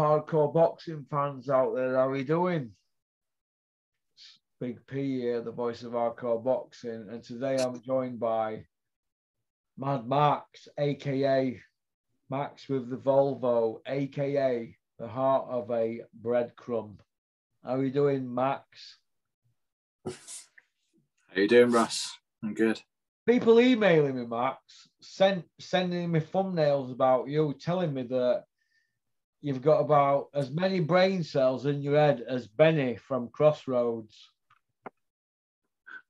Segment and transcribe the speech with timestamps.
[0.00, 1.94] Hello, all you hardcore boxing fans out there.
[1.94, 2.70] How are you doing?
[4.16, 8.64] It's Big P here, the voice of hardcore boxing, and today I'm joined by
[9.76, 11.60] Mad Max, aka
[12.30, 16.96] Max with the Volvo, aka the heart of a breadcrumb.
[17.62, 18.96] How are you doing, Max?
[20.06, 20.12] How
[21.36, 22.16] you doing, Russ?
[22.42, 22.80] I'm good.
[23.26, 28.44] People emailing me, Max, send, sending me thumbnails about you, telling me that
[29.42, 34.30] you've got about as many brain cells in your head as Benny from Crossroads.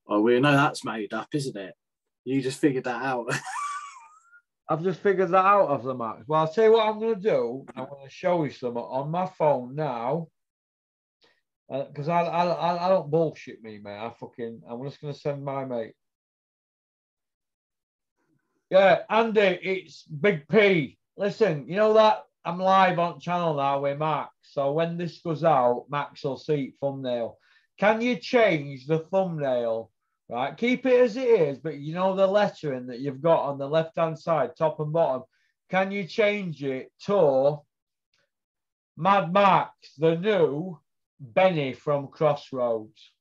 [0.07, 1.75] Well, we know that's made up, isn't it?
[2.25, 3.33] You just figured that out.
[4.69, 6.23] I've just figured that out of the Max.
[6.27, 7.65] Well, I'll tell you what I'm going to do.
[7.75, 10.29] I'm going to show you some on my phone now.
[11.69, 13.99] Because uh, I, I, I don't bullshit me, mate.
[13.99, 15.95] I fucking, I'm just going to send my mate.
[18.71, 20.99] Yeah, Andy, it's Big P.
[21.17, 24.31] Listen, you know that I'm live on channel now with Max.
[24.43, 27.37] So when this goes out, Max will see thumbnail.
[27.79, 29.91] Can you change the thumbnail?
[30.29, 33.59] Right, keep it as it is, but you know the lettering that you've got on
[33.59, 35.25] the left hand side, top and bottom.
[35.71, 37.59] Can you change it to
[38.97, 40.79] Mad Max, the new
[41.19, 43.13] Benny from Crossroads?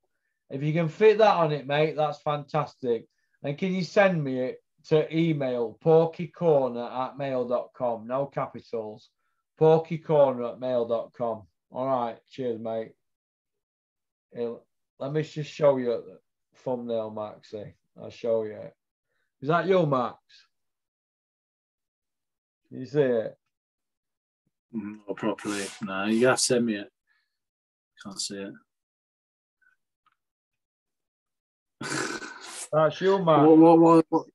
[0.49, 3.05] If you can fit that on it, mate, that's fantastic.
[3.43, 8.07] And can you send me it to email porkycorner at mail.com.
[8.07, 9.09] No capitals.
[9.59, 11.43] Porkycorner at mail.com.
[11.71, 12.17] All right.
[12.31, 12.93] Cheers, mate.
[14.99, 16.19] Let me just show you the
[16.57, 17.75] thumbnail, Maxie.
[18.01, 18.57] I'll show you
[19.41, 20.17] Is that you, Max?
[22.71, 23.37] You see it?
[24.75, 25.65] Mm, not properly.
[25.83, 26.89] No, you have to send me it.
[28.03, 28.53] Can't see it.
[32.71, 33.47] That's you, Max.
[33.47, 34.25] What, what, what,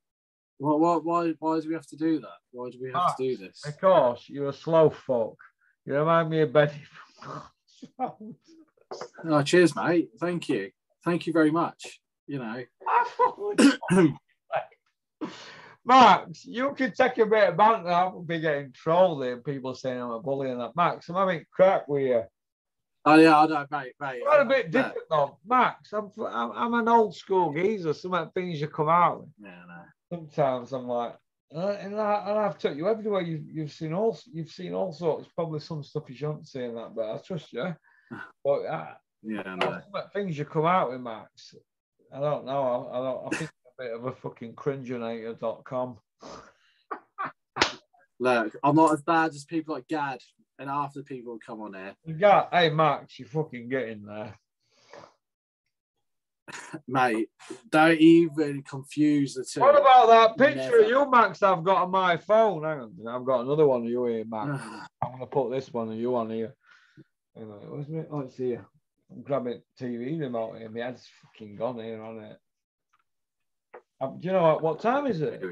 [0.58, 2.38] why, why, why, do we have to do that?
[2.52, 3.62] Why do we have ah, to do this?
[3.64, 5.36] Because you're a slow fuck.
[5.84, 6.82] You remind me of Betty
[7.96, 8.36] from
[9.28, 10.10] Oh, cheers, mate.
[10.20, 10.70] Thank you.
[11.04, 12.00] Thank you very much.
[12.26, 12.62] You know.
[15.86, 17.90] Max, you can take a bit of banter.
[17.90, 20.76] I will be getting trolled here people saying I'm a bully and that.
[20.76, 22.22] Max, I'm having crack with you.
[23.04, 24.22] Oh yeah, I know, mate, mate.
[24.24, 25.92] Quite a bit different though, Max.
[25.92, 27.92] I'm, I'm I'm an old school geezer.
[27.92, 29.28] Some of the things you come out with.
[29.42, 29.82] Yeah, no
[30.14, 31.14] sometimes I'm like,
[31.54, 33.22] uh, and, I, and I've took you everywhere.
[33.22, 35.28] You've, you've seen all you've seen all sorts.
[35.34, 37.74] Probably some stuff you shouldn't see in that, but I trust you.
[38.44, 39.80] But uh, yeah, no.
[40.12, 41.54] things you come out with, Max.
[42.12, 42.88] I don't know.
[42.92, 43.34] I, I don't.
[43.34, 45.98] I think a bit of a fucking cringeonator.com.
[48.20, 50.20] Look, I'm not as bad as people like Gad
[50.58, 51.94] and after people come on here.
[52.06, 54.34] Yeah, hey Max, you fucking get in there
[56.86, 57.28] mate,
[57.70, 59.60] don't even confuse the two.
[59.60, 60.82] What about that picture Never.
[60.82, 61.42] of you, Max?
[61.42, 62.64] I've got on my phone.
[62.64, 64.62] Hang on, I've got another one of you here, Max.
[65.02, 66.54] I'm gonna put this one of you on here.
[67.36, 68.02] Anyway, where's me?
[68.10, 68.64] Oh, it's here.
[69.10, 70.70] I'm grabbing TV remote here.
[70.70, 72.38] My head's fucking gone here on it.
[74.00, 74.62] Um, do you know what?
[74.62, 75.42] What time is it?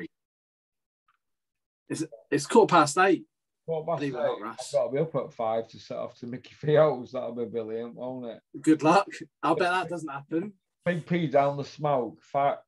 [1.88, 3.24] It's it's quarter past eight.
[3.66, 4.14] Quarter past eight.
[4.14, 7.12] I've got to be up at five to set off to Mickey Fields.
[7.12, 8.40] That'll be brilliant, won't it?
[8.60, 9.08] Good luck.
[9.42, 10.52] I'll bet that doesn't happen.
[10.84, 12.18] Big P down the smoke.
[12.22, 12.58] Five,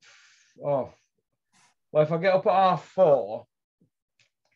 [0.65, 0.91] oh,
[1.93, 3.47] well, if I get up at half four,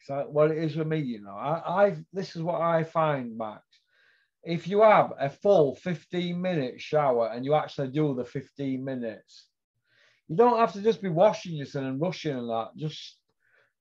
[0.05, 3.37] so what it is with me, you know, I, I this is what I find,
[3.37, 3.63] Max.
[4.45, 9.49] If you have a full 15 minute shower and you actually do the 15 minutes,
[10.29, 12.71] you don't have to just be washing yourself and rushing and that.
[12.77, 13.19] Just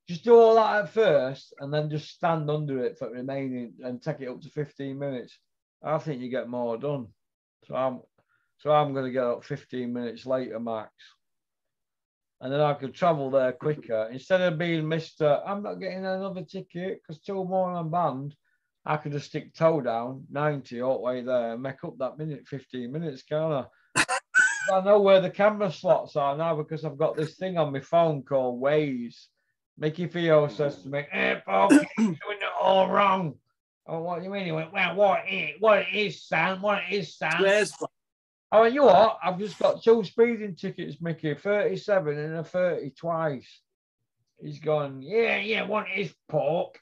[0.08, 4.02] just do all that at first and then just stand under it for remaining and
[4.02, 5.38] take it up to 15 minutes.
[5.82, 7.08] I think you get more done.
[7.64, 8.00] So I'm
[8.58, 10.92] so I'm going to get up 15 minutes later, max.
[12.40, 14.08] And then I could travel there quicker.
[14.12, 15.42] Instead of being Mr.
[15.44, 18.34] I'm not getting another ticket because two more I'm banned,
[18.84, 22.18] I could just stick toe down 90 all the way there and make up that
[22.18, 23.66] minute, 15 minutes, can't
[23.96, 24.04] I?
[24.72, 27.80] I know where the camera slots are now because I've got this thing on my
[27.80, 29.26] phone called Waze.
[29.76, 33.34] Mickey Theo says to me, Hey, Paul, you're doing it all wrong.
[33.86, 34.44] Oh, what do you mean?
[34.44, 37.40] He went, Well, what it, what it is, Sam, what it is, Sam.
[37.40, 37.72] Where's
[38.50, 39.18] Oh, you what?
[39.22, 43.60] I've just got two speeding tickets, Mickey, 37 and a 30 twice.
[44.42, 46.78] He's gone, yeah, yeah, what is pork?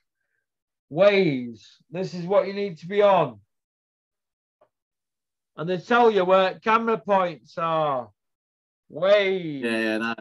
[0.92, 1.62] Waze.
[1.90, 3.40] This is what you need to be on.
[5.56, 8.10] And they tell you where camera points are.
[8.92, 9.62] Waze.
[9.62, 10.14] Yeah, yeah, no.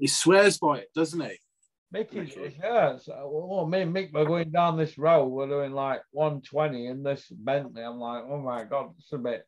[0.00, 1.36] He swears by it, doesn't he?
[1.92, 2.96] Mickey, yeah.
[2.98, 5.26] So, well, me and Mick were going down this road.
[5.26, 7.82] We're doing like 120 in this Bentley.
[7.82, 9.46] I'm like, oh my God, it's a bit.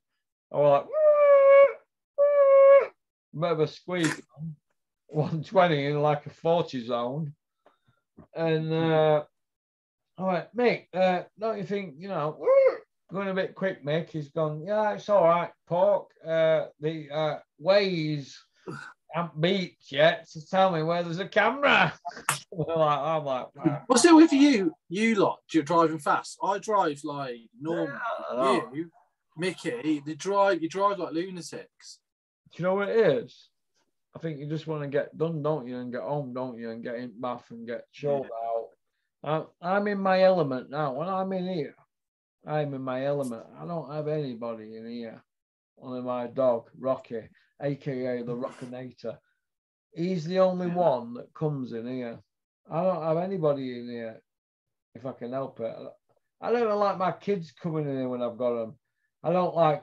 [0.53, 0.87] I was like,
[3.45, 4.23] of a squeak
[5.09, 7.35] 120 in like a 40 zone.
[8.35, 9.25] And uh,
[10.19, 12.37] All right, Mick, uh, don't you think, you know,
[13.13, 14.11] going a bit quick, Mick?
[14.11, 16.09] He's gone, yeah, it's all right, pork.
[16.27, 18.35] Uh, the uh, Waze
[19.13, 21.93] haven't beat yet to tell me where there's a camera.
[22.53, 23.83] like, I'm like, wow.
[23.87, 25.39] What's it with you, you lot?
[25.53, 26.39] You're driving fast.
[26.43, 27.99] I drive like normal.
[28.35, 28.91] Yeah, you,
[29.37, 30.63] Mickey, they drive.
[30.63, 32.01] You drive like lunatics.
[32.53, 33.49] Do you know what it is?
[34.17, 36.71] I think you just want to get done, don't you, and get home, don't you,
[36.71, 39.49] and get in bath and get chilled out.
[39.63, 40.95] I, I'm in my element now.
[40.95, 41.75] When I'm in here,
[42.47, 43.45] I'm in my element.
[43.61, 45.23] I don't have anybody in here.
[45.81, 47.29] Only my dog, Rocky,
[47.61, 49.19] aka the Rockinator.
[49.95, 52.19] He's the only one that comes in here.
[52.71, 54.21] I don't have anybody in here
[54.95, 55.75] if I can help it.
[56.41, 58.75] I don't like my kids coming in here when I've got them.
[59.23, 59.83] I don't like,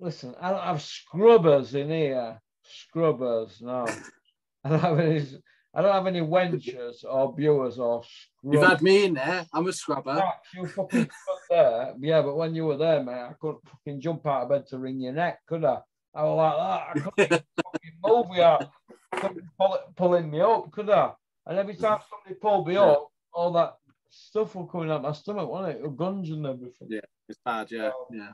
[0.00, 2.40] listen, I don't have scrubbers in here.
[2.62, 3.86] Scrubbers, no.
[4.64, 5.26] I don't have any,
[5.74, 8.60] I don't have any wenchers or viewers or scrubbers.
[8.60, 9.46] You've had me in there.
[9.52, 10.22] I'm a scrubber.
[10.54, 11.08] You fucking
[11.50, 11.94] there.
[11.98, 14.78] Yeah, but when you were there, mate, I couldn't fucking jump out of bed to
[14.78, 15.78] wring your neck, could I?
[16.14, 16.88] I was like that.
[16.88, 19.18] I couldn't fucking move you.
[19.20, 21.12] Couldn't pull it, pulling me up, could I?
[21.46, 23.76] And every time somebody pulled me up, all that
[24.10, 25.96] stuff was coming out my stomach, wasn't it?
[25.96, 26.88] Guns and everything.
[26.90, 27.70] Yeah, it's bad.
[27.70, 28.32] Yeah, yeah.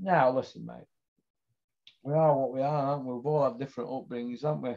[0.00, 0.86] Now, listen, mate.
[2.02, 3.14] We are what we are, aren't we?
[3.14, 4.74] We've all had different upbringings, haven't we?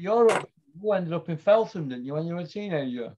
[0.00, 0.48] You're up,
[0.82, 3.14] you ended up in Feltham, didn't you, when you were a teenager?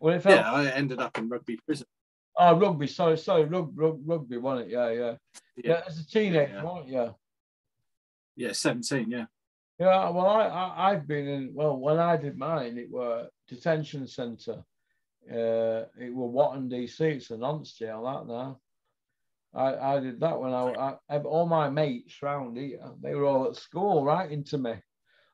[0.00, 1.86] Well, Yeah, I ended up in rugby prison.
[2.38, 2.86] Oh, rugby.
[2.86, 4.72] Sorry, sorry, rug, rug, rugby, wasn't it?
[4.72, 5.14] Yeah, yeah.
[5.56, 6.64] Yeah, Yeah, as a teenager, Yeah.
[6.64, 7.14] weren't you?
[8.36, 9.10] yeah, 17.
[9.10, 9.24] Yeah,
[9.78, 11.54] Yeah, well, I, I I've been in.
[11.54, 14.62] Well, when I did mine, it were detention centre.
[15.30, 17.00] Uh, it were Watton DC.
[17.00, 18.60] It's a nonce jail that now.
[19.54, 22.80] I I did that when I, I all my mates round here.
[23.02, 24.74] They were all at school writing to me.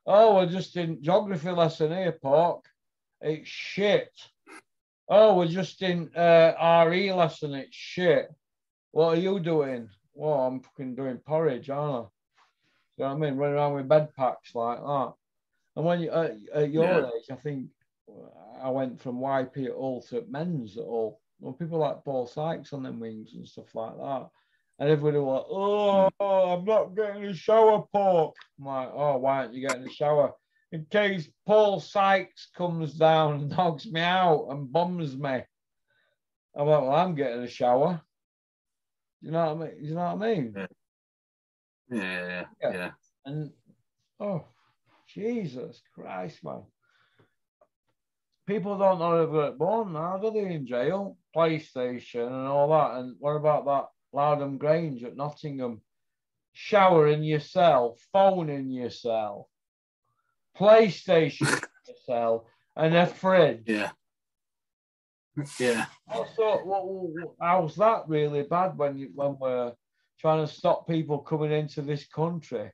[0.05, 2.65] Oh, we're just in geography lesson here, pork.
[3.21, 4.11] It's shit.
[5.07, 7.53] Oh, we're just in uh, RE lesson.
[7.53, 8.29] It's shit.
[8.91, 9.89] What are you doing?
[10.13, 12.09] Well, I'm fucking doing porridge, aren't I?
[12.97, 13.35] You know what I mean?
[13.37, 15.13] Running around with bed packs like that.
[15.75, 17.09] And when you at, at your Yeah.
[17.17, 17.67] age, I think
[18.61, 21.19] I went from YP at all to men's at all.
[21.39, 24.29] Well, people like Paul Sykes on them wings and stuff like that.
[24.79, 28.35] And everybody was like, oh, I'm not getting a shower, pork.
[28.59, 30.31] I'm like, oh, why aren't you getting a shower?
[30.71, 35.43] In case Paul Sykes comes down and knocks me out and bombs me.
[36.55, 38.01] I'm like, well, I'm getting a shower.
[39.21, 39.85] You know what I mean?
[39.85, 40.53] You know what I mean?
[41.89, 42.45] Yeah.
[42.61, 42.91] yeah, yeah.
[43.25, 43.51] And
[44.19, 44.45] oh,
[45.07, 46.63] Jesus Christ, man.
[48.47, 51.17] People don't know they're born now, do they, in jail?
[51.35, 52.99] PlayStation and all that.
[52.99, 53.85] And what about that
[54.17, 55.81] Lowdham Grange at Nottingham?
[56.53, 59.47] Showering yourself, phoning yourself,
[60.57, 62.43] PlayStation in yourself,
[62.75, 63.63] and a fridge.
[63.65, 63.91] Yeah.
[65.59, 65.85] Yeah.
[66.07, 69.73] Also, what, what- how's that really bad when you when we're
[70.19, 72.69] trying to stop people coming into this country?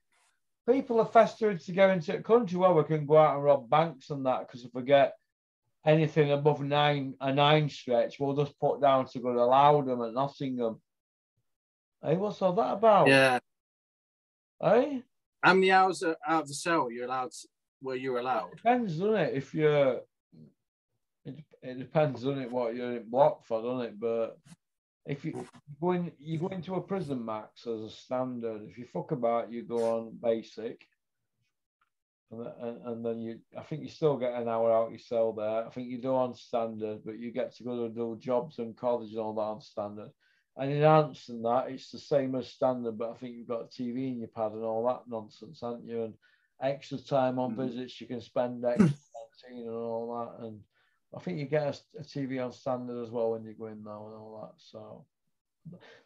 [0.68, 2.58] People are festering to go into a country.
[2.60, 5.14] where we can go out and rob banks and that because if we get
[5.86, 10.14] anything above nine a nine stretch, we'll just put down to go to Lowdham and
[10.14, 10.82] Nottingham.
[12.04, 13.08] Hey, what's all that about?
[13.08, 13.40] Yeah.
[14.62, 15.04] Hey,
[15.42, 17.32] How many hours are out of the cell you're you allowed?
[17.82, 18.52] Were you're allowed?
[18.56, 19.34] depends, doesn't it?
[19.36, 20.02] If you're,
[21.24, 22.52] it, it depends, doesn't it?
[22.52, 24.00] What you're in block for, doesn't it?
[24.00, 24.38] But
[25.06, 25.48] if you
[25.80, 28.64] go in, you go into a prison max as a standard.
[28.70, 30.86] If you fuck about, you go on basic,
[32.32, 35.34] and, and, and then you, I think you still get an hour out your cell
[35.34, 35.66] there.
[35.66, 38.76] I think you do on standard, but you get to go to do jobs and
[38.78, 40.12] college and all that on standard.
[40.58, 43.68] And in Anston, that it's the same as standard, but I think you've got a
[43.68, 46.04] TV in your pad and all that nonsense, haven't you?
[46.04, 46.14] And
[46.62, 47.56] extra time on Mhm.
[47.56, 48.96] visits you can spend extra
[49.50, 50.46] and all that.
[50.46, 50.62] And
[51.16, 51.64] I think you get
[51.96, 54.54] a, a TV on standard as well when you go in now and all that.
[54.58, 55.06] So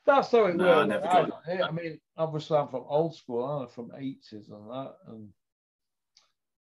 [0.05, 0.99] that's how it No, I works.
[1.05, 4.95] I, I mean, obviously I'm from old school, I'm from 80s and that.
[5.07, 5.29] And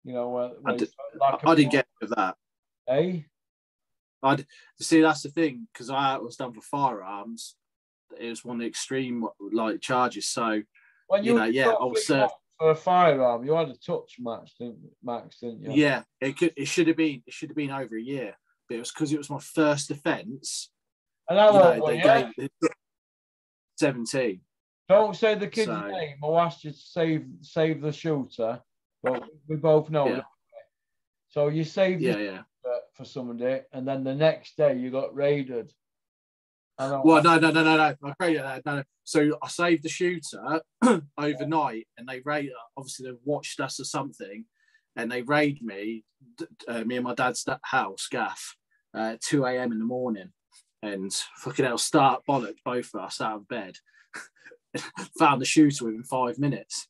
[0.08, 2.36] you know, where, where did- like I didn't get with that.
[2.88, 3.20] Eh?
[4.22, 4.46] I'd
[4.80, 7.54] see that's the thing because I was done for firearms.
[8.18, 10.28] It was one of the extreme like charges.
[10.28, 10.62] So
[11.06, 14.80] When You know, yeah, I'll being for a firearm, you had a touch match, didn't
[15.02, 15.72] Max, didn't you?
[15.72, 18.34] yeah, it could it should have been it should have been over a year,
[18.68, 20.70] but it was because it was my first offence.
[21.28, 22.48] And how old were you?
[23.78, 24.40] seventeen.
[24.88, 26.16] Don't say the kid's So- name.
[26.24, 28.60] I'll ask you to save save the shooter.
[29.02, 30.08] But we both know.
[30.08, 30.22] Yeah.
[31.30, 32.42] So you saved Yeah, yeah.
[32.94, 35.72] for somebody, and then the next day you got raided.
[36.78, 37.82] Well, no, no, no, no, no.
[37.82, 38.64] I agree that.
[38.64, 38.82] No, no.
[39.02, 40.60] So I saved the shooter
[41.18, 42.50] overnight, and they raid.
[42.76, 44.44] Obviously, they watched us or something,
[44.94, 46.04] and they raid me,
[46.68, 48.56] uh, me and my dad's house, gaff,
[48.94, 49.72] uh, 2 a.m.
[49.72, 50.32] in the morning
[50.82, 53.76] and fucking hell, start bollock both of us out of bed.
[55.18, 56.88] Found the shooter within five minutes.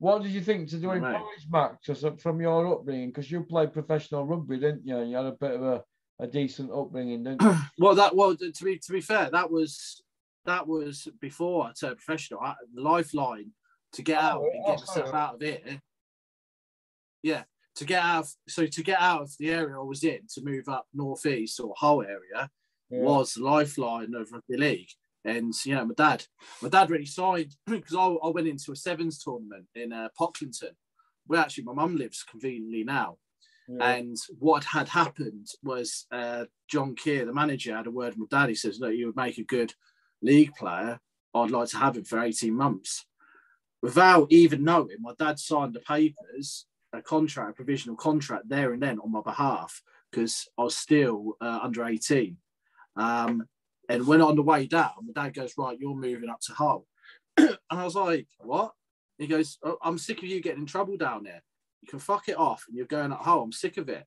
[0.00, 1.14] What did you think to doing Right.
[1.18, 3.10] college, Max, from your upbringing?
[3.10, 4.98] Because you played professional rugby, didn't you?
[5.02, 5.84] You had a bit of a,
[6.18, 7.54] a decent upbringing, didn't you?
[7.78, 10.02] Well, that well to be to be fair, that was
[10.46, 12.40] that was before I turned professional.
[12.40, 13.52] I, the lifeline
[13.92, 15.82] to get oh, out and Oh, get myself out of here.
[17.22, 17.42] Yeah,
[17.76, 18.24] to get out.
[18.24, 21.60] Of, so to get out of the area I was in to move up northeast
[21.60, 22.48] or Hull area
[22.88, 23.00] Yeah.
[23.00, 24.88] was the lifeline of rugby league.
[25.24, 26.24] And you know, my dad,
[26.62, 30.74] my dad really signed because I, I went into a sevens tournament in uh, Pocklington,
[31.26, 33.18] where actually my mum lives conveniently now.
[33.68, 33.90] Yeah.
[33.90, 38.40] And what had happened was uh, John Keir, the manager, had a word with my
[38.40, 38.48] dad.
[38.48, 39.74] He says, Look, you would make a good
[40.22, 40.98] league player.
[41.34, 43.06] I'd like to have him for 18 months.
[43.82, 48.82] Without even knowing, my dad signed the papers, a contract, a provisional contract there and
[48.82, 52.36] then on my behalf because I was still uh, under 18.
[52.96, 53.44] Um,
[53.90, 56.86] and when on the way down, my dad goes, Right, you're moving up to Hull.
[57.36, 58.72] and I was like, What?
[59.18, 61.42] He goes, "Oh, I'm sick of you getting in trouble down there.
[61.82, 63.42] You can fuck it off and you're going at Hull.
[63.42, 64.06] I'm sick of it.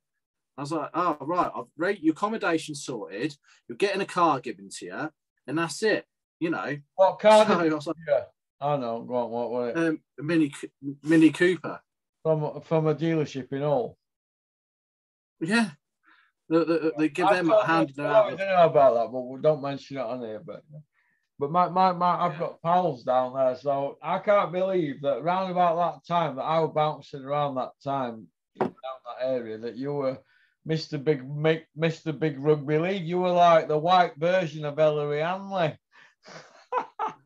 [0.58, 3.36] I was like, oh, right, I've rate your accommodation sorted.
[3.68, 5.12] You're getting a car given to you,
[5.48, 6.06] and that's it.
[6.40, 8.20] You know, what car so I was like, you
[8.62, 9.02] I know.
[9.02, 9.78] Go on, what was it?
[9.78, 10.54] um, Mini
[11.04, 11.80] Mini Cooper.
[12.22, 13.98] From, from a dealership in Hull.
[15.42, 15.72] Yeah,
[16.60, 17.94] they, they, they give I them a hand.
[18.00, 20.42] I don't know about that, but we don't mention it on here.
[20.46, 20.64] But
[21.40, 25.52] but my, my, my I've got pals down there, so I can't believe that round
[25.52, 28.28] about that time that I was bouncing around that time
[28.60, 28.74] down
[29.20, 30.20] that area that you were
[30.68, 31.04] Mr.
[31.04, 31.22] Big
[31.78, 32.18] Mr.
[32.18, 33.06] Big Rugby League.
[33.06, 35.78] You were like the white version of Ellery Hanley.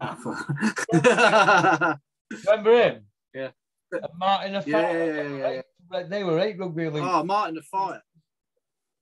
[0.93, 3.05] Remember him?
[3.33, 3.49] Yeah.
[3.91, 5.13] And Martin the Yeah, Fire.
[5.13, 5.61] yeah, yeah,
[5.93, 7.03] yeah, They were eight rugby league.
[7.05, 8.01] oh, Martin Offiah.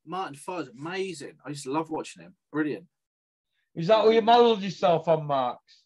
[0.06, 1.34] Martin the amazing.
[1.46, 2.36] I used to love watching him.
[2.52, 2.86] Brilliant.
[3.76, 5.82] Is that what you modelled yourself on, Marks?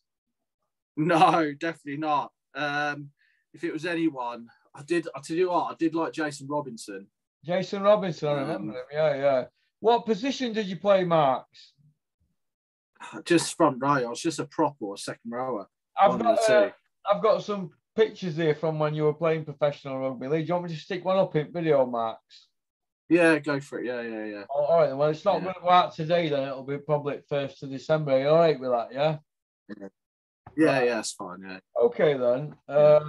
[0.95, 2.31] No, definitely not.
[2.55, 3.09] Um,
[3.53, 5.07] if it was anyone, I did.
[5.15, 7.07] I tell you what, I did like Jason Robinson.
[7.43, 8.83] Jason Robinson, I remember Um, him.
[8.91, 9.45] Yeah, yeah.
[9.79, 11.73] What position did you play, Marks?
[13.23, 13.91] Just front row.
[13.91, 15.67] I was just a prop or a second rower.
[15.99, 16.69] I've got uh.
[17.09, 20.45] I've got some pictures here from when you were playing professional rugby league.
[20.45, 22.48] Do you want me to stick one up in video, Marks?
[23.09, 23.85] Yeah, go for it.
[23.87, 24.43] Yeah, yeah, yeah.
[24.53, 25.41] Oh, all right, well, it's not Yeah.
[25.45, 26.29] going to go out today.
[26.29, 28.11] Then it'll be probably first of December.
[28.11, 28.93] Are you all right with that?
[28.93, 29.17] Yeah.
[30.55, 31.41] Yeah, yeah, it's fine.
[31.41, 31.59] Yeah.
[31.81, 32.55] Okay then.
[32.67, 32.99] Uh,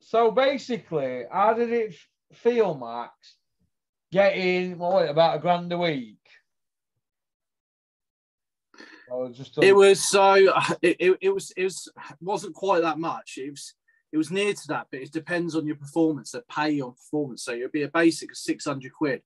[0.00, 1.94] so basically, how did it
[2.32, 3.36] feel, Max?
[4.12, 6.18] Getting what about a grand a week?
[9.32, 10.34] Just It was so.
[10.82, 11.52] It, it, it was.
[11.56, 11.88] It was.
[12.20, 13.38] wasn't quite that much.
[13.38, 13.74] It was.
[14.14, 16.30] It was near to that, but it depends on your performance.
[16.30, 19.22] They pay you on performance, so it'd be a basic of six hundred quid.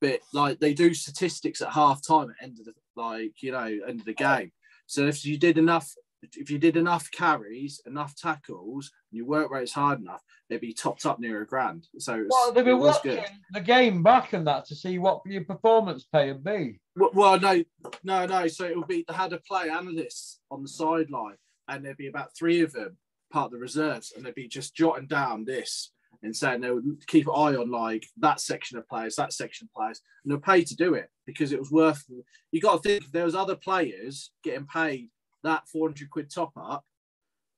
[0.00, 3.78] But like they do statistics at half time at end of the like you know
[3.86, 4.50] end of the game.
[4.86, 5.94] So if you did enough,
[6.34, 10.74] if you did enough carries, enough tackles, and your work rate's hard enough, they'd be
[10.74, 11.86] topped up near a grand.
[11.98, 13.24] So was, Well, it was watching good.
[13.52, 16.80] the game back and that to see what your performance pay would be.
[16.96, 17.62] Well, well, no,
[18.02, 18.48] no, no.
[18.48, 21.36] So it would be they had a play analysts on the sideline,
[21.68, 22.96] and there'd be about three of them
[23.32, 27.06] part of the reserves, and they'd be just jotting down this and saying they would
[27.06, 30.38] keep an eye on like that section of players, that section of players, and they're
[30.38, 32.04] paid to do it because it was worth.
[32.52, 35.08] You got to think if there was other players getting paid
[35.42, 36.84] that four hundred quid top up.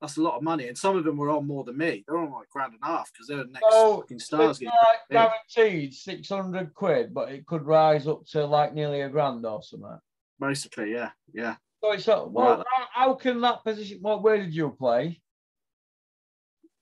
[0.01, 2.05] That's a lot of money, and some of them were on more than me.
[2.07, 4.59] They're on like grand and a half because they're the next So, fucking stars.
[4.59, 4.73] Getting
[5.11, 9.47] like guaranteed six hundred quid, but it could rise up to like nearly a grand
[9.47, 9.99] or something.
[10.39, 11.57] Basically, yeah, yeah.
[11.83, 13.99] So it's a, well, how, how can that position?
[14.03, 15.23] What where did you play?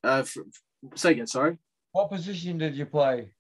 [0.05, 1.59] Uh, f- f- say again, sorry.
[1.93, 3.33] What position did you play?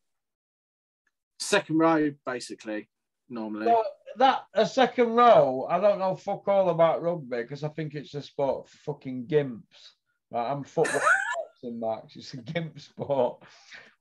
[1.40, 2.88] second row basically
[3.28, 3.84] normally Well,
[4.18, 5.66] that a second row.
[5.68, 9.26] I don't know fuck all about rugby because I think it's a sport for fucking
[9.26, 9.60] gimps.
[10.30, 11.00] Right, I'm football
[11.62, 12.16] boxing, Max.
[12.16, 13.42] It's a gimp sport.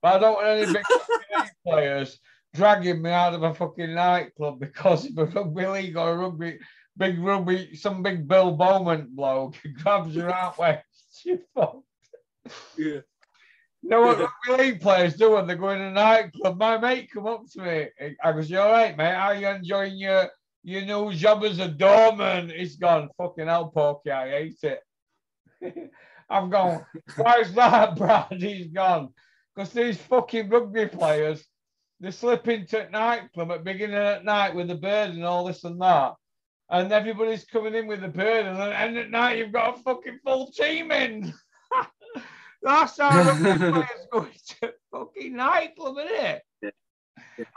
[0.01, 0.84] But I don't want any big
[1.68, 2.20] players
[2.53, 6.60] dragging me out of a fucking nightclub because of a rugby league or a rugby
[6.98, 10.86] big rugby, some big Bill Bowman bloke grabs your out west.
[11.25, 11.82] You fuck.
[12.77, 13.01] Yeah
[13.84, 16.58] You know what rugby league players do when they go in a nightclub?
[16.58, 17.88] My mate come up to me.
[18.24, 19.15] I goes, "You all right, mate?
[19.15, 20.29] How you enjoying your
[20.63, 24.81] your new job as a doorman?" He's gone, "Fucking hell, Porky, I hate it."
[26.29, 26.86] I'm gone,
[27.17, 29.13] "Why's that, Brad?" He's gone,
[29.55, 31.43] "Because these fucking rugby players,
[32.00, 35.63] they slip into a nightclub at beginning at night with the bird and all this
[35.63, 36.13] and that."
[36.70, 39.81] And everybody's coming in with the bird, and then and at night you've got a
[39.81, 41.34] fucking full team in.
[42.63, 44.27] That's how rugby players go
[44.62, 46.12] to fucking nightclub, isn't
[46.62, 46.74] it?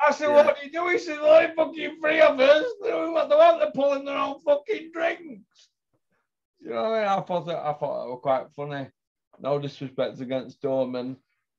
[0.02, 0.34] I said, Yeah.
[0.46, 0.88] what do you do?
[0.88, 2.64] He said, well, only fucking three of us.
[2.82, 5.68] They want they want to pulling their own fucking drinks.
[6.60, 7.08] You know what I mean?
[7.08, 8.88] I thought that, I thought that was quite funny.
[9.40, 11.16] No disrespect against Dorman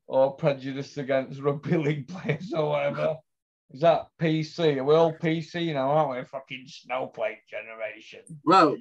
[0.08, 3.18] or prejudice against rugby league players or whatever.
[3.72, 4.78] Is that PC?
[4.78, 6.26] Are we all PC now, aren't we?
[6.26, 8.22] Fucking snowflake generation.
[8.46, 8.78] Well,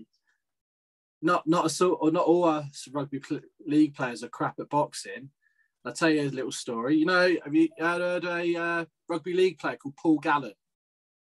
[1.24, 4.68] not not a sort or not all uh, rugby pl- league players are crap at
[4.68, 5.30] boxing.
[5.84, 6.96] I'll tell you a little story.
[6.96, 10.54] You know, have you heard a uh, rugby league player called Paul Gallen?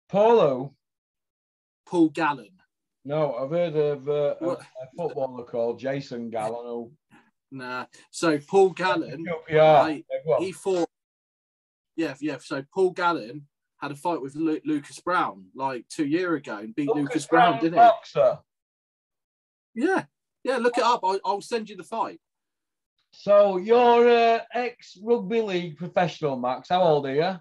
[0.10, 0.74] Polo?
[1.88, 2.51] Paul Gallen.
[3.05, 4.58] No, I've heard of uh, a, a
[4.96, 6.91] footballer called Jason Gallen who
[7.51, 7.86] Nah.
[8.12, 10.05] So Paul Gallen, yeah, right,
[10.39, 10.89] he fought.
[11.96, 12.38] Yeah, yeah.
[12.39, 16.74] So Paul Gallen had a fight with Lu- Lucas Browne like two year ago and
[16.74, 17.79] beat Lucas, Browne, didn't he?
[17.79, 18.39] boxer.
[19.74, 20.06] Yeah,
[20.44, 20.58] yeah.
[20.58, 21.01] Look it up.
[21.04, 22.20] I'll, I'll send you the fight.
[23.12, 26.70] So you're uh, ex rugby league professional, Max.
[26.70, 27.36] How old are you?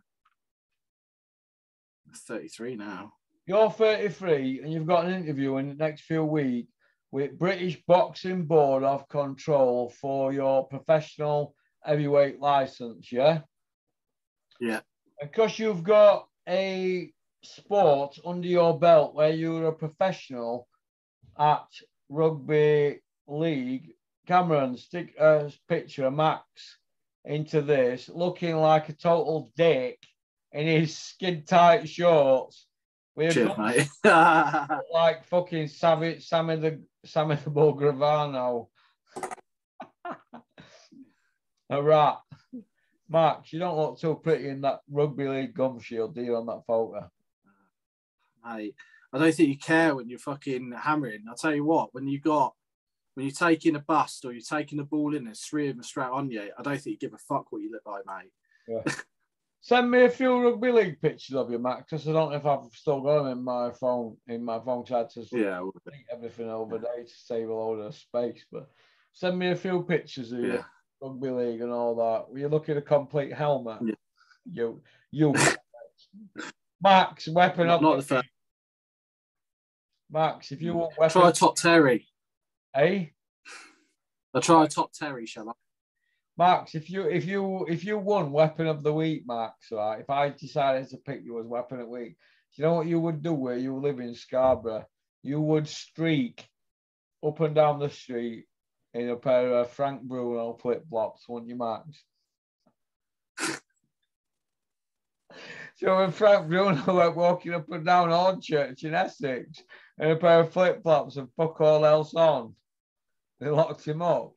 [2.15, 3.13] Thirty three now.
[3.51, 6.73] You're 33 and you've got an interview in the next few weeks
[7.11, 13.41] with British Boxing Board of Control for your professional heavyweight license, yeah?
[14.61, 14.83] Yeah.
[15.21, 20.69] Because you've got a sport under your belt where you're a professional
[21.37, 21.67] at
[22.11, 23.95] rugby league,
[24.27, 26.45] Cameron, stick a picture of Max
[27.25, 29.99] into this, looking like a total dick
[30.53, 32.67] in his skin tight shorts.
[33.17, 33.89] With a Cheers, mate.
[34.93, 38.69] like fucking Sammy, Sammy the Sammy the Bull Gravano.
[41.71, 42.19] a rat.
[43.09, 46.47] Max, you don't look too pretty in that rugby league gum shield, do you, on
[46.47, 47.11] that photo?
[48.45, 48.75] mate.
[49.13, 51.25] I don't think you care when you're fucking hammering.
[51.29, 52.55] I'll tell you what, when you got
[53.15, 55.83] when you're taking a bust or you're taking the ball in, there's three of them
[55.83, 56.51] straight on you.
[56.57, 58.95] I don't think you give a fuck what you look like, mate.
[59.63, 62.47] Send me a few rugby league pictures of you, Max, because I don't know if
[62.47, 64.17] I've still got them in my phone.
[64.29, 65.75] In my phone, 'cause I had to Yeah, I would.
[65.85, 68.43] delete everything over there to save a load of space.
[68.51, 68.71] But
[69.13, 70.65] send me a few pictures of you.
[71.03, 72.31] rugby league and all that.
[72.31, 73.79] Were you looking at a complete helmet?
[73.83, 73.95] Yeah.
[74.51, 75.35] You, you,
[76.83, 77.83] Max, weapon Not, up.
[77.83, 78.29] not the first.
[80.13, 82.07] Max, if you want weapon, Try a top Terry.
[82.75, 83.07] eh?
[84.35, 85.53] I'll try a top Terry, shall I?
[86.37, 90.01] Max, if you if you if you won weapon of the week, Max, right?
[90.01, 92.17] If I decided to pick you as weapon of the week,
[92.57, 94.87] do you know what you would do where you live in Scarborough?
[95.23, 96.47] You would streak
[97.25, 98.47] up and down the street
[98.95, 102.03] in a pair of Frank Bruno flip flops, wouldn't you, Max?
[105.81, 109.63] So when Frank Bruno went walking up and down Hornchurch in Essex
[109.99, 112.55] in a pair of flip flops and fuck all else on,
[113.41, 114.33] they locked him up.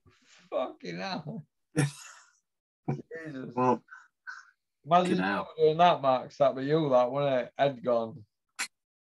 [0.50, 1.44] Fucking hell.
[1.76, 3.54] Jesus.
[3.56, 3.84] Well,
[4.86, 6.38] Imagine you doing that, Max.
[6.38, 7.52] That'd be you, that, wouldn't it?
[7.58, 8.24] Head gone.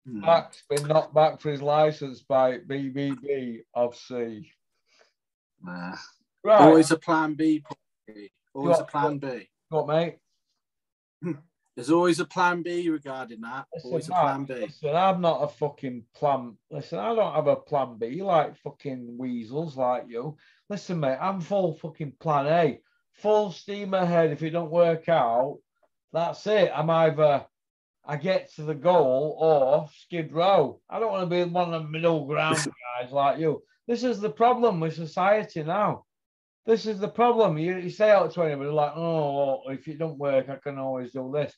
[0.04, 0.20] hmm.
[0.20, 4.50] Max been knocked back for his license by BBB of C.
[5.62, 5.94] Nah.
[6.42, 6.60] Right.
[6.60, 7.62] Always a plan B.
[8.54, 9.48] Always a plan B.
[9.68, 10.16] What, mate?
[11.74, 13.66] There's always a plan B regarding that.
[13.74, 14.54] Listen, Always a plan B.
[14.54, 16.56] Listen, I'm not a fucking plan.
[16.70, 20.36] Listen, I don't have a plan B like fucking weasels like you.
[20.68, 22.80] Listen, mate, I'm full fucking plan A.
[23.14, 24.30] Full steam ahead.
[24.30, 25.58] If it don't work out,
[26.12, 26.70] that's it.
[26.74, 27.44] I'm either
[28.06, 30.80] I get to the goal or skid row.
[30.88, 32.56] I don't want to be one of the middle ground
[33.00, 33.62] guys like you.
[33.88, 36.04] This is the problem with society now.
[36.66, 37.58] This is the problem.
[37.58, 40.78] You, you say out to anybody like, oh, well, if it don't work, I can
[40.78, 41.54] always do this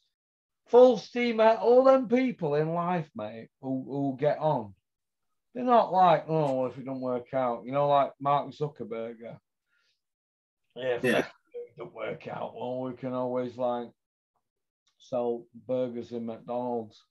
[0.69, 1.59] full steam ahead.
[1.59, 4.75] All them people in life, mate, who, who get on,
[5.55, 9.16] they're not like, oh, well, if it don't work out, you know, like Mark Zuckerberg.
[9.21, 9.37] Yeah,
[10.97, 11.19] if Yeah.
[11.19, 11.27] it
[11.79, 13.88] don't work out, well, we can always like
[14.99, 17.03] sell burgers in McDonald's.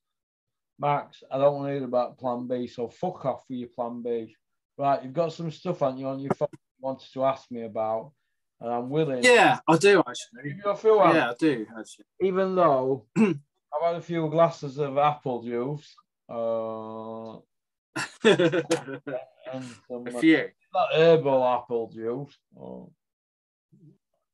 [0.78, 4.04] Max, I don't want to hear about Plan B, so fuck off with your Plan
[4.04, 4.36] B.
[4.78, 7.64] Right, you've got some stuff on you on your phone you wanted to ask me
[7.64, 8.12] about,
[8.62, 9.24] and I'm willing.
[9.24, 10.62] Yeah, I do actually.
[10.64, 12.06] a few Yeah, I do actually.
[12.22, 15.96] even though I've had a few glasses of apple juice
[16.30, 17.34] uh,
[18.24, 20.50] and some a few.
[20.74, 22.38] not herbal apple juice.
[22.58, 22.92] Oh.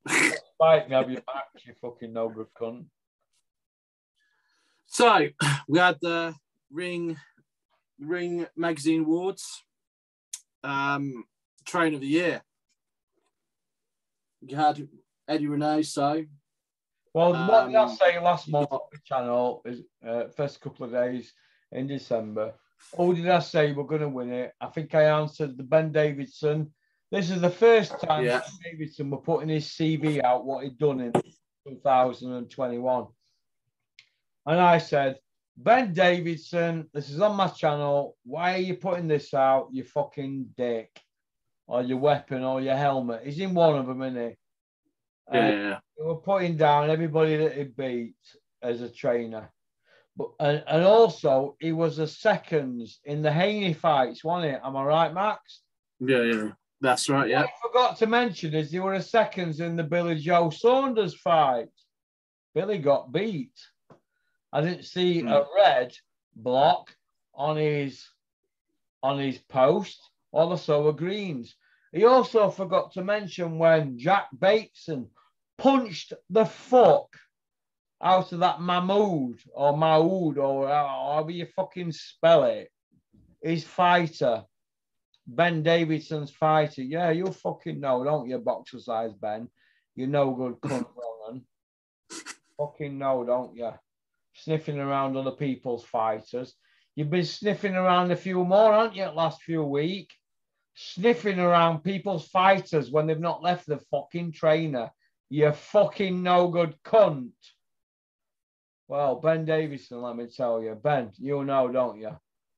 [0.07, 2.85] Spike me, have you back, you fucking no good cunt.
[4.87, 5.27] So
[5.67, 6.35] we had the
[6.69, 7.17] Ring
[7.99, 9.63] Ring Magazine Awards,
[10.63, 11.23] um,
[11.65, 12.41] Train of the Year.
[14.41, 14.87] You had
[15.27, 16.25] Eddie Renee, so
[17.13, 20.61] Well, what did I Um, say last month got- on the channel is uh, first
[20.61, 21.33] couple of days
[21.73, 22.53] in December?
[22.97, 24.53] Oh, did I say we're going to win it?
[24.61, 26.73] I think I answered the Ben Davison.
[27.11, 28.39] This is the first time Yeah.
[28.39, 31.11] Ben Davison were putting his CV out, what he'd done in
[31.67, 33.07] 2021.
[34.45, 35.19] And I said,
[35.57, 38.17] Ben Davison, this is on my channel.
[38.23, 40.97] Why are you putting this out, you fucking dick?
[41.71, 43.21] Or your weapon or your helmet.
[43.23, 44.35] He's in one of them, isn't he?
[45.31, 48.15] Yeah, they were putting down everybody that he beat
[48.61, 49.49] as a trainer.
[50.17, 54.61] But and, and also he was a seconds in the Haney fights, wasn't it?
[54.65, 55.61] Am I right, Max?
[56.01, 56.49] yeah, yeah.
[56.81, 57.29] That's right.
[57.29, 57.43] Yeah.
[57.43, 61.13] What I forgot to mention is they were a seconds in the Billy Joe Saunders
[61.13, 61.69] fight.
[62.53, 63.53] Billy got beat.
[64.51, 65.55] I didn't see a hmm.
[65.55, 65.93] red
[66.35, 66.93] block
[67.33, 68.05] on his
[69.01, 70.01] on his post.
[70.33, 71.55] Also were greens.
[71.91, 75.09] He also forgot to mention when Jack Bateson
[75.57, 77.15] punched the fuck
[78.01, 82.69] out of that Mahmood or Mahood or however you fucking spell it.
[83.41, 84.43] His fighter,
[85.27, 86.81] Ben Davison's fighter.
[86.81, 89.49] Yeah, you fucking know, don't you, boxer size Ben?
[89.95, 90.87] You know good cunt,
[91.27, 91.45] Ronan.
[92.57, 93.71] fucking know, don't you?
[94.33, 96.55] Sniffing around other people's fighters.
[96.95, 100.11] You've been sniffing around a few more, haven't you, last few week?
[100.75, 104.89] Sniffing around people's fighters when they've not left the fucking trainer.
[105.29, 107.31] You fucking no good cunt.
[108.87, 110.75] Well, Ben Davison, let me tell you.
[110.75, 112.11] Ben, you know, don't you?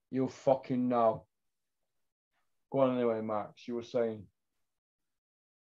[0.10, 1.26] You fucking know.
[2.72, 3.68] Go on anyway, Max.
[3.68, 4.24] You were saying.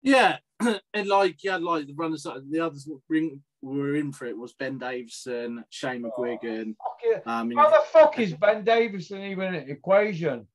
[0.02, 0.38] Yeah,
[0.94, 5.64] and like yeah, like the runners, the others were in, for it was Ben Davison,
[5.70, 6.76] Shane McGuigan.
[6.76, 7.22] Fuck it.
[7.26, 10.46] Um, How the fuck is Ben Davison even in the equation?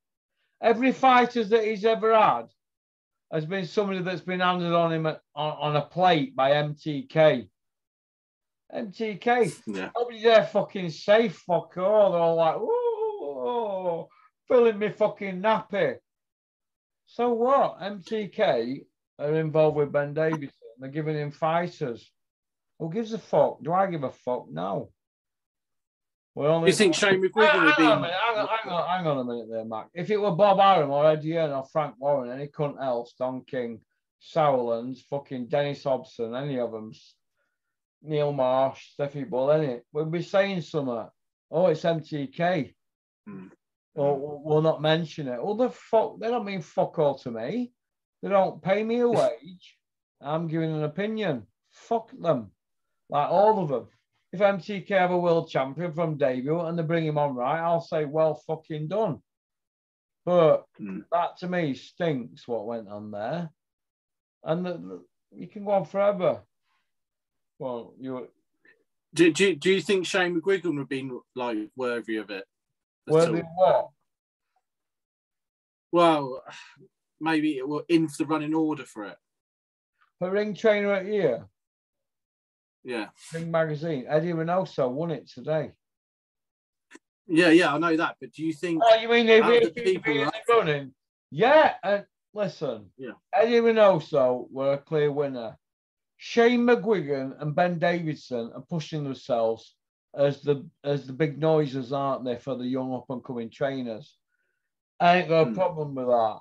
[0.62, 2.48] Every fighter that he's ever had
[3.32, 7.48] has been somebody that's been handed on him at, on, on a plate by MTK.
[8.74, 9.62] MTK.
[9.68, 12.12] yeah, Nobody there fucking safe, fuck all.
[12.12, 14.10] They're all like, oh,
[14.48, 15.96] filling me fucking nappy.
[17.06, 17.80] So what?
[17.80, 18.86] MTK
[19.20, 20.50] are involved with Ben Davison.
[20.80, 22.12] They're giving him fighters.
[22.80, 23.64] Who gives a fuck?
[23.64, 24.50] Do I give a fuck?
[24.50, 24.92] No.
[26.38, 26.70] We're only.
[26.70, 28.02] you think Shane Hang, McGuigan would hang on be?
[28.04, 29.88] minute, hang, on, hang, on, hang on a minute there, Mac.
[29.96, 33.42] If it were Bob Arum or Eddie Hearn or Frank Warren, any cunt else, Don
[33.42, 33.82] King,
[34.22, 36.92] Sauerlands, fucking Dennis Hobson, any of them,
[38.04, 41.08] Neil Marsh, Steffi Bull, any, we'd be saying something.
[41.50, 42.76] Oh, it's MTK.
[43.26, 43.48] Hmm.
[43.96, 45.44] Or we'll- we'll not mention it.
[45.44, 47.72] Well, the fuck, they don't mean fuck all to me.
[48.22, 49.76] They don't pay me a wage.
[50.22, 51.48] I'm giving an opinion.
[51.72, 52.52] Fuck them.
[53.10, 53.88] Like all of them.
[54.34, 57.82] If MTK have a world champion from debut and they bring him on right, I'll
[57.82, 59.22] say, well fucking done.
[60.26, 61.00] But Hmm.
[61.12, 63.50] that to me stinks what went on there.
[64.44, 66.42] And the, the- you can go on forever.
[67.60, 68.30] Well, you
[69.14, 72.46] Do, do, do you think Shane McGuigan would have been like worthy of it?
[73.08, 73.88] worthy of what?
[75.92, 76.44] Well,
[77.20, 79.18] maybe it will in for the running order for it.
[80.20, 81.48] For ring trainer at year,
[82.84, 85.72] Yeah, Ring Magazine, Eddie Reynoso won it today.
[87.28, 87.74] yeah, yeah.
[87.74, 88.82] I know that, but do you think?
[88.86, 90.94] Oh, you mean they really the people in running?
[91.30, 93.12] Yeah, and listen, Yeah.
[93.34, 95.58] Eddie Reynoso were a clear winner.
[96.16, 99.76] Shane McGuigan and Ben Davison are pushing themselves
[100.16, 104.18] as the as the big noises, aren't they, for the young up and coming trainers?
[105.00, 105.54] I ain't got a Hmm.
[105.56, 106.40] problem with that.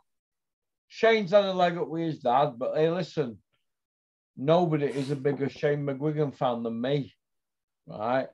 [0.89, 3.39] Shane's had a leg up with his dad, but hey, listen,
[4.37, 7.15] nobody is a bigger Shane McGuigan fan than me,
[7.87, 8.29] right?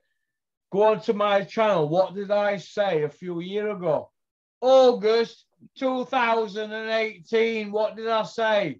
[0.71, 1.87] Go on to my channel.
[1.87, 4.09] What did I say a few years ago?
[4.61, 5.45] August
[5.77, 7.71] 2018.
[7.71, 8.79] What did I say?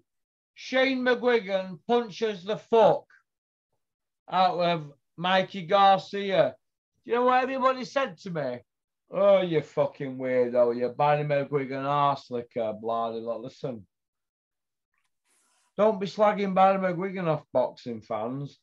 [0.54, 3.04] Shane McGuigan punches the fuck
[4.30, 6.54] out of Mikey Garcia.
[7.04, 8.58] Do you know what everybody said to me?
[9.10, 10.76] Oh, you fucking weirdo.
[10.76, 13.42] You're Barry McGuigan arse licker, bloody lot.
[13.42, 13.86] Listen.
[15.76, 18.58] Don't be slagging Barry McGuigan off boxing fans.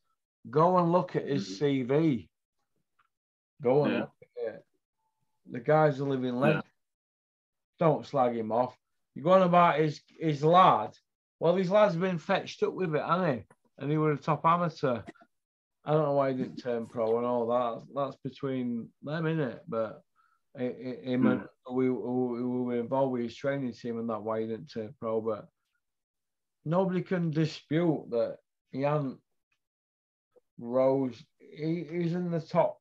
[0.49, 1.91] Go and look at his mm-hmm.
[1.91, 2.29] CV.
[3.61, 3.99] Go and Yeah.
[3.99, 4.65] look at it.
[5.51, 6.63] The guy's a living legend.
[7.79, 8.77] Don't slag him off.
[9.13, 10.97] You're going about his his lad.
[11.39, 13.45] Well, his lad's been fetched up with it, hasn't he?
[13.79, 15.01] And he was a top amateur.
[15.83, 17.83] I don't know why he didn't turn pro and all that.
[17.95, 19.59] That's between them, innit?
[19.67, 20.03] But
[20.55, 21.73] hi- hi- him and mm.
[21.73, 24.93] we, we, we were involved with his training team and that why he didn't turn
[24.99, 25.19] pro.
[25.19, 25.47] But
[26.65, 28.37] nobody can dispute that
[28.71, 29.19] he hadn't
[30.59, 31.23] rose.
[31.39, 32.77] He, he's in the top.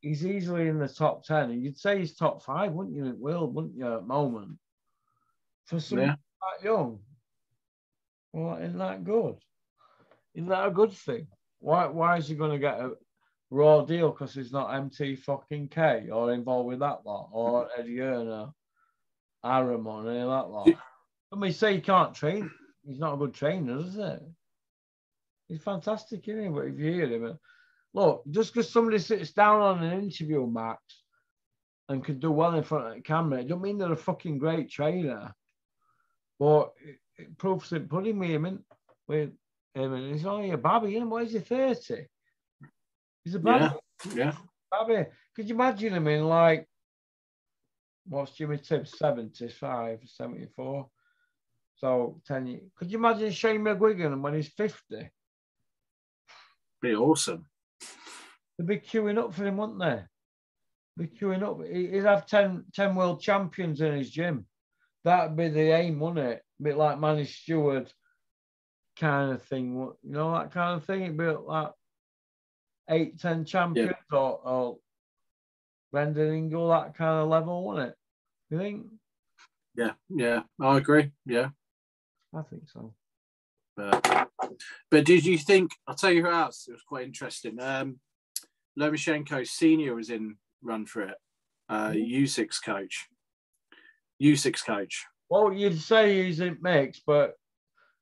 [0.00, 1.50] He's easily in the top 10.
[1.50, 3.14] And you'd say he's top five, wouldn't you?
[3.18, 4.58] Will, wouldn't you, at the moment?
[5.66, 6.14] For someone Yeah.
[6.58, 7.00] that young.
[8.32, 9.36] Well, isn't that good?
[10.34, 11.26] Isn't that a good thing?
[11.58, 12.92] Why why is he going to get a
[13.50, 17.98] raw deal because he's not MT fucking K or involved with that lot or Eddie
[17.98, 18.54] Hearn or
[19.44, 20.68] Arum or any of that lot?
[21.32, 22.50] I mean, say he can't train.
[22.84, 24.22] He's not a good trainer, is it?
[25.48, 26.48] He's fantastic, isn't he?
[26.48, 27.32] But if you hear him, uh,
[27.94, 30.80] look, just because somebody sits down on an interview, Max,
[31.88, 34.38] and can do well in front of the camera, it don't mean they're a fucking
[34.38, 35.32] great trainer.
[36.38, 37.88] But it, it proves it.
[37.88, 38.60] Putting me him in
[39.06, 39.30] with
[39.74, 40.98] him, and he's only a babby.
[40.98, 41.40] Know, what is he?
[41.40, 42.06] Thirty.
[43.24, 43.74] He's a babby.
[44.14, 44.14] Yeah.
[44.14, 44.32] Yeah.
[44.70, 45.06] Babby.
[45.36, 46.66] Could you imagine him in like
[48.10, 50.88] what's Jimmy Tibbs 75, 74?
[51.80, 52.62] So 10 years.
[52.76, 55.10] Could you imagine Shane McGuigan when he's 50?
[56.82, 57.46] Be awesome.
[58.58, 60.02] They'd be queuing up for him, wouldn't they?
[60.98, 61.66] Be queuing up.
[61.66, 64.46] He'd have 10, 10 world champions in his gym.
[65.04, 66.42] That'd be the aim, wouldn't it?
[66.60, 67.90] A bit like Manny Steward
[68.98, 69.74] kind of thing.
[69.74, 71.02] You know, that kind of thing.
[71.04, 71.72] It'd be like
[72.90, 74.18] eight, 10 champions yeah.
[74.18, 74.78] or, or
[75.92, 77.94] Brendan Ingle, that kind of level, wouldn't it?
[78.50, 78.86] You think?
[79.74, 81.10] Yeah, yeah, I agree.
[81.24, 81.48] Yeah,
[82.34, 82.94] I think so.
[83.76, 84.28] But,
[84.90, 85.72] but did you think?
[85.86, 86.66] I'll tell you who else.
[86.68, 87.60] It was quite interesting.
[87.60, 87.98] Um,
[88.78, 91.16] Lomachenko Senior was in run for it.
[91.68, 93.06] Uh, U6 coach.
[94.22, 95.06] U6 coach.
[95.28, 97.34] Well, you'd say he's in mix, but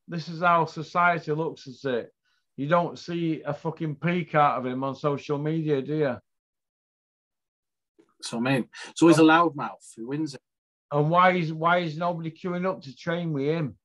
[0.08, 2.12] this is how society looks at it.
[2.56, 6.16] You don't see a fucking peek out of him on social media, do you?
[8.22, 10.40] So I mean, it's always a loudmouth who wins it.
[10.90, 13.76] And why is why is nobody queuing up to train with him?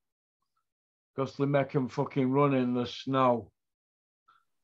[1.15, 3.51] Because they make him fucking run in the snow.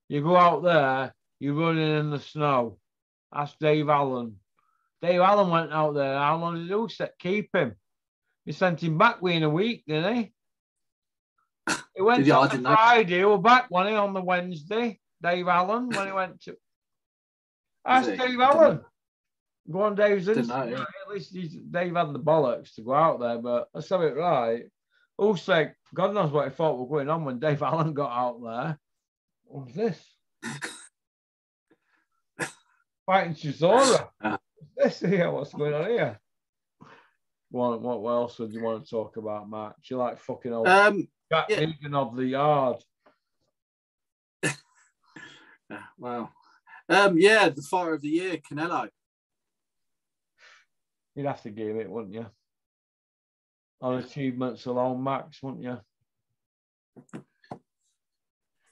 [0.07, 2.79] You go out there, you're running in the snow.
[3.33, 4.37] Ask Dave Allen.
[5.01, 6.17] Dave Allen went out there.
[6.17, 7.75] How long did he set keep him?
[8.45, 10.33] He sent him back within a week, didn't he?
[11.95, 13.17] He went on the Friday.
[13.17, 14.99] He was back one on the Wednesday.
[15.21, 16.55] Dave Allen when he went to.
[17.85, 18.81] Ask Dave Allen.
[19.71, 20.81] Go on Dave's Instagram.
[20.81, 21.35] At least
[21.71, 24.63] Dave had the bollocks to go out there, but let's have it right.
[25.19, 28.79] Also, God knows what he thought was going on when Dave Allen got out there.
[29.43, 30.01] What was this?
[33.05, 34.07] Fighting Chisora.
[34.21, 36.19] What's this here, what's going on here?
[37.51, 39.75] What, what, what else would you want to talk about, Matt?
[39.81, 41.61] Do you like fucking old um, Jack yeah.
[41.61, 42.77] Egan of the yard?
[45.97, 46.29] wow.
[46.87, 48.87] Um, yeah, the fire of the year, Canelo.
[51.13, 52.27] You'd have to give it, wouldn't you?
[53.81, 55.79] On achievements alone, Max, wouldn't you?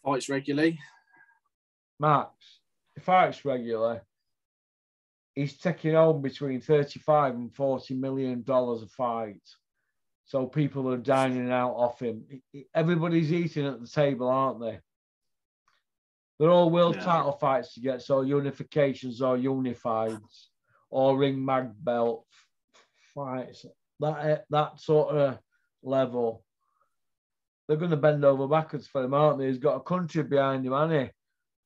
[0.04, 0.80] Fights regularly.
[2.00, 2.32] Max,
[3.00, 4.00] fights regularly,
[5.38, 9.42] he's taking home between 35 and 40 million dollars a fight.
[10.26, 12.26] So people are dining out off him.
[12.76, 14.80] Everybody's eating at the table, aren't they?
[16.40, 17.04] They're all world yeah.
[17.04, 20.48] title fights to get, so unifications or unifieds
[20.90, 22.26] or ring mag belt
[23.14, 23.66] fights,
[24.00, 25.40] that eh, that sort of
[25.84, 26.44] level,
[27.68, 29.48] they're going to bend over backwards for him, aren't they?
[29.48, 31.10] He's got a country behind him, hasn't he?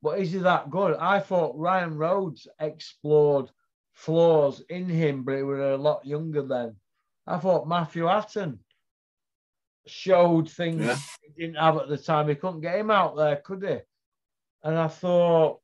[0.01, 0.97] But is he that good?
[0.97, 3.49] I thought Ryan Rhodes explored
[3.93, 6.75] flaws in him, but he was a lot younger then.
[7.27, 8.59] I thought Matthew Hatton
[9.85, 10.97] showed things yeah.
[11.21, 12.29] he didn't have at the time.
[12.29, 13.77] He couldn't get him out there, could he?
[14.63, 15.59] And I thought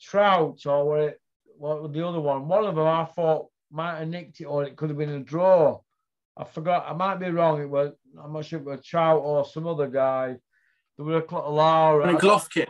[0.00, 1.20] Trout or what, it,
[1.58, 2.48] what was the other one?
[2.48, 5.20] One of them I thought might have nicked it or it could have been a
[5.20, 5.80] draw.
[6.36, 6.86] I forgot.
[6.88, 7.60] I might be wrong.
[7.60, 7.92] It was.
[8.22, 10.36] I'm not sure it was Trout or some other guy.
[10.96, 12.08] There was a lot of Lara.
[12.08, 12.68] And Golovkin.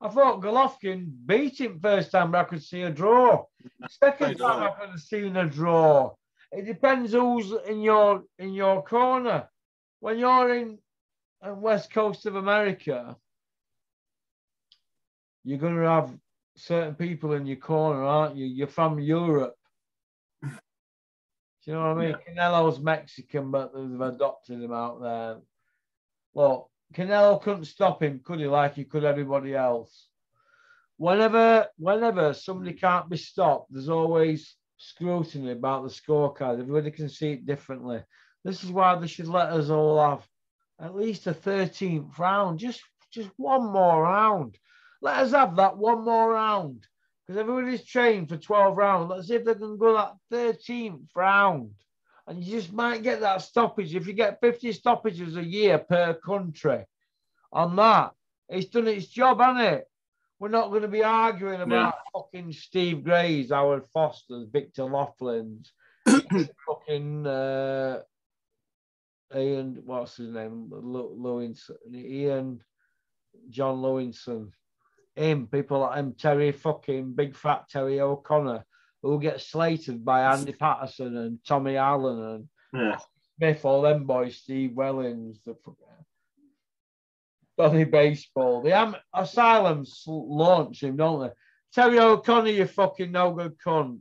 [0.00, 3.44] I thought Golovkin beat him first time, but I could see a draw.
[3.88, 6.12] Second time, I could have seen a draw.
[6.50, 9.48] It depends who's in your in your corner.
[10.00, 10.78] When you're in
[11.40, 13.16] the west coast of America,
[15.44, 16.12] you're going to have
[16.56, 18.46] certain people in your corner, aren't you?
[18.46, 19.56] You're from Europe.
[20.42, 20.50] Do
[21.70, 22.16] you know what I mean?
[22.26, 22.34] Yeah.
[22.34, 25.36] Canelo's Mexican, but they've adopted him out there.
[26.34, 28.46] Well, Canelo couldn't stop him, could he?
[28.46, 30.08] Like he could everybody else.
[30.96, 36.60] Whenever, whenever somebody can't be stopped, there's always scrutiny about the scorecard.
[36.60, 38.02] Everybody can see it differently.
[38.44, 40.26] This is why they should let us all have
[40.80, 44.56] at least a 13th round, just just one more round.
[45.02, 46.86] Let us have that one more round
[47.26, 49.10] because everybody's trained for 12 rounds.
[49.10, 51.72] Let's see if they can go that 13th round.
[52.28, 53.96] And you just might get that stoppage.
[53.96, 56.84] If you get 50 stoppages a year per country
[57.52, 58.12] on that,
[58.48, 59.84] it's done its job, hasn't it?
[60.38, 62.20] We're not going to be arguing about yeah.
[62.20, 65.72] fucking Steve Gray's, Howard Foster's, Victor Loughlin's,
[66.06, 68.00] fucking uh,
[69.34, 70.68] Ian, what's his name?
[70.70, 72.60] Lewinson, Ian,
[73.50, 74.52] John Lewinson
[75.16, 78.64] him, people like him, Terry fucking big fat Terry O'Connor,
[79.02, 82.98] who get slated by Andy Patterson and Tommy Allen and yeah.
[83.36, 85.40] Smith, all them boys, Steve Wellings.
[85.44, 85.56] The,
[87.58, 88.62] Donny Baseball.
[88.62, 91.30] The am- asylums launch him, don't they?
[91.74, 94.00] Terry O'Connor, you fucking no good cunt.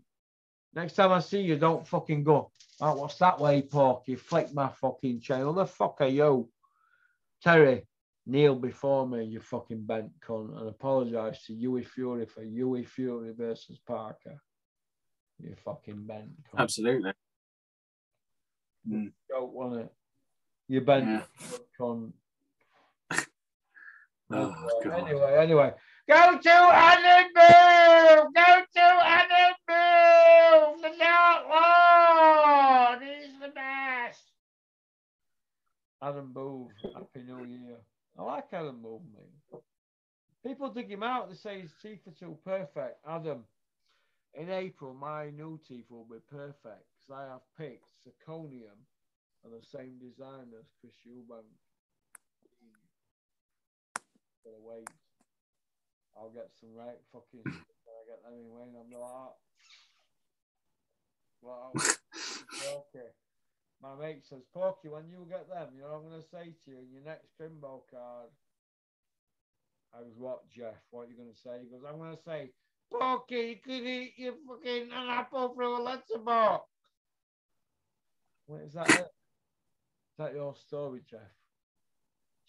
[0.74, 2.52] Next time I see you, don't fucking go.
[2.80, 4.16] Oh, what's that way, Porky?
[4.16, 5.42] Flick my fucking chain.
[5.42, 6.50] Who the fuck are you?
[7.44, 7.86] Terry,
[8.26, 13.34] kneel before me, you fucking bent cunt, and apologise to Hughie Fury for Hughie Fury
[13.34, 14.38] versus Parker.
[15.40, 16.60] You fucking bent cunt.
[16.60, 17.14] Absolutely.
[18.88, 19.08] Hmm.
[19.30, 19.94] Don't want it.
[20.68, 21.24] You bent Yeah.
[21.80, 22.14] cunt.
[24.34, 25.08] Oh, uh, God.
[25.10, 25.74] anyway, anyway.
[26.08, 28.30] Go to Annabelle!
[28.34, 28.82] Go to
[29.18, 30.78] Annabelle!
[30.82, 33.02] The Dark Lord!
[33.04, 34.32] He's the best!
[36.02, 37.78] Adam Booth, Happy New Year.
[38.22, 39.62] I like Adam mate.
[40.46, 41.30] People dig him out.
[41.30, 43.00] They say his teeth are too perfect.
[43.08, 43.46] Adam,
[44.36, 48.78] in April, my new teeth will be perfect because I have picked zirconium
[49.44, 51.50] and the same design as Chris Eubank.
[54.46, 54.88] Gotta wait.
[56.16, 58.76] I'll get some right fucking when I get them in Wayne.
[58.78, 59.34] I'm like,
[61.42, 61.74] well,
[62.94, 63.10] okay.
[63.82, 66.72] My mate says, Porky, when you get them, you know what I'm gonna say to
[66.72, 68.30] you in your next Trimbo card.
[69.94, 70.76] I was what, Jeff?
[70.92, 71.64] What are you gonna say?
[71.64, 72.52] He goes, I'm gonna say,
[72.92, 76.68] Porky, you could eat your fucking an apple through a letterbox.
[78.46, 78.90] What is that?
[78.90, 79.00] it?
[79.00, 81.20] Is that your story, Jeff?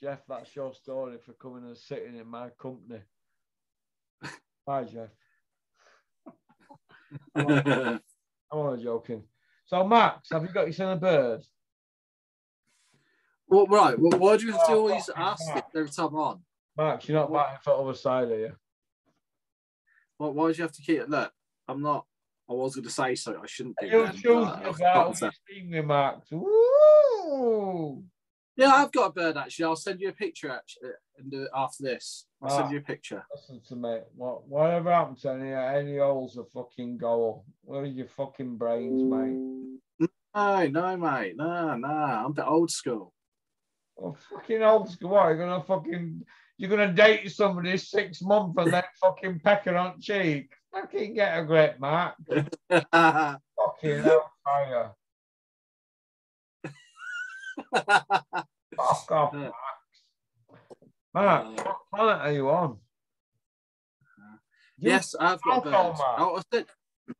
[0.02, 3.00] Jeff, that's your story for coming and sitting in my company.
[4.66, 5.10] Bye, Jeff.
[7.36, 8.00] I'm
[8.50, 9.22] only joking.
[9.64, 11.42] So, Max, have you got your son a bird?
[13.48, 13.98] well, right.
[13.98, 16.40] Well, why do you have to always ask it every time on?
[16.76, 17.46] Max, you're not What?
[17.46, 18.52] batting for the other side, are you?
[20.18, 21.10] Why, why do you have to keep it?
[21.10, 21.32] Look,
[21.68, 22.06] I'm not.
[22.48, 23.38] I was going to say so.
[23.42, 24.14] I shouldn't do You that.
[24.14, 25.26] choose but I about to.
[25.26, 25.30] you
[25.62, 26.30] see me, Max.
[26.30, 28.04] Woo!
[28.56, 29.64] Yeah, I've got a bird actually.
[29.64, 32.26] I'll send you a picture actually, and after this.
[32.42, 32.58] I'll Ah.
[32.58, 33.24] send you a picture.
[33.34, 34.00] Listen to me.
[34.14, 37.44] What, whatever happened to any, any holes a fucking goal?
[37.62, 40.08] Where are your fucking brains, mate?
[40.34, 41.36] No, no, mate.
[41.36, 41.88] No, no.
[41.88, 43.12] I'm a bit old school.
[44.02, 45.10] Oh, fucking old school.
[45.10, 45.26] What?
[45.28, 46.22] You're gonna fucking
[46.58, 50.52] you're gonna date somebody six months and then fucking peck her on cheek.
[50.72, 52.16] Fucking get a grip, Matt.
[52.70, 54.92] Fucking hellfire.
[57.72, 59.34] Fuck off.
[59.34, 59.52] Max.
[61.14, 62.78] Matt, what planet are you on?
[64.78, 65.72] You- yes, I've got a bird.
[65.72, 65.96] Mark.
[66.18, 66.66] Oh, I said,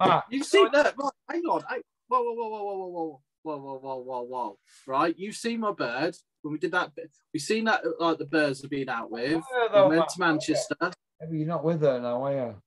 [0.00, 0.94] Matt, you see that?
[0.98, 1.62] Right, hang on.
[2.08, 4.58] Whoa, whoa, whoa, whoa, whoa, whoa, whoa, whoa, whoa, whoa, whoa.
[4.86, 6.94] Right, you see my bird when we did that.
[6.94, 9.42] bit- We seen that like the birds have been out with.
[9.72, 10.76] Yeah, We went to Manchester.
[11.20, 12.62] Maybe you're not with her now, are you?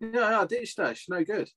[0.00, 0.94] Yeah, yeah, ditched her.
[0.94, 1.50] She's no good.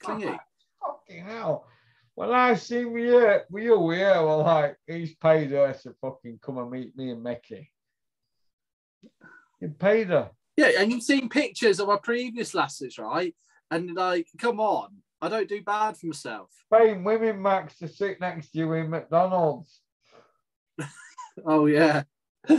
[0.00, 0.38] Clingy.
[0.80, 1.66] Fucking hell.
[2.14, 6.70] When I see we you here, well, like, he's paid her to fucking come and
[6.70, 7.70] meet me and Mickey.
[9.60, 10.30] He paid her.
[10.56, 13.34] Yeah, and you've seen pictures of our previous lasses, right?
[13.70, 14.90] And like, come on,
[15.22, 16.50] I don't do bad for myself.
[16.70, 19.80] Paying women, Max, to sit next to you in McDonald's.
[21.46, 22.02] Oh yeah.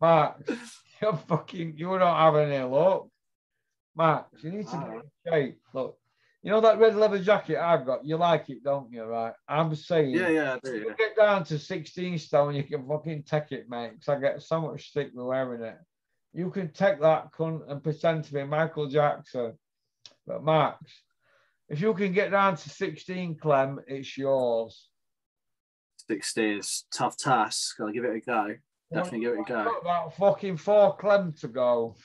[0.00, 0.42] Max,
[1.02, 3.08] you're fucking, you don't have any luck.
[3.96, 4.84] Max, you need to ah.
[4.84, 5.58] be in shape.
[5.72, 5.98] Look,
[6.44, 8.04] you know that red leather jacket I've got?
[8.04, 9.04] You like it, don't you?
[9.04, 9.32] Right?
[9.48, 10.76] I'm saying, Yeah, yeah, I do.
[10.76, 13.92] you get down to 16 stone, you can fucking take it, mate.
[13.94, 15.78] Because I get so much stick with wearing it.
[16.34, 19.54] You can take that cunt and pretend to be Michael Jackson.
[20.26, 20.78] But Max,
[21.70, 24.88] if you can get down to 16, Clem, it's yours.
[26.06, 27.80] Sixty is tough task.
[27.80, 28.54] I'll give it a go.
[28.92, 29.64] Definitely give it a go.
[29.64, 31.96] Got about fucking four Clem to go.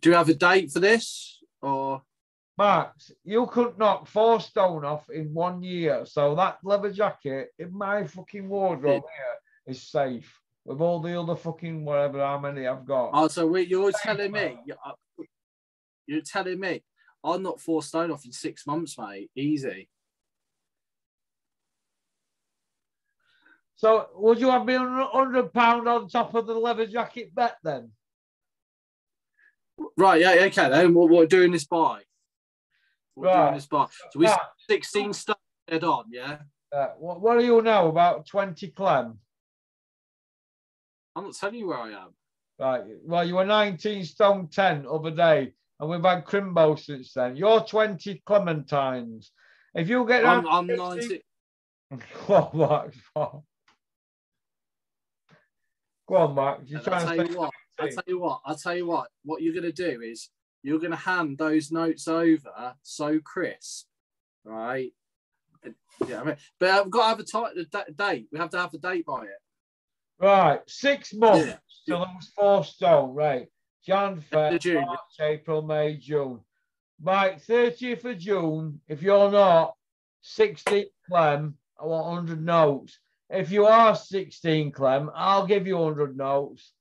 [0.00, 1.37] Do you have a date for this?
[1.62, 2.02] Or
[2.56, 6.04] Max, you could knock four stone off in one year.
[6.04, 10.40] So that leather jacket in my fucking wardrobe here is safe.
[10.64, 13.10] With all the other fucking whatever how many I've got.
[13.14, 14.92] oh, so wait, you're telling me you're, uh,
[16.06, 16.82] you're telling me
[17.24, 19.30] I'll knock four stone off in six months, mate.
[19.34, 19.88] Easy.
[23.76, 27.92] So would you have been hundred pound on top of the leather jacket bet then?
[29.96, 30.94] Right, yeah, okay then.
[30.94, 32.02] What, what doing this by?
[33.14, 33.42] What Right.
[33.44, 33.86] doing this by?
[34.10, 35.36] So we Max, 16 stone
[35.68, 36.38] head on, yeah?
[36.72, 39.18] uh, what, what do you know about 20 Clem?
[41.16, 42.14] I'm not telling you where I am.
[42.58, 42.82] Right.
[43.04, 47.36] Well, you were 19 stone 10 other day, and we've had Crimbo since then.
[47.36, 49.28] You're 20 Clementines.
[49.74, 51.20] If you get I'm, I'm to 19.
[52.26, 52.96] Go on, Max.
[53.14, 53.44] Go
[56.16, 56.62] on, Max.
[56.66, 57.50] You're And trying to you what.
[57.78, 58.40] I'll tell you what.
[58.44, 59.08] I'll tell you what.
[59.24, 60.30] What you're gonna do is
[60.62, 63.86] you're gonna hand those notes over so crisp,
[64.44, 64.92] right?
[66.06, 67.24] Yeah, I mean, but I've got to have a,
[67.54, 68.28] ti- a da- date.
[68.32, 69.40] We have to have a date by it.
[70.20, 71.46] Right, six months
[71.86, 71.96] Yeah.
[71.96, 73.14] to lose four stone.
[73.14, 73.48] Right,
[73.84, 74.84] Jan, Feb, June.
[74.84, 76.40] March, April, May, June.
[77.00, 78.80] Mike, 30th of June.
[78.88, 79.74] If you're not
[80.22, 82.98] 16 Clem, I want 100 notes.
[83.30, 86.72] If you are 16 Clem, I'll give you 100 notes.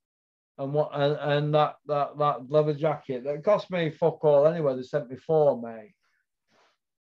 [0.59, 4.75] And what and, and that that that leather jacket that cost me fuck all anyway.
[4.75, 5.93] They sent me four, mate.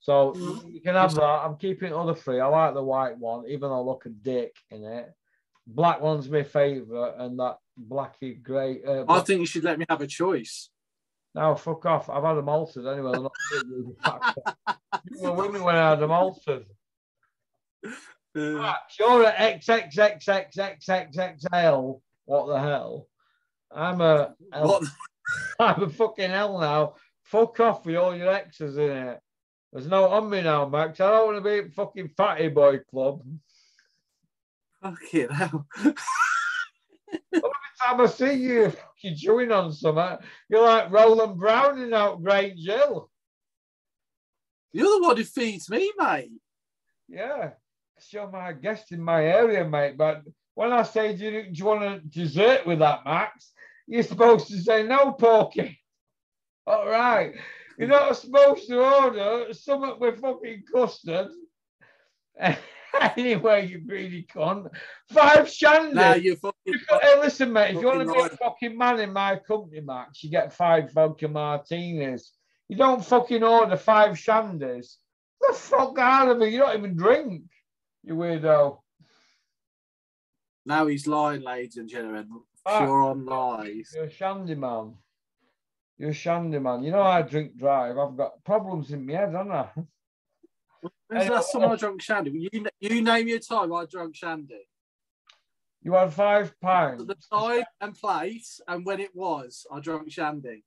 [0.01, 0.73] So Mhm.
[0.73, 1.23] you can have that.
[1.23, 2.39] I'm keeping the other three.
[2.41, 5.09] I like the white one, even though I look a dick in it.
[5.65, 7.57] Black one's my favourite, and that
[7.89, 8.83] blacky grey.
[8.83, 10.69] Uh, I think you should let me have a choice.
[11.33, 12.09] no, fuck off.
[12.09, 13.11] I've had them altered anyway.
[13.13, 14.37] they're not fit with the fact
[15.11, 16.65] You were with me when I had them altered.
[18.37, 18.75] Uh, Right,
[20.59, 22.01] XXXXXXXL.
[22.25, 23.07] What the hell?
[23.71, 24.83] I'm a, what?
[25.59, 26.95] I'm a fucking hell now.
[27.23, 29.19] Fuck off with all your exes in it.
[29.73, 30.99] There's no on me now, Max.
[31.01, 33.21] I don't want to be fucking fatty boy club.
[34.81, 35.67] Fuck it hell.
[37.81, 40.17] Time I see you you're fucking chewing on something,
[40.49, 43.09] you're like Roland Browning out Grange Hill.
[44.71, 46.31] You're the one who feeds me, mate.
[47.07, 47.51] Yeah,
[48.09, 49.97] you're my guest in my area, mate.
[49.97, 53.51] But when I say, do you, do you want a dessert with that, Max?
[53.87, 55.79] You're supposed to say no, Porky.
[56.65, 57.33] All right.
[57.77, 61.27] You're not supposed to order something with fucking custard.
[63.17, 64.69] anyway, you greedy cunt.
[65.11, 65.93] Five shandy.
[65.95, 66.55] Now you're fucking.
[66.65, 69.37] You got- hey, listen, mate, if you want to be a fucking man in my
[69.37, 72.31] company, Max, you get five vodka martinis.
[72.69, 74.95] You don't fucking order five shandies.
[75.41, 76.51] The fuck out of it.
[76.51, 77.43] You don't even drink,
[78.03, 78.79] you weirdo.
[80.65, 82.27] Now he's lying, ladies and gentlemen.
[82.67, 83.91] Pure on lies.
[83.95, 84.95] You're a shandy man.
[85.97, 86.83] You're a shandy man.
[86.83, 87.97] You know I drink drive.
[87.97, 89.69] I've got problems in my head, haven't I?
[91.07, 92.49] When's the last time I drunk shandy?
[92.51, 94.67] You, you name your time I drunk shandy.
[95.81, 97.05] You had five pounds.
[97.05, 100.63] The time and place and when it was, I drunk shandy.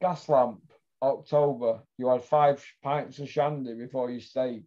[0.00, 0.60] Gas lamp,
[1.00, 1.80] October.
[1.96, 4.64] You had five pints of shandy before you steak.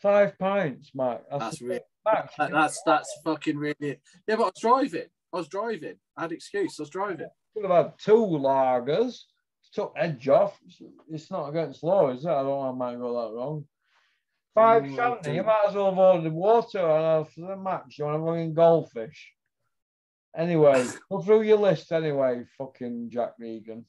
[0.00, 1.24] Five pints, Max.
[1.30, 4.00] That's really Max, that's that's fucking really.
[4.26, 5.08] Yeah, but I was driving.
[5.34, 5.96] I was driving.
[6.16, 6.78] I had excuse.
[6.78, 7.26] I was driving.
[7.54, 9.18] could have had two lagers,
[9.72, 10.56] took edge off.
[11.10, 12.28] It's not against law, is it?
[12.28, 13.66] I don't know, I might go that wrong.
[14.54, 17.96] Five Mm, you might as well have ordered water and for the match.
[17.98, 19.32] You want to bring goldfish.
[20.36, 23.84] Anyway, go through your list anyway, fucking Jack Regan.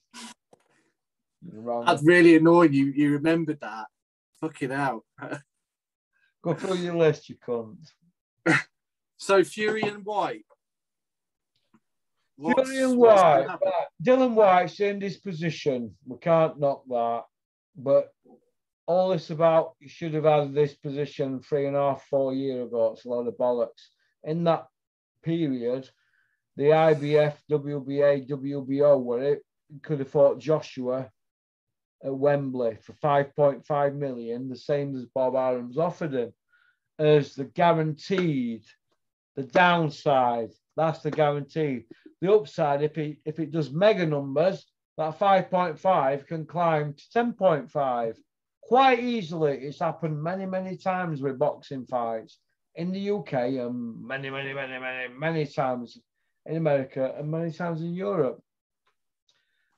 [1.86, 2.74] That's really annoying.
[2.74, 3.86] You you remembered that.
[4.42, 5.06] Fucking hell.
[6.44, 7.78] Go through your list, you cunt.
[9.18, 10.46] So Fury and Whyte.
[12.38, 13.48] What's- what's Whyte,
[14.04, 15.98] Dillian Whyte's in this position.
[16.06, 17.26] We can't knock that.
[17.76, 18.14] But
[18.88, 22.64] all this about you should have had this position three and a half, four year
[22.64, 22.94] ago.
[22.94, 23.90] It's a lot of bollocks.
[24.24, 24.68] In that
[25.24, 25.90] period,
[26.56, 29.44] the IBF, WBA, WBO were it
[29.82, 31.10] could have fought Joshua
[32.04, 36.34] at Wembley for 5.5 million, the same as Bob Arum's offered him,
[37.00, 38.64] as the guaranteed,
[39.36, 40.52] the downside.
[40.76, 41.86] That's the guarantee.
[42.22, 44.66] The upside, if it if it does mega numbers,
[44.98, 48.16] that 5.5 can climb to 10.5
[48.62, 49.58] quite easily.
[49.58, 52.40] It's happened many, many times with boxing fights
[52.76, 55.98] in the UK and many, many, many, many, many times
[56.46, 58.42] in America and many times in Europe.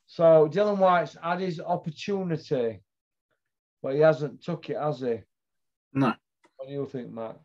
[0.08, 2.80] So Dillian Whyte's had his opportunity,
[3.84, 5.20] but he hasn't took it, has he?
[5.94, 6.14] No.
[6.56, 7.38] What do you think, Max?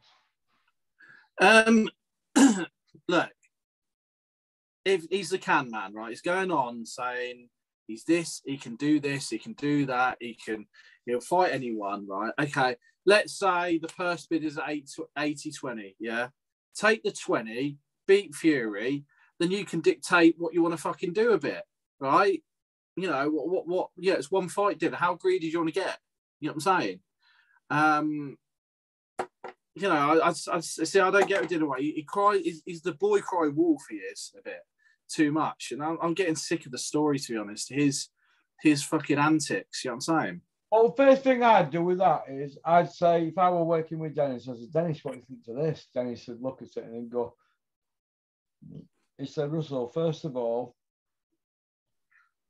[1.40, 1.88] Um,
[3.08, 3.30] look,
[4.84, 6.10] if he's the can man, right?
[6.10, 7.48] He's going on saying
[7.86, 10.66] he's this, he can do this, he can do that, he can,
[11.06, 12.32] he'll fight anyone, right?
[12.40, 12.76] Okay,
[13.06, 14.68] let's say the first bid is at
[15.18, 16.28] 80 20, yeah?
[16.74, 17.76] Take the 20,
[18.06, 19.04] beat Fury,
[19.38, 21.62] then you can dictate what you want to fucking do a bit,
[22.00, 22.42] right?
[22.96, 24.96] You know, what, what, what, yeah, it's one fight dinner.
[24.96, 25.98] How greedy do you want to get?
[26.40, 27.00] You know what I'm saying?
[27.70, 28.36] Um,
[29.74, 31.00] you know, I, I, I see.
[31.00, 31.82] I don't get it in a way.
[31.82, 32.40] He, cry.
[32.42, 33.82] He's, he's the boy cry wolf.
[33.88, 34.60] He is a bit
[35.08, 37.18] too much, and I'm, I'm getting sick of the story.
[37.18, 38.08] To be honest, his
[38.62, 39.84] his fucking antics.
[39.84, 40.40] You know what I'm saying?
[40.70, 43.98] Well, the first thing I'd do with that is I'd say if I were working
[43.98, 45.86] with Dennis, I said, Dennis, what do you think to this?
[45.92, 47.34] Dennis would look at it and go,
[49.18, 50.74] he said, Russell, first of all,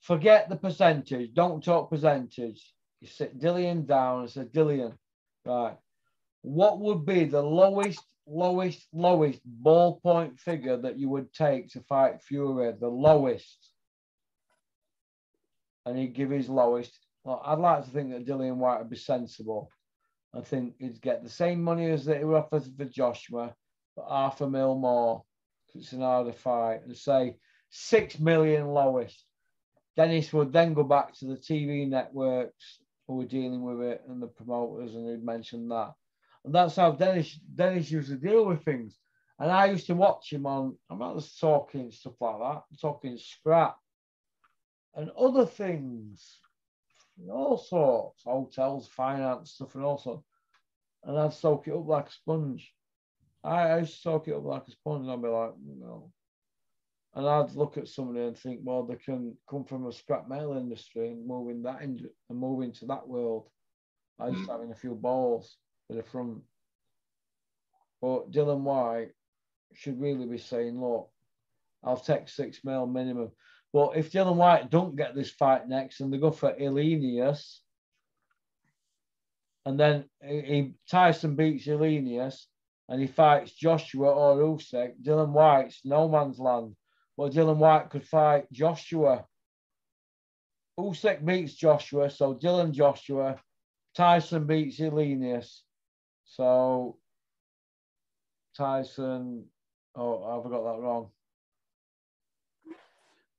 [0.02, 1.34] forget the percentage.
[1.34, 2.72] Don't talk percentage.
[3.00, 4.96] You sit Dillian down and said, Dillian,
[5.44, 5.76] right,
[6.42, 12.22] what would be the lowest, lowest, lowest ballpoint figure that you would take to fight
[12.22, 12.72] Fury?
[12.78, 13.70] The lowest.
[15.86, 16.98] And he'd give his lowest.
[17.24, 19.70] Well, I'd like to think that Dillian Whyte would be sensible.
[20.34, 23.54] I think he'd get the same money as that he were offered for Joshua,
[23.96, 25.22] but half a mil more.
[25.74, 26.82] It's an harder fight.
[26.84, 27.36] And say
[27.70, 29.24] six million lowest.
[29.96, 34.22] Dennis would then go back to the TV networks who were dealing with it and
[34.22, 35.92] the promoters, and he'd mention that.
[36.44, 38.98] And that's how Dennis Dennis used to deal with things.
[39.38, 42.76] And I used to watch him on, I'm not just talking stuff like that, I'm
[42.80, 43.76] talking scrap
[44.94, 46.38] and other things,
[47.30, 50.24] all sorts, hotels, finance stuff, and all sorts.
[51.04, 52.72] And I'd soak it up like a sponge.
[53.42, 56.12] I, I used to soak it up like a sponge, and I'd be like, no.
[57.14, 60.56] And I'd look at somebody and think, well, they can come from a scrap metal
[60.56, 63.48] industry and move in that and move into that world.
[64.20, 64.52] I just mm.
[64.52, 65.56] having a few balls
[65.92, 66.38] at the front.
[68.00, 69.12] But Dillian Whyte
[69.74, 71.08] should really be saying, look,
[71.84, 73.30] I'll take six mil minimum.
[73.72, 77.58] But if Dillian Whyte don't get this fight next and they go for Helenius,
[79.64, 82.46] and then he, Tyson beats Helenius
[82.88, 86.74] and he fights Joshua or Usyk, Dillian Whyte's no man's land.
[87.16, 89.24] But Dillian Whyte could fight Joshua.
[90.78, 93.36] Usyk beats Joshua, so Dylan Joshua.
[93.94, 95.60] Tyson beats Helenius.
[96.36, 96.96] So
[98.56, 99.44] Tyson,
[99.94, 101.10] oh, have I got that wrong.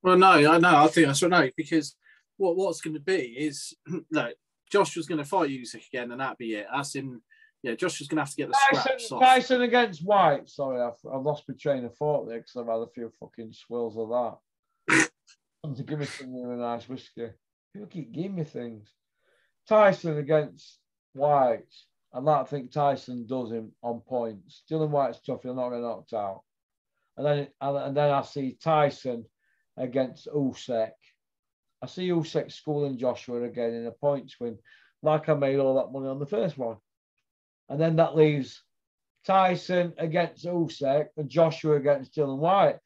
[0.03, 0.75] Well, no, I know.
[0.75, 1.31] I think that's right.
[1.31, 1.95] No, because
[2.37, 3.73] what what's going to be is
[4.11, 4.35] like
[4.71, 6.67] Joshua's going to fight Usyk again, and that'd be it.
[6.71, 7.19] That's in.
[7.63, 9.21] Yeah, Joshua's going to have to get the Tyson, scraps off.
[9.21, 10.49] Tyson against Whyte.
[10.49, 13.53] Sorry, I've, I've lost my train of thought there because I've had a few fucking
[13.53, 14.09] swills of
[14.89, 15.09] that.
[15.77, 17.29] to give me some really nice whiskey.
[17.71, 18.89] People keep giving me things.
[19.67, 20.77] Tyson against
[21.13, 21.73] Whyte.
[22.13, 24.63] And that I think Tyson does him on points.
[24.69, 26.43] Dillian Whyte's tough, he'll not get knocked out.
[27.17, 29.25] And then and, then I see Tyson
[29.77, 30.91] against Usyk.
[31.81, 34.57] I see Usyk schooling Joshua again in a points win,
[35.01, 36.77] like I made all that money on the first one.
[37.69, 38.61] And then that leaves
[39.25, 42.77] Tyson against Usyk and Joshua against Dillian Whyte.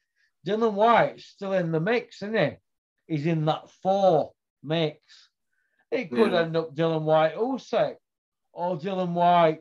[0.46, 2.56] Dillian Whyte's still in the mix, isn't he?
[3.06, 5.00] He's in that four mix.
[5.90, 6.40] It could yeah.
[6.40, 7.96] end up Dillian Whyte Usyk
[8.58, 9.60] or Dillian Whyte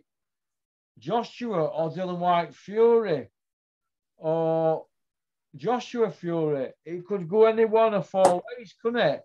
[0.97, 3.29] Joshua or Dillian Whyte Fury
[4.17, 4.87] or
[5.55, 6.71] Joshua Fury.
[6.83, 9.21] It could go any one of four ways, couldn't it?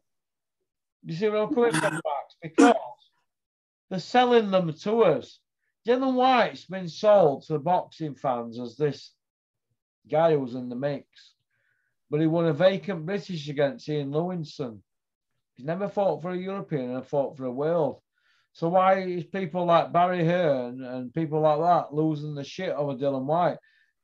[1.07, 2.37] You see where I'm coming from, Max?
[2.43, 2.75] Because
[3.89, 5.39] they're selling them to us.
[5.89, 9.13] Dillian Whyte's been sold to the boxing fans as this
[10.11, 11.07] guy who was in the mix,
[12.11, 14.83] but he won a vacant British against Ian Lewison.
[15.55, 18.02] He's never fought for a European and fought for a world.
[18.53, 22.95] So why is people like Barry Hearn and people like that losing the shit over
[22.95, 23.59] Dillian Whyte?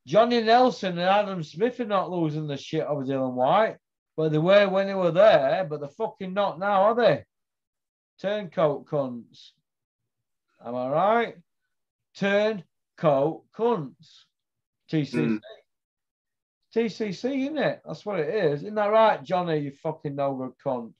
[0.07, 3.76] Johnny Nelson and Adam Smith are not losing the shit over Dillian Whyte,
[4.16, 7.24] but they were when they were there, but they're fucking not now, are they?
[8.20, 9.51] Turncoat cunts.
[10.64, 11.34] Am I right?
[12.16, 14.24] Turncoat cunts.
[14.90, 15.14] TCC.
[15.14, 15.40] Mm.
[16.74, 17.82] TCC, isn't it?
[17.84, 18.62] That's what it is.
[18.62, 20.92] Isn't that right, Johnny, you fucking no good cunt?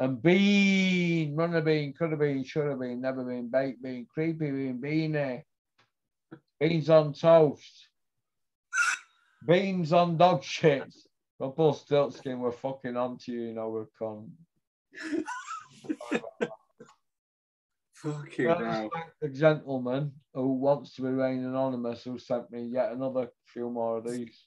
[0.00, 4.06] And bean, run a bean, could have been, should have been, never been, baked bean,
[4.12, 5.42] creepy bean, beanie.
[6.60, 7.88] Beans on toast.
[9.44, 10.94] Beans on dog shit.
[11.40, 14.30] Rumpel Stiltskin, we're fucking onto you, you know, we're con.
[17.94, 18.90] fucking hell.
[19.20, 24.08] The gentleman who wants to remain anonymous who sent me yet another few more of
[24.08, 24.46] these.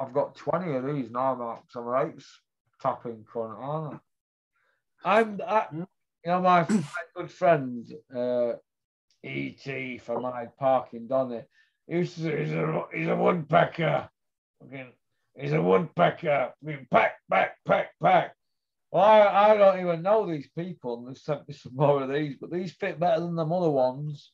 [0.00, 1.74] I've got 20 of these now, Max.
[1.74, 2.14] I'm right
[2.80, 3.98] tapping cunt, aren't I?
[5.04, 5.86] I'm, I, you
[6.26, 6.84] know, my, my
[7.16, 8.52] good friend, uh,
[9.24, 9.98] E.T.
[9.98, 11.42] from Hyde Park in Donny,
[11.88, 14.10] He's, he's, a, he's a woodpecker.
[15.40, 16.52] He's a woodpecker.
[16.52, 18.34] I mean, pack, pack, pack, pack.
[18.90, 22.12] Well, I, I don't even know these people, and they sent me some more of
[22.12, 24.32] these, but these fit better than the other ones.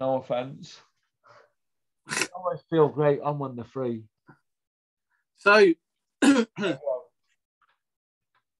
[0.00, 0.80] No offense.
[2.08, 4.04] I always feel great on when they're free.
[5.36, 5.72] So,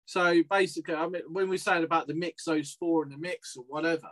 [0.07, 3.57] so basically, I mean, when we're saying about the mix, those four in the mix
[3.57, 4.09] or whatever,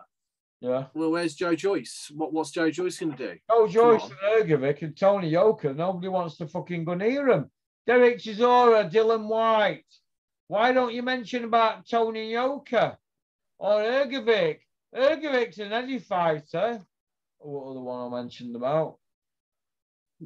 [0.65, 0.87] yeah.
[0.95, 2.11] Well, where's Joe Joyce?
[2.15, 3.39] What, what's Joe Joyce going to do?
[3.51, 5.75] Joe Joyce and Hrgovic and Tony Yoka.
[5.75, 7.51] Nobody wants to fucking go near him.
[7.87, 9.85] Derek Chisora, Dillian Whyte.
[10.49, 12.97] Why don't you mention about Tony Yoka
[13.59, 14.61] or Hrgovic?
[14.97, 16.81] Hrgovic's an Eddie fighter.
[17.39, 18.97] What other one I mentioned about?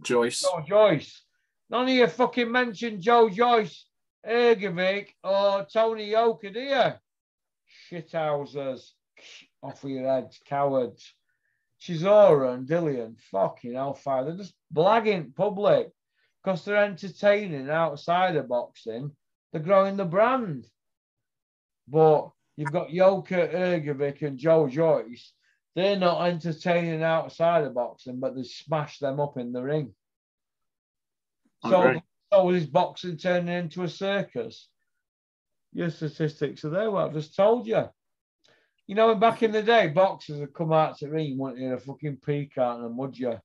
[0.00, 0.42] Joyce.
[0.42, 1.20] Joe Joyce.
[1.68, 3.86] None of you fucking mentioned Joe Joyce,
[4.26, 6.92] Hrgovic, or oh, Tony Yoka, do you?
[7.90, 8.90] Shithousers
[9.62, 11.14] off with your heads, cowards.
[11.80, 14.24] Chisora and Dillian, fucking hellfire.
[14.24, 15.90] They're just blagging public
[16.42, 19.12] because they're entertaining outside of boxing.
[19.52, 20.66] They're growing the brand.
[21.86, 25.32] But you've got Yoka Hrgovic and Joe Joyce.
[25.76, 29.94] they're not entertaining outside of boxing, but they smash them up in the ring.
[31.64, 32.00] So,
[32.32, 34.68] So is boxing turning into a circus?
[35.72, 36.90] Your statistics are there.
[36.90, 37.84] What I've just told you.
[38.86, 41.78] You know, back in the day, boxers would come out to the ring wanting a
[41.78, 43.40] fucking peacock and a mudger.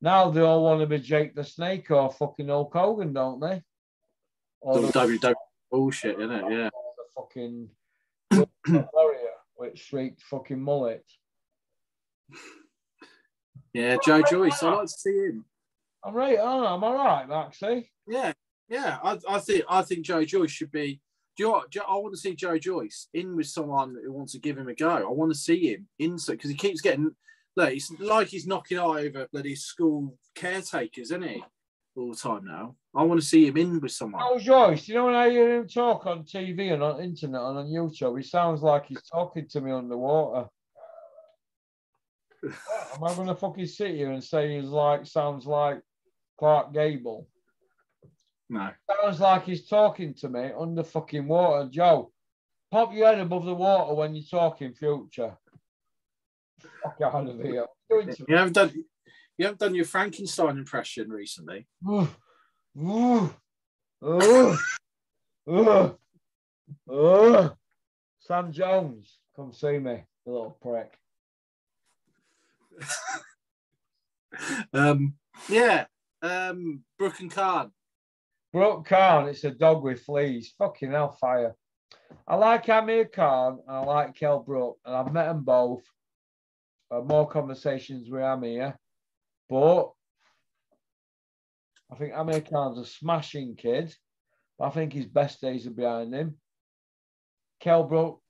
[0.00, 3.62] Now they all want to be Jake the Snake or fucking Hulk Hogan, don't they?
[4.60, 5.34] Or the, WWE
[5.70, 6.44] bullshit, isn't it?
[6.50, 6.70] Yeah.
[6.70, 7.68] the fucking
[8.92, 9.18] warrior
[9.56, 11.04] with streaked fucking mullet.
[13.72, 14.62] Yeah, Joe Joyce.
[14.62, 15.44] I like to see him.
[16.04, 16.74] I'm right, I?
[16.74, 17.90] I'm all right, Maxie.
[18.08, 18.32] Yeah,
[18.68, 18.98] yeah.
[19.02, 21.00] I, I think I think Joe Joyce should be.
[21.36, 21.76] Do you know what?
[21.88, 24.74] I want to see Joe Joyce in with someone who wants to give him a
[24.74, 24.90] go.
[24.90, 27.14] I want to see him in because he keeps getting.
[27.56, 31.44] Look, it's like he's knocking over bloody school caretakers, isn't he?
[31.96, 32.76] All the time now.
[32.94, 34.22] I want to see him in with someone.
[34.22, 34.88] How's Joyce?
[34.88, 38.16] You know when I hear him talk on TV and on internet and on YouTube,
[38.16, 40.48] he sounds like he's talking to me underwater.
[42.44, 45.80] Am I gonna fucking sit here and say he's like sounds like
[46.38, 47.26] Clark Gable?
[48.50, 48.70] No.
[49.02, 51.68] Sounds like he's talking to me under fucking water.
[51.70, 52.12] Joe,
[52.70, 55.36] pop your head above the water when you're talking future.
[56.82, 57.66] Fuck out of here.
[57.90, 58.72] You haven't done.
[59.36, 61.66] You haven't done your Frankenstein impression recently.
[61.88, 62.08] Ooh,
[62.76, 63.34] ooh,
[64.04, 64.56] ooh,
[65.48, 65.98] ooh,
[66.90, 67.50] ooh.
[68.18, 70.98] Sam Jones, come see me, you little prick.
[74.72, 75.14] Um,
[75.48, 75.86] yeah.
[76.22, 77.72] Um, Brook and Khan.
[78.52, 80.54] Brook Khan, it's a dog with fleas.
[80.58, 81.54] Fucking hellfire.
[82.26, 85.82] I like Amir Khan and I like Kel Brook, and I've met them both.
[86.90, 88.78] More conversations with Amir,
[89.50, 89.90] but
[91.92, 93.94] I think Amir Khan's a smashing kid.
[94.58, 96.36] I think his best days are behind him.
[97.60, 98.22] Kel Brook,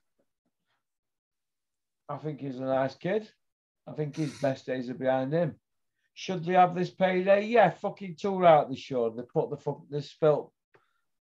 [2.09, 3.31] I think he's a nice kid.
[3.87, 5.55] I think his best days are behind him.
[6.19, 7.47] Should they have this payday?
[7.47, 9.17] Yeah, fucking tour out they should.
[9.17, 10.53] They put the fuck they spilt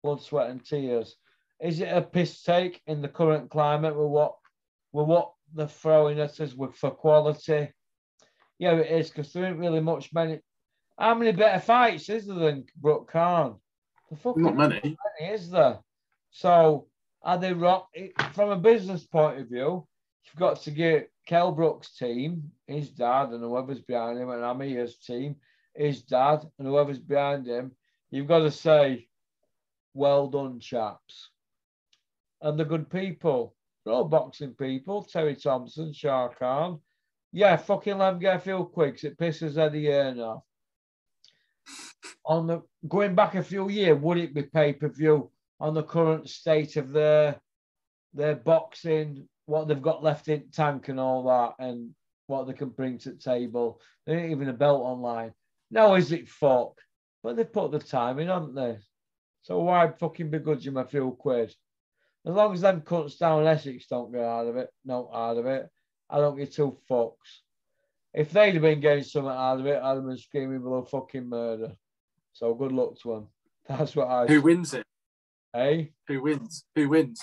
[0.03, 1.17] blood, sweat, and tears.
[1.61, 4.37] Is it a piss take in the current climate with what
[4.93, 7.75] with what they're throwing at us with for quality?
[8.59, 10.41] Yeah, it is because there ain't really much many.
[10.99, 13.57] How many better fights is there than Brook Khan?
[14.09, 14.97] The fucking Not many.
[15.21, 15.79] many, is there?
[16.31, 16.87] So
[17.23, 17.91] are they rock
[18.33, 19.87] from a business point of view?
[20.25, 24.97] You've got to get Kel Brook's team, his dad, and whoever's behind him, and Amir's
[24.99, 25.37] team,
[25.75, 27.73] his dad, and whoever's behind him.
[28.11, 29.09] You've got to say,
[29.93, 31.31] "Well done, chaps,"
[32.41, 33.57] and the good people.
[33.85, 35.05] They're all boxing people.
[35.05, 36.81] Terry Thompson, Shah Khan.
[37.33, 39.05] Yeah, fucking let them get a few quicks.
[39.05, 40.43] It pisses Eddie Hearn off.
[42.25, 45.83] On the going back a few years, would it be pay per view on the
[45.83, 47.41] current state of their
[48.15, 51.91] their boxing, what they've got left in tank and all that, and
[52.27, 53.81] what they can bring to the table?
[54.07, 55.33] They ain't even a belt online.
[55.71, 56.73] No, is it fuck?
[57.23, 58.79] But they've put the time in, haven't they?
[59.43, 61.55] So why fucking begrudge them a few quid?
[62.27, 65.47] As long as them cunts down Essex don't get out of it, no out of
[65.47, 65.69] it,
[66.11, 67.15] I don't get two fucks.
[68.13, 71.29] If they'd have been getting something out of it, I'd have been screaming below fucking
[71.29, 71.73] murder.
[72.33, 73.29] So good luck to them.
[73.69, 74.85] That's what I Who wins it?
[75.53, 76.65] Hey, Who wins?
[76.75, 77.21] Who wins?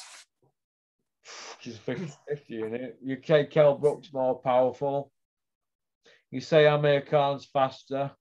[1.60, 2.98] Just 50 50 in it.
[3.02, 5.12] You say Kel Brook's more powerful.
[6.32, 8.12] You say Amir Khan's faster.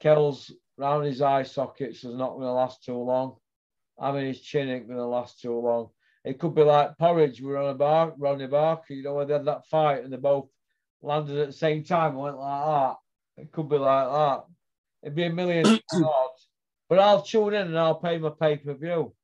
[0.00, 3.36] Kel's round his eye sockets is not going to last too long.
[3.98, 5.90] I mean, his chin ain't going to last too long.
[6.24, 9.44] It could be like porridge with Ronnie Barker, Ronnie Barker, you know, where they had
[9.46, 10.48] that fight and they both
[11.02, 12.96] landed at the same time and went like that.
[13.42, 14.44] It could be like that.
[15.02, 16.48] It'd be a million odds.
[16.88, 19.14] But I'll tune in and I'll pay my pay per view.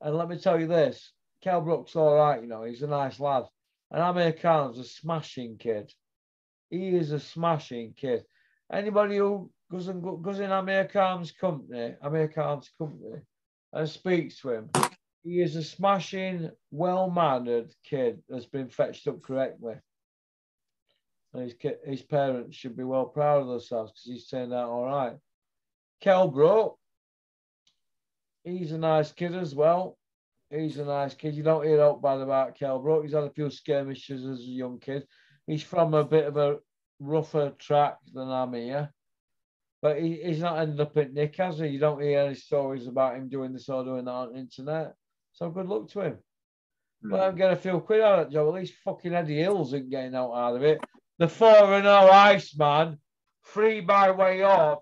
[0.00, 1.12] And let me tell you this
[1.42, 3.44] Kel Brook's all right, you know, he's a nice lad.
[3.90, 5.92] And Amir Khan's a smashing kid.
[6.70, 8.24] He is a smashing kid.
[8.72, 13.20] Anybody who goes, goes in Amir Khan's company, Amir Khan's company,
[13.72, 14.70] and speaks to him,
[15.24, 19.74] he is a smashing, well mannered kid that's been fetched up correctly.
[21.34, 24.84] And his, his parents should be well proud of themselves because he's turned out all
[24.84, 25.16] right.
[26.00, 26.78] Kel Brook,
[28.44, 29.96] he's a nice kid as well.
[30.52, 31.34] He's a nice kid.
[31.34, 33.04] You don't hear out bad about Kel Brook.
[33.04, 35.06] He's had a few skirmishes as a young kid.
[35.46, 36.58] He's from a bit of a
[37.00, 38.92] rougher track than I'm here.
[39.80, 41.68] But he, he's not ended up at Nick, has he?
[41.68, 44.94] You don't hear any stories about him doing this or doing that on the internet.
[45.32, 46.18] So good luck to him.
[47.02, 48.48] But I'm getting a few quid out of it, Joe.
[48.48, 50.78] At least fucking Eddie Hills ain't getting out out of it.
[51.18, 52.98] The 4 and 0 Iceman,
[53.40, 54.78] free by way of,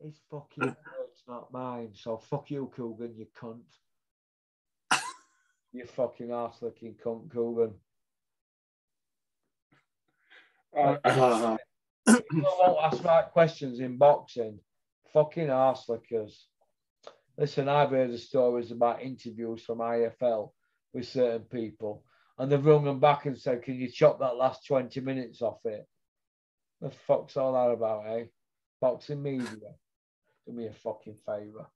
[0.00, 1.90] It's fucking words, not mine.
[1.94, 3.60] So fuck you, Coogan, you cunt.
[5.72, 7.74] You fucking arse licking cunt, Coogan.
[10.74, 10.98] Right.
[11.04, 11.56] Uh,
[12.06, 14.60] People won't ask right questions in boxing.
[15.12, 16.46] Fucking arse lickers.
[17.36, 20.50] Listen, I've heard the stories about interviews from IFL
[20.92, 22.02] with certain people,
[22.38, 25.58] and they've rung them back and said, Can you chop that last 20 minutes off
[25.64, 25.86] it?
[26.80, 28.24] The fuck's all that about, eh?
[28.80, 29.74] Boxing media.
[30.46, 31.66] Do me a fucking favour.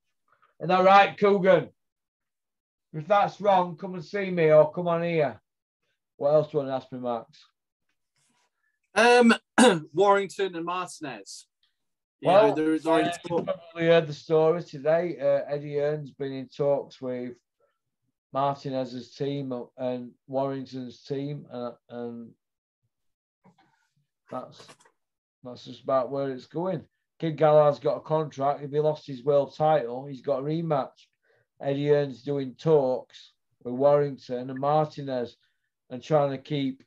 [0.61, 1.69] Isn't that right, Coogan?
[2.93, 5.41] If that's wrong, come and see me or come on here.
[6.17, 7.47] What else do you want to ask me, Max?
[8.95, 9.35] um,
[9.95, 11.47] Warrington and Martinez.
[12.21, 15.17] Yeah, there is Uh, already you probably heard the story today.
[15.19, 17.33] Uh, Eddie Hearn's been in talks with
[18.33, 22.31] Martinez's team and Warrington's team, uh, and
[24.31, 24.69] that's
[25.43, 26.85] that's just about where it's going.
[27.19, 28.63] Kid Galahad's got a contract.
[28.63, 30.91] If he lost his world title, he's got a rematch.
[31.63, 33.33] Eddie Hearn's doing talks
[33.63, 35.37] with Warrington and Martinez
[35.91, 36.83] and trying to keep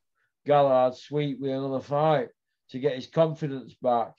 [0.46, 2.30] Galahad sweet with another fight
[2.70, 4.14] to get his confidence back.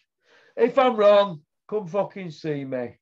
[0.57, 2.97] If I'm wrong, come fucking see me.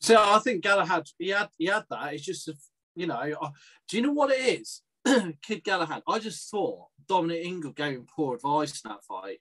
[0.00, 2.14] So I think Galahad, he had he had that.
[2.14, 2.50] It's just,
[2.94, 3.52] you know,
[3.88, 4.82] do you know what it is?
[5.42, 6.02] Kid Galahad.
[6.08, 9.38] I just thought Dominic Ingle gave him poor advice in that fight.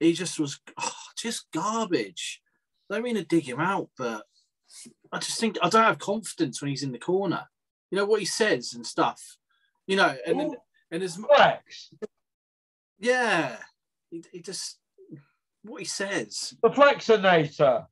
[0.00, 2.40] He just was oh, just garbage.
[2.90, 4.24] I don't mean to dig him out, but
[5.12, 7.44] I just think I don't have confidence when he's in the corner.
[7.90, 9.36] You know what he says and stuff.
[9.86, 10.56] You know, and and,
[10.90, 11.92] and as Flex,
[12.98, 13.56] yeah,
[14.10, 14.78] he, he just
[15.62, 16.54] what he says.
[16.62, 17.86] the Flexinator.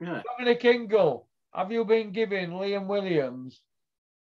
[0.00, 3.60] Yeah, Dominic Ingle, have you been giving Liam Williams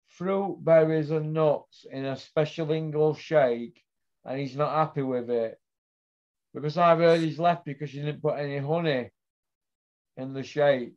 [0.09, 3.83] fruit, berries, and nuts in a special Ingle shake
[4.25, 5.59] and he's not happy with it?
[6.53, 9.11] Because I've heard he's left because you didn't put any honey
[10.17, 10.93] in the shake.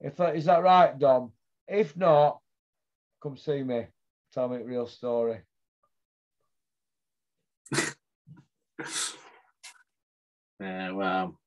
[0.00, 1.32] If that is that right, Dom?
[1.68, 2.40] If not,
[3.22, 3.86] come see me.
[4.32, 5.40] Tell me a real story.
[10.60, 10.92] yeah.
[10.92, 11.38] Well,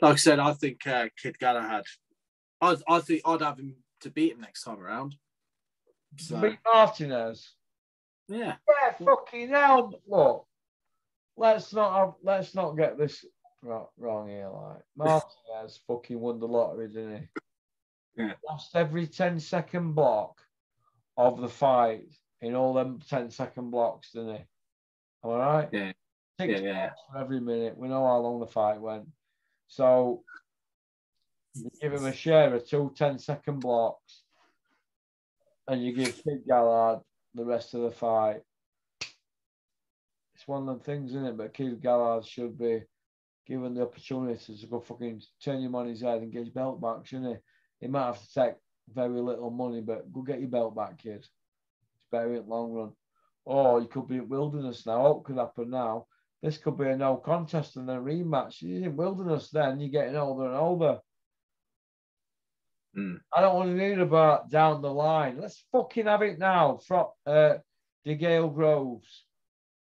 [0.00, 1.84] like I said, I think uh, Kid Galahad.
[2.60, 5.16] I I think I'd have him to beat him next time around.
[6.18, 7.54] So, Beat Martinez.
[8.28, 8.54] yeah.
[8.68, 9.92] Yeah, fucking hell.
[10.06, 10.46] Look,
[11.36, 13.24] let's not have, let's not get this
[13.62, 14.48] wrong, wrong here.
[14.48, 17.28] Like Martinez fucking won the lottery, didn't he?
[18.16, 18.32] Yeah.
[18.48, 20.40] Lost every 10 second block
[21.16, 22.06] of the fight
[22.40, 24.44] in all them 10 second blocks, didn't he?
[25.22, 25.68] All right.
[25.72, 25.92] Yeah.
[26.40, 26.90] Six Yeah, yeah.
[27.10, 27.76] for every minute.
[27.76, 29.06] We know how long the fight went.
[29.68, 30.22] So
[31.54, 34.22] you give him a share of two 10 second blocks
[35.68, 37.00] and you give Kid Galahad
[37.34, 38.40] the rest of the fight.
[40.34, 41.36] It's one of them things, isn't it?
[41.36, 42.82] But Kid Galahad should be
[43.46, 46.80] given the opportunity to go fucking turn him on his head and get his belt
[46.80, 47.40] back, shouldn't he?
[47.80, 48.54] He might have to take
[48.92, 51.26] very little money, but go get your belt back, kid.
[51.96, 52.92] It's the long run.
[53.44, 55.02] Or you could be at Wilderness now.
[55.02, 56.06] What could happen now?
[56.42, 58.60] This could be a no contest and a rematch.
[58.60, 60.98] You're in Wilderness then, you're getting older and older.
[62.94, 63.14] Hmm.
[63.34, 65.40] I don't want to read about down the line.
[65.40, 66.78] Let's fucking have it now.
[66.86, 67.54] From uh,
[68.06, 69.24] DeGale Groves.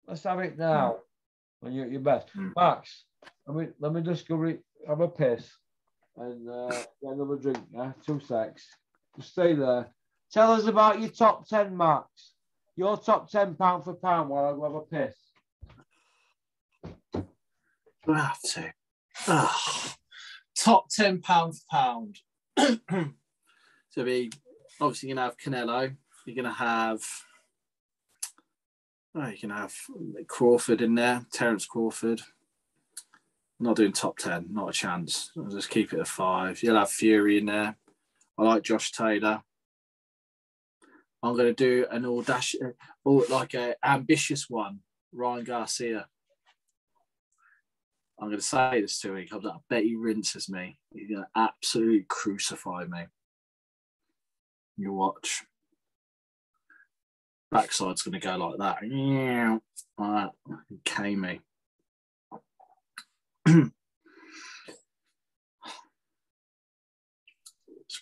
[0.07, 0.99] Let's have it now.
[1.61, 2.31] When you're at your best.
[2.31, 2.51] Hmm.
[2.57, 3.05] Max,
[3.47, 5.51] let me let me just go re- have a piss
[6.17, 7.59] and uh, get another drink.
[7.73, 8.67] Yeah, two secs.
[9.17, 9.89] Just stay there.
[10.33, 12.35] Tell us about your top ten, Max.
[12.77, 15.17] Your top ten pound for pound while I go have a piss.
[18.09, 18.73] I have to.
[19.29, 19.95] Ah.
[20.57, 22.19] top ten pound for pound.
[22.57, 24.33] so be
[24.81, 25.95] obviously gonna have Canelo.
[26.27, 27.03] You're gonna have.
[29.15, 29.75] Oh, you can have
[30.27, 32.23] Crawford in there, Terence Crawford.
[33.63, 35.31] Not doing top ten, not a chance.
[35.37, 36.63] I'll just keep it at five.
[36.63, 37.77] You'll have Fury in there.
[38.39, 39.43] I like Josh Taylor.
[41.23, 42.61] I'm going to do an audacious,
[43.05, 44.81] or like a ambitious one.
[45.13, 46.07] Ryan Garcia.
[48.21, 49.27] I'm going to say this to him.
[49.33, 50.79] I bet he rinses me.
[50.93, 53.07] He's going to absolutely crucify me.
[54.77, 55.45] You watch.
[57.53, 58.79] Backside's going to go like that.
[58.89, 59.59] Yeah,
[59.99, 60.31] like.
[60.85, 61.41] Cane me.
[63.47, 63.73] it's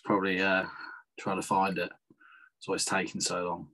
[0.05, 0.65] probably uh,
[1.19, 1.91] trying to find it.
[2.59, 3.67] It's always taking so long.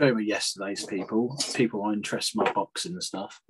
[0.00, 3.42] Showing me yesterday's people, people are interested in my boxing and stuff.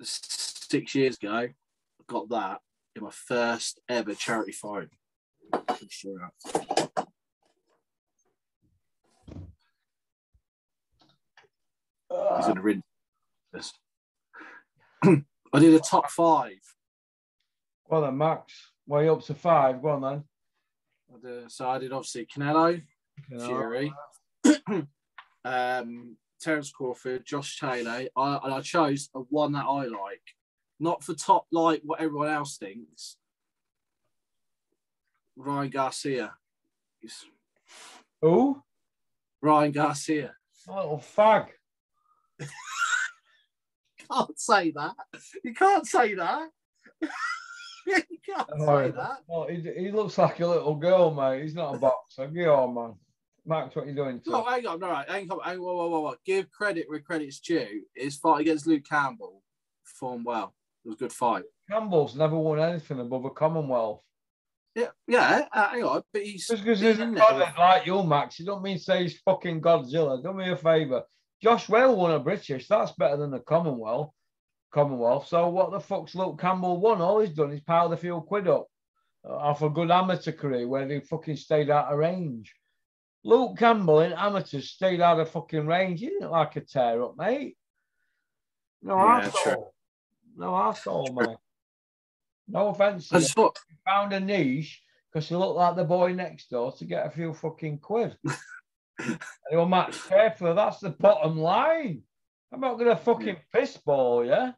[0.00, 1.54] Six years ago, I
[2.06, 2.60] got that
[2.94, 4.88] in my first ever charity fight.
[5.88, 6.30] Sure.
[12.36, 12.82] He's in a ring.
[13.54, 13.72] Yes.
[15.04, 16.58] I did a top five.
[17.88, 18.52] Well then, Max,
[18.86, 19.80] way up to five.
[19.82, 20.24] Go on then.
[21.14, 22.82] I did- So I did obviously Canelo,
[23.28, 23.92] Fury,
[25.44, 28.06] um, Terence Crawford, Josh Taylor.
[28.16, 30.22] I, and I chose a one that I like,
[30.78, 33.16] not for top like what everyone else thinks.
[35.36, 36.34] Ryan Garcia.
[38.22, 38.62] Who?
[39.42, 40.34] Ryan Garcia.
[40.66, 41.48] Little fag.
[44.10, 44.94] Can't say that.
[45.42, 46.48] You can't say that.
[47.86, 49.18] you can't say that.
[49.26, 51.42] Well, he, he looks like a little girl, mate.
[51.42, 52.28] He's not a boxer.
[52.28, 52.94] Get on, man.
[53.46, 54.20] Max, what you doing?
[54.22, 54.30] To?
[54.30, 56.14] No, hang on, all right, hang on, hang on, whoa, whoa, whoa, whoa.
[56.24, 57.82] Give credit where credit's due.
[57.94, 59.42] His fight against Luke Campbell
[59.84, 60.54] performed well.
[60.84, 61.44] It was a good fight.
[61.70, 64.02] Campbell's never won anything above a Commonwealth.
[64.74, 68.02] Yeah, yeah, uh, hang on, but he's Just because he's he's a god like you,
[68.02, 70.22] Max, you don't mean say he's fucking Godzilla.
[70.22, 71.02] Do me a favour.
[71.42, 72.68] Josh Whale won a British.
[72.68, 74.10] That's better than the Commonwealth.
[74.72, 75.28] Commonwealth.
[75.28, 77.00] So what the fuck's Luke Campbell won?
[77.00, 78.66] All he's done is piled a few quid up
[79.26, 82.54] uh, off a good amateur career where he fucking stayed out of range.
[83.26, 85.98] Luke Campbell in amateurs stayed out of fucking range.
[85.98, 87.56] He didn't like a tear up, mate.
[88.80, 89.42] No Yeah, arsehole.
[89.42, 89.66] true.
[90.36, 91.36] No arsehole, mate.
[92.46, 93.08] No offence.
[93.08, 93.50] to I him
[93.84, 94.80] found a niche
[95.12, 98.16] because he looked like the boy next door to get a few fucking quid.
[99.00, 99.18] and
[99.50, 100.54] he were Max careful.
[100.54, 102.02] That's the bottom line.
[102.52, 104.52] I'm not gonna fucking piss ball, yeah.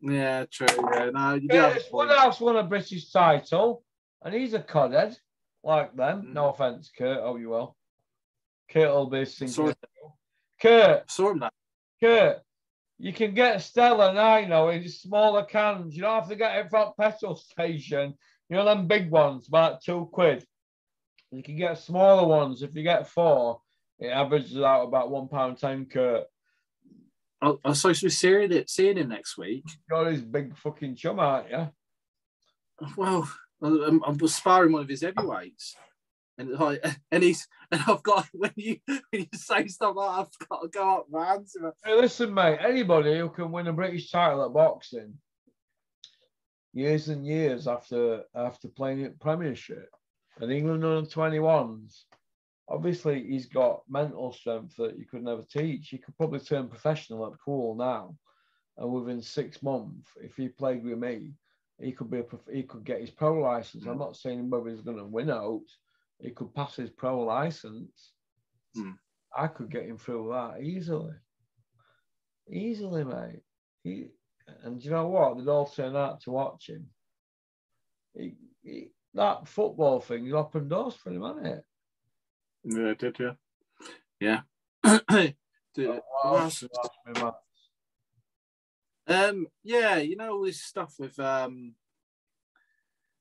[0.00, 0.68] yeah, true.
[0.92, 1.88] Yeah, no, you Curtis.
[1.92, 3.82] Woodhouse won a British title,
[4.22, 5.16] and he's a codhead
[5.64, 6.22] like them.
[6.22, 6.34] Mm.
[6.34, 7.18] No offense, Kurt.
[7.20, 7.76] Oh, you will.
[8.72, 9.74] Kurt will be Sorry.
[10.60, 11.52] Kurt, him that.
[12.00, 12.38] Kurt,
[12.98, 15.96] you can get Stella now, you know, in smaller cans.
[15.96, 18.14] You don't have to get it from petrol station.
[18.48, 20.44] You know, them big ones, about two quid.
[21.30, 22.62] You can get smaller ones.
[22.62, 23.60] If you get four,
[23.98, 26.24] it averages out about one pound ten, Kurt.
[27.42, 29.64] I'm was supposed to be seeing, it, seeing him next week.
[29.88, 31.68] Got his big fucking chum, aren't you?
[32.96, 33.30] Well,
[33.62, 35.76] I'm, I'm sparring one of his heavyweights.
[36.40, 36.80] And
[37.12, 40.68] and he's, and I've got when you when you say stuff like I've got to
[40.68, 41.72] go up him.
[41.84, 45.14] Hey, listen, mate, anybody who can win a British title at boxing
[46.72, 49.90] years and years after after playing at Premiership
[50.40, 52.04] and England under 21s,
[52.68, 55.88] obviously he's got mental strength that you could never teach.
[55.88, 58.16] He could probably turn professional at pool now.
[58.78, 61.32] And within six months, if he played with me,
[61.78, 63.84] he could be a, he could get his pro license.
[63.84, 65.64] I'm not saying whether he's going to win out.
[66.20, 68.12] He could pass his pro license.
[68.74, 68.92] Hmm.
[69.36, 71.14] I could get him through that easily.
[72.50, 73.40] Easily, mate.
[73.84, 74.06] He,
[74.64, 75.38] and do you know what?
[75.38, 76.86] They'd all turn out to watch him.
[78.14, 81.64] He, he, that football thing is open doors for him, hasn't it?
[82.64, 83.16] Yeah, I did,
[84.20, 84.40] yeah.
[84.84, 85.30] Yeah.
[85.78, 86.36] Oh, what wow.
[86.42, 87.34] else was- Ask me, Matt.
[89.28, 91.74] Um, yeah, you know all this stuff with um.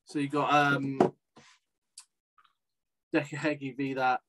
[0.05, 0.99] So you got um.
[3.13, 4.19] Decker Heggie v that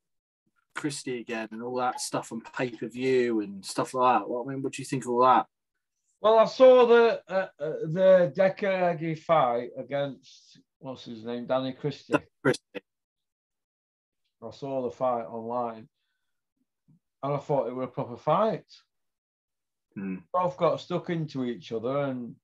[0.74, 4.28] Christie again and all that stuff on pay per view and stuff like that.
[4.28, 5.46] What I mean, what do you think of all that?
[6.20, 12.14] Well, I saw the uh, uh, the Deckeregi fight against what's his name, Danny Christie.
[12.42, 12.82] Christie.
[14.42, 15.88] I saw the fight online,
[17.22, 18.64] and I thought it was a proper fight.
[19.94, 20.16] Hmm.
[20.32, 22.34] Both got stuck into each other, and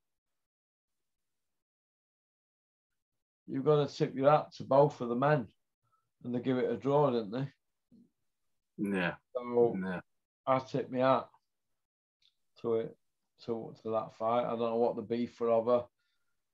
[3.46, 5.48] you've got to tip your hat to both of the men,
[6.26, 7.48] and they give it a draw, didn't they?
[8.78, 10.00] Yeah, So yeah.
[10.46, 11.28] I tip my hat
[12.60, 12.96] to it,
[13.44, 14.44] to, to that fight.
[14.44, 15.84] I don't know what the beef were over.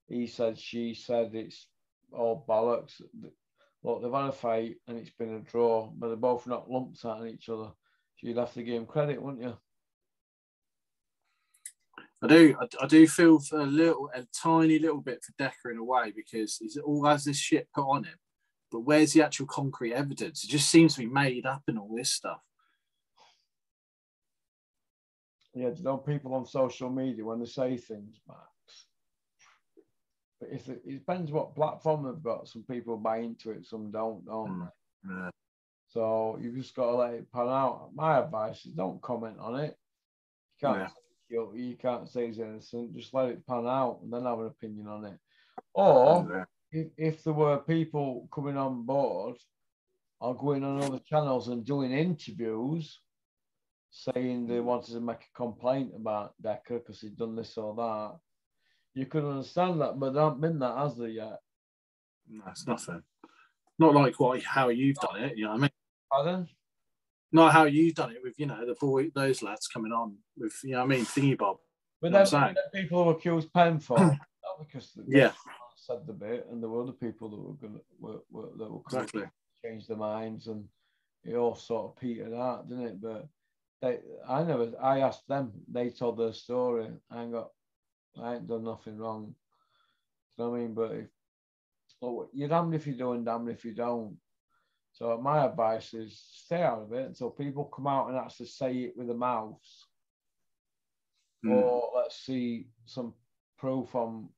[0.07, 1.67] He said, she said, it's
[2.11, 3.01] all bollocks.
[3.83, 7.03] Look, they've had a fight and it's been a draw, but they're both not lumped
[7.03, 7.71] at each other.
[8.15, 9.57] So you'd have to give him credit, wouldn't you?
[12.21, 12.55] I do.
[12.59, 15.83] I, I do feel for a little, a tiny little bit for Decker in a
[15.83, 18.15] way because he's all has this shit put on him.
[18.73, 20.43] But where's the actual concrete evidence?
[20.43, 22.41] It just seems to be made up and all this stuff.
[25.53, 28.87] Yeah, you know people on social media when they say things, Max?
[30.39, 32.47] But if it, it depends what platform they've got.
[32.47, 34.69] Some people buy into it, some don't, don't
[35.05, 35.29] Mm.
[35.89, 37.89] So you just got to let it pan out.
[37.93, 39.77] My advice is don't comment on it.
[40.61, 40.87] You can't, Yeah.
[40.87, 40.93] say
[41.29, 42.95] you, you can't say he's innocent.
[42.95, 45.19] Just let it pan out and then have an opinion on it.
[45.73, 46.45] Or Yeah.
[46.73, 49.35] If, if there were people coming on board
[50.19, 52.99] are going on other channels and doing interviews
[53.91, 54.63] saying they mm.
[54.63, 58.17] wanted to make a complaint about Decker because he'd done this or that.
[58.95, 61.39] You could understand that, but there hasn't been that, has there yet?
[62.29, 63.03] No, it's nothing.
[63.77, 65.37] Not like what how you've done it.
[65.37, 65.69] You know what I mean?
[66.11, 66.47] Pardon?
[67.31, 70.53] Not how you've done it with you know the boy those lads coming on with
[70.63, 71.57] you know what I mean thingy bob.
[72.01, 72.55] But Know then what saying?
[72.73, 74.19] people who accused Penfold, not
[74.59, 75.31] because Yeah.
[75.85, 78.71] Said the bit, and there were other people that were going to were, were, that
[78.71, 79.23] were Exactly.
[79.63, 80.65] change their minds, and
[81.25, 83.01] it all sort of petered out, didn't it?
[83.01, 83.27] But
[83.81, 86.87] they, I never, I asked them, they told their story.
[87.11, 87.49] I ain't got,
[88.21, 89.35] I ain't done nothing wrong.
[90.37, 90.73] You know what I mean?
[90.73, 91.07] But if,
[92.01, 94.17] well, you're damned if you do and damned if you don't.
[94.93, 98.73] So my advice is stay out of it until people come out and actually say
[98.75, 99.87] it with their mouths.
[101.45, 101.51] Mm.
[101.51, 103.13] or let's see some
[103.57, 104.29] proof on.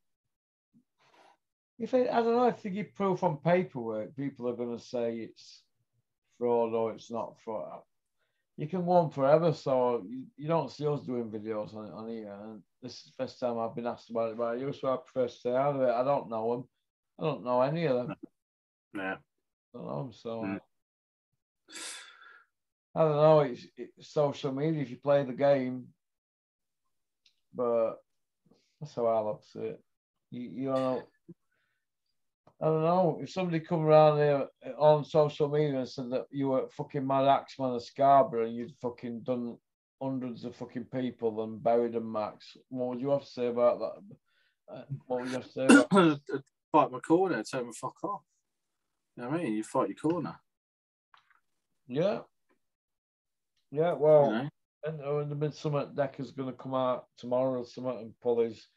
[1.78, 4.84] If it, I don't know if they give proof on paperwork, people are going to
[4.84, 5.61] say it's
[6.38, 7.82] fraud or it's not fraud.
[8.57, 12.34] You can on forever, so you, you don't see us doing videos on on here.
[12.41, 14.97] And this is the first time I've been asked about it by you, so I
[14.97, 15.89] prefer to stay out of it.
[15.89, 16.67] I don't know them.
[17.19, 18.15] I don't know any of them.
[18.95, 19.15] Yeah.
[19.15, 20.61] I don't know 'em, so Mm.
[22.95, 23.39] I don't know.
[23.41, 25.93] It's, it's social media if you play the game,
[27.53, 27.95] but
[28.80, 29.84] that's how I look at it.
[30.32, 31.03] You, you know,
[32.62, 33.20] I don't know.
[33.22, 34.47] If somebody come around here
[34.78, 38.74] on social media and said that you were fucking mad axeman of Scarborough and you'd
[38.82, 39.58] fucking done
[40.01, 43.80] hundreds of fucking people and buried them, Max, what would you have to say about
[43.80, 44.74] that?
[44.74, 46.20] Uh, What would you have to say about
[46.72, 48.22] fight my corner, tell him to fuck off.
[49.16, 49.53] You know what I mean?
[49.53, 50.36] You fight your corner.
[51.88, 52.20] Yeah.
[53.72, 54.49] Yeah, You well, know?
[54.86, 58.41] And oh, in the midsummer, Decker's going to come out tomorrow or something and pull
[58.41, 58.68] his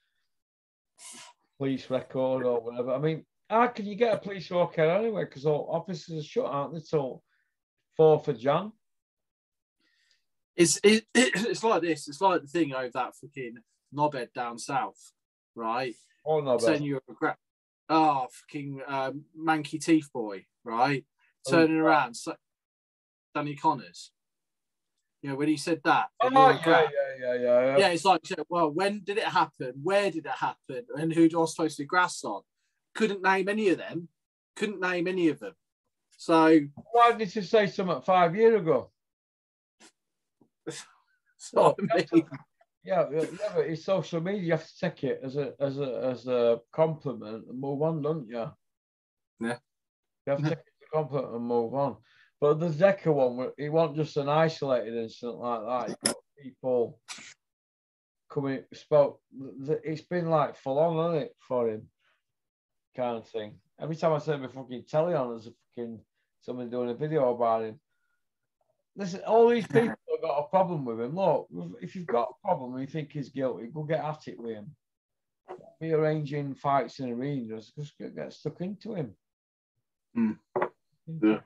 [1.58, 2.92] police record or whatever.
[2.94, 5.24] I mean, how can you get a police record anyway?
[5.24, 7.22] Because all offices are shut, aren't they, till
[7.98, 8.72] 4th of Jan?
[10.56, 12.08] It's it, it, it's like this.
[12.08, 13.56] It's like the thing over that fucking
[13.94, 15.12] knobhead down south,
[15.54, 15.94] right?
[16.26, 17.38] Oh, no, but you're a crap.
[17.88, 21.04] Oh, fucking um, manky teeth boy, right?
[21.46, 21.90] Oh, Turning right.
[21.96, 22.34] around, so,
[23.34, 24.10] Danny Connors.
[25.22, 26.08] You know when he said that.
[26.20, 26.88] Oh, and you're a yeah, yeah,
[27.18, 27.78] yeah, yeah, yeah.
[27.78, 29.72] yeah, it's like, well, when did it happen?
[29.82, 30.84] Where did it happen?
[30.94, 32.42] And who was supposed to be grass on?
[32.98, 34.08] Couldn't name any of them.
[34.56, 35.54] Couldn't name any of them.
[36.16, 36.58] So,
[36.90, 38.90] Why did you say something five years ago?
[41.36, 42.22] so Oh,
[42.82, 43.24] Yeah, yeah,
[43.54, 44.42] but it's social media.
[44.42, 48.02] You have to take it as a as a as a compliment and move on,
[48.02, 48.50] don't you?
[49.40, 49.58] Yeah.
[50.26, 51.98] You have to take it as a compliment and move on.
[52.40, 56.14] But the Decker one, it wasn't just an isolated incident like that.
[56.42, 56.98] People
[58.28, 59.20] coming spoke.
[59.84, 61.88] It's been like full on, hasn't it, for him?
[62.96, 63.54] Kind of thing.
[63.80, 66.00] Every time I turn my fucking telly on, there's a fucking
[66.40, 67.80] somebody doing a video about him.
[68.96, 71.14] Listen, all these people have got a problem with him.
[71.14, 71.48] Look,
[71.80, 74.56] if you've got a problem and you think he's guilty, go get at it with
[74.56, 74.74] him.
[75.80, 79.14] Be arranging fights in arenas, just get, get stuck into him.
[80.14, 80.32] Hmm.
[81.22, 81.38] Yeah.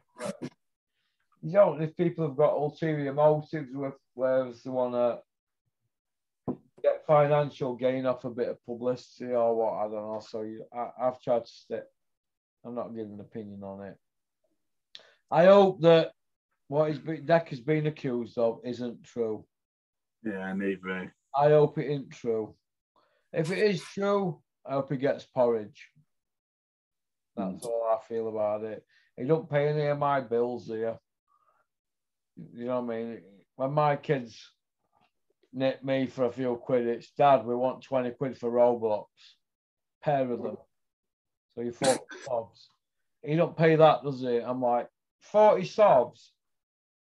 [1.43, 5.25] You don't, if people have got ulterior motives, with, whereas they want to get
[7.13, 10.23] financial gain off a bit of publicity or what, I don't know.
[10.27, 11.85] So you, I, I've tried to stick.
[12.65, 13.97] I'm not giving an opinion on it.
[15.31, 16.13] I hope that
[16.69, 19.45] what is Deck has been accused of isn't true.
[20.25, 21.15] yeah, neither.
[21.37, 22.55] I hope it isn't true.
[23.33, 25.89] If it is true, I hope he gets porridge.
[27.37, 27.69] That's hmm.
[27.69, 28.83] all I feel about it.
[29.19, 30.97] He don't pay any of my bills here.
[32.55, 33.21] You know what I mean?
[33.57, 34.51] When my kids
[35.53, 39.07] nip me for a few quid, it's dad, we want 20 quid for Roblox.
[40.03, 40.57] Pair of them.
[41.55, 42.69] So you 40 sobs.
[43.23, 44.39] He don't pay that, does he?
[44.39, 44.89] I'm like,
[45.21, 46.33] 40 sobs.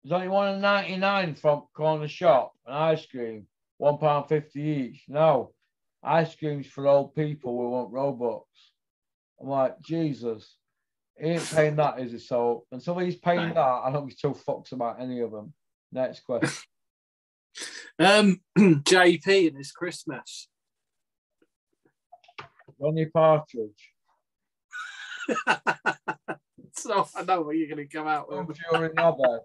[0.04, 3.48] There's only one and 99 from corner shop and ice cream,
[3.78, 5.04] one pound fifty each.
[5.10, 5.54] No,
[6.02, 8.44] ice cream's for old people We want Robux.
[9.42, 10.56] I'm like, Jesus,
[11.18, 12.20] he ain't paying that, is he?
[12.20, 15.54] So until he's paying that, I don't give two fucks about any of them.
[15.92, 16.50] Next question.
[18.00, 20.48] Um, JP and his Christmas.
[22.80, 23.94] Ronnie Partridge.
[26.74, 28.58] so I know what you're going to come out with.
[28.70, 29.40] Fury Knobhead.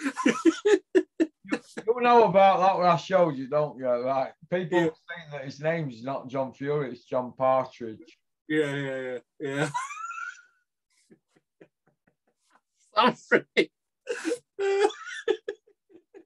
[1.86, 3.86] You know about that what I showed you, don't you?
[3.86, 4.32] Right.
[4.50, 8.18] People saying that his name's not John Fury, it's John Partridge.
[8.48, 9.68] Yeah, yeah, yeah,
[12.96, 13.14] yeah.
[13.14, 13.70] Sorry.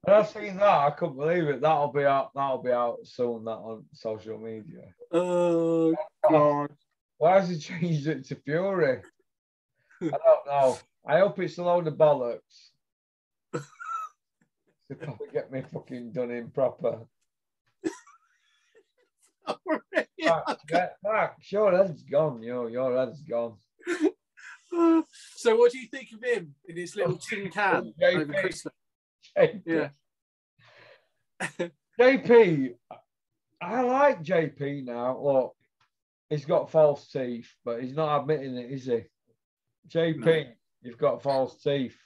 [0.03, 1.61] When I've seen that, I couldn't believe it.
[1.61, 2.31] That'll be out.
[2.33, 3.45] That'll be out soon.
[3.45, 4.93] That on social media.
[5.11, 5.95] oh
[6.27, 6.71] God.
[7.17, 9.01] Why has he changed it to Fury?
[10.01, 10.79] I don't know.
[11.05, 12.69] I hope it's a load of bollocks.
[13.53, 16.99] to probably get me fucking done in proper.
[20.17, 20.41] Yeah,
[21.03, 22.43] Max, your head's gone.
[22.43, 23.55] Yo, your head's gone.
[25.35, 28.73] so, what do you think of him in his little tin can over Christmas?
[29.37, 29.61] JP.
[29.65, 29.89] Yeah.
[31.99, 32.73] JP,
[33.61, 35.19] I like JP now.
[35.21, 35.55] Look,
[36.29, 39.03] he's got false teeth, but he's not admitting it, is he?
[39.89, 40.51] JP, No.
[40.81, 41.97] you've got false teeth.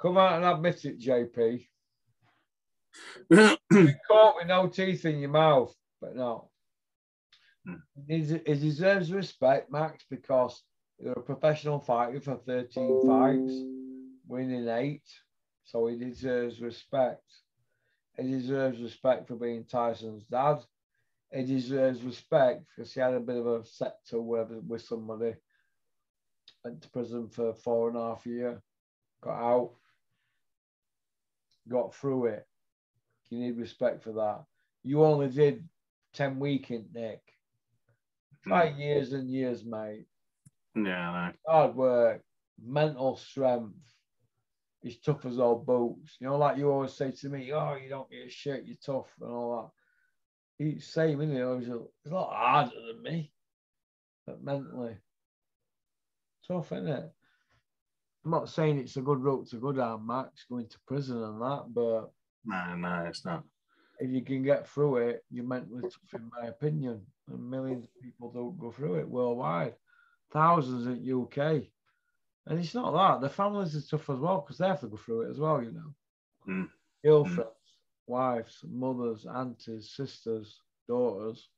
[0.00, 1.66] Come out and admit it, JP.
[3.70, 6.50] You're caught with no teeth in your mouth, but no.
[7.66, 7.76] Hmm.
[8.06, 10.62] He deserves respect, Max, because
[10.98, 13.54] you're a professional fighter for 13 fights,
[14.28, 15.02] winning eight.
[15.64, 17.24] So he deserves respect.
[18.16, 20.58] He deserves respect for being Tyson's dad.
[21.32, 25.34] He deserves respect because he had a bit of a sector with, with somebody.
[26.64, 28.62] Went to prison for four and a half year,
[29.20, 29.72] got out,
[31.68, 32.46] got through it.
[33.30, 34.44] You need respect for that.
[34.84, 35.68] You only did
[36.12, 37.20] 10 weekend, Nick.
[38.44, 38.50] Hmm.
[38.50, 40.06] Five years and years, mate.
[40.76, 41.32] Yeah, know.
[41.46, 42.22] Hard work,
[42.62, 43.74] mental strength.
[44.84, 46.16] He's tough as old boots.
[46.20, 48.76] You know, like you always say to me, oh, you don't get a shit, you're
[48.84, 49.72] tough and all
[50.58, 50.64] that.
[50.64, 51.40] He's same, isn't he?
[51.64, 53.32] He's a, he's a lot harder than me,
[54.26, 54.96] but mentally.
[56.46, 57.10] Tough, isn't it?
[58.24, 61.40] I'm not saying it's a good route to go down, Max, going to prison and
[61.40, 62.10] that, but
[62.44, 63.42] No, no, it's not.
[64.00, 67.00] if you can get through it, you're mentally tough, in my opinion.
[67.28, 69.74] And millions of people don't go through it worldwide.
[70.30, 71.62] Thousands in UK.
[72.46, 73.26] And it's not that.
[73.26, 75.62] The families are tough as well because they have to go through it as well,
[75.62, 75.94] you know.
[76.48, 76.68] Mm.
[77.02, 77.50] Girlfriends,
[78.06, 81.48] wives, mothers, aunties, sisters, daughters,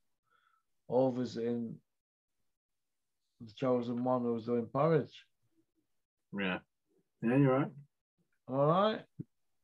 [0.87, 1.75] all visiting
[3.41, 5.25] the chosen one who's doing porridge.
[6.37, 6.59] Yeah.
[7.21, 7.71] Yeah, you're right.
[8.47, 9.01] All right?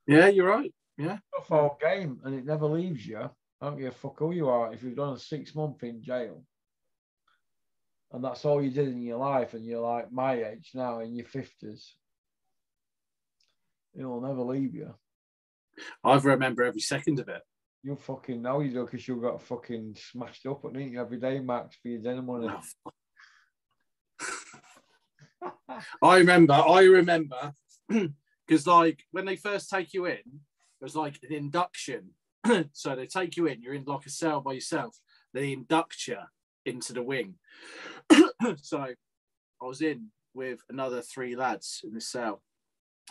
[0.07, 0.74] Yeah, you're right.
[0.97, 1.17] Yeah.
[1.36, 3.17] tough old game and it never leaves you.
[3.17, 4.74] I don't give a fuck who you are.
[4.74, 6.43] If you've done a six month in jail
[8.14, 11.16] and that's all you did in your life and you're like my age now in
[11.16, 11.93] your 50s,
[13.97, 14.93] it'll never leave you.
[16.03, 17.41] I remember every second of it.
[17.82, 21.39] You fucking know you do because you got fucking smashed up, didn't you, every day,
[21.39, 22.49] Max, for your dinner money.
[26.01, 27.51] I remember, I remember,
[28.47, 32.11] because like when they first take you in, it was like an induction.
[32.74, 34.95] so they take you in, you're in like a cell by yourself.
[35.34, 36.18] They induct you
[36.66, 37.36] into the wing.
[38.61, 42.41] so I was in with another three lads in this cell.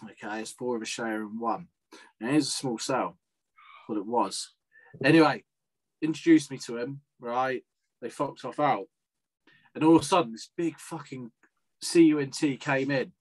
[0.04, 1.68] Okay, it's four of us sharing one.
[2.20, 3.18] And here's a small cell,
[3.86, 4.52] what it was.
[5.04, 5.44] Anyway,
[6.00, 7.62] introduced me to him, right?
[8.00, 8.86] They fucked off out.
[9.74, 11.30] And all of a sudden, this big fucking
[11.82, 13.12] CUNT came in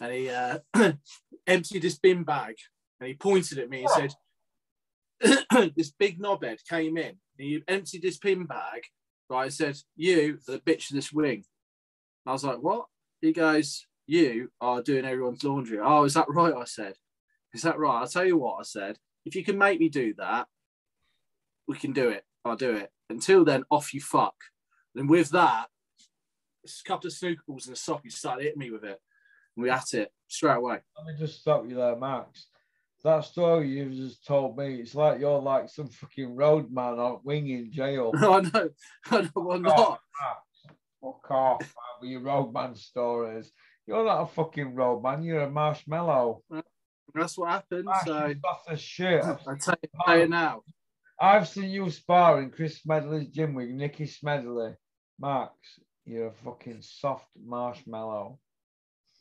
[0.00, 0.58] and he uh,
[1.46, 2.54] emptied his bin bag
[3.00, 4.14] and he pointed at me and said,
[5.76, 8.82] This big knobhead came in and he emptied his bin bag.
[9.28, 11.44] Right, said, You the bitch of this wing.
[12.24, 12.86] I was like, What?
[13.20, 15.78] He goes, You are doing everyone's laundry.
[15.82, 16.54] Oh, is that right?
[16.54, 16.94] I said,
[17.52, 18.00] Is that right?
[18.00, 20.46] I'll tell you what, I said, if you can make me do that,
[21.66, 22.24] we can do it.
[22.44, 22.90] I'll do it.
[23.10, 24.34] Until then, off you fuck.
[24.94, 25.66] And with that,
[26.64, 29.00] a couple of snooker balls and a sock, he started hitting me with it.
[29.56, 30.78] And we at it straight away.
[30.96, 32.46] Let me just stop you there, Max.
[33.06, 37.48] That story you've just told me, it's like you're like some fucking roadman on wing
[37.48, 38.10] in jail.
[38.16, 38.68] I know.
[39.08, 40.00] I know I'm not.
[41.00, 43.52] Fuck off, man, with your roadman stories.
[43.86, 46.42] You're not a fucking roadman, you're a marshmallow.
[47.14, 47.84] That's what happened.
[47.84, 49.24] Max, So soft shit.
[49.24, 50.62] I tell you, tell you now.
[51.20, 54.74] I've seen you spar in Chris Smedley's gym with Nicky Smedley.
[55.20, 55.52] Max,
[56.04, 58.40] you're a fucking soft marshmallow.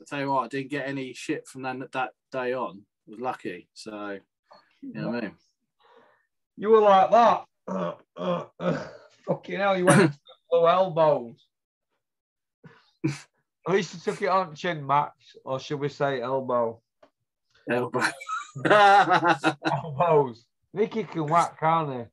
[0.02, 2.82] I tell you what, I didn't get any shit from that, that day on.
[3.08, 3.68] I was lucky.
[3.74, 4.20] So,
[4.82, 5.36] you know what I mean?
[6.58, 7.46] You were like that.
[7.68, 8.88] Uh, uh, uh.
[9.28, 10.20] Fucking hell, you went to
[10.52, 11.36] low elbows.
[13.06, 16.82] At least you took it on chin, Max, or should we say elbow?
[17.70, 18.02] Elbow.
[18.66, 20.46] Elbows.
[20.74, 22.04] Nicky can whack, can't he?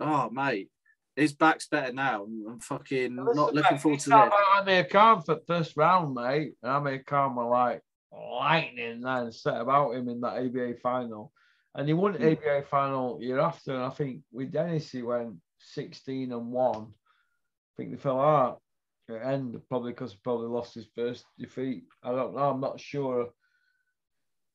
[0.00, 0.70] oh, mate.
[1.16, 2.24] His back's better now.
[2.24, 4.18] I'm fucking Listen, not looking mate, forward to this.
[4.18, 6.54] by Amir Khan for first round, mate.
[6.62, 7.82] And Amir Khan were like
[8.12, 11.32] lightning then set about him in that ABA final.
[11.74, 12.24] And he won the Hmm.
[12.32, 13.74] ABA final year after.
[13.74, 16.76] And I think with Dennis, he went 16 and 1.
[16.76, 18.60] I think they fell out
[19.08, 21.84] at the end, probably because he probably lost his first defeat.
[22.02, 22.50] I don't know.
[22.50, 23.30] I'm not sure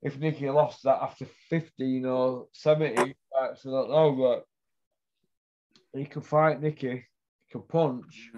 [0.01, 3.65] if Nicky lost that after 15 or 70 fights.
[3.65, 4.45] I don't know, but
[5.97, 7.05] he can fight Nicky.
[7.47, 8.31] He can punch.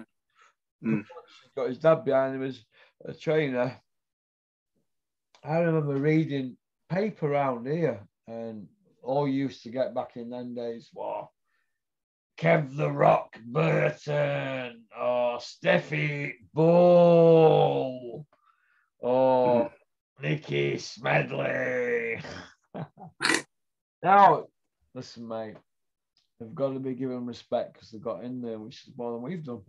[0.84, 1.04] Mm.
[1.42, 2.64] He's got his dad behind him as
[3.04, 3.80] a trainer.
[5.44, 6.56] I remember reading
[6.88, 8.66] paper around here, and
[9.02, 11.28] all you used to get back in them days was
[12.38, 18.26] Kev the Rock Burton or Steffi Bull
[18.98, 20.24] or hmm.
[20.24, 22.20] Nikki Smedley.
[24.02, 24.46] now,
[24.94, 25.56] listen, mate,
[26.38, 29.22] they've got to be given respect because they got in there, which is more than
[29.22, 29.62] we've done.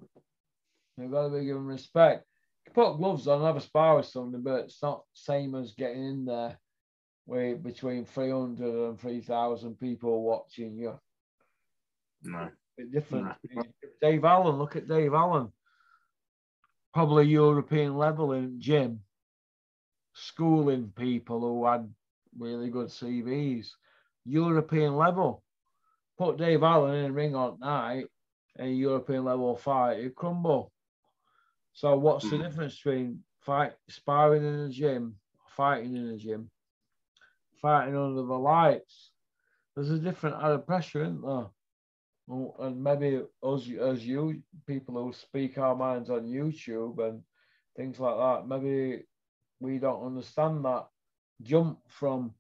[0.98, 2.26] They've got to be given respect.
[2.70, 6.04] You put gloves on, have a spar with somebody, but it's not same as getting
[6.04, 6.60] in there
[7.26, 11.00] with between 300 and 3,000 people watching you.
[12.22, 12.50] No.
[12.78, 13.30] Bit different.
[14.04, 15.52] Dave Allen, look at Dave Allen.
[16.94, 19.00] Probably European level in gym,
[20.14, 21.92] schooling people who had
[22.38, 23.70] really good CVs.
[24.26, 25.44] European level.
[26.20, 28.06] Put Dave Allen in a ring on night,
[28.60, 30.72] a European level fight, he'd crumble.
[31.74, 32.44] So what's the Mm.
[32.44, 35.20] difference between fight sparring in a gym,
[35.56, 36.50] fighting in a gym,
[37.62, 39.12] fighting under the lights?
[39.76, 41.48] There's a different added pressure, isn't there?
[42.60, 47.24] And maybe us as you people who speak our minds on YouTube and
[47.76, 49.06] things like that, maybe
[49.60, 50.88] we don't understand that
[51.42, 52.34] jump from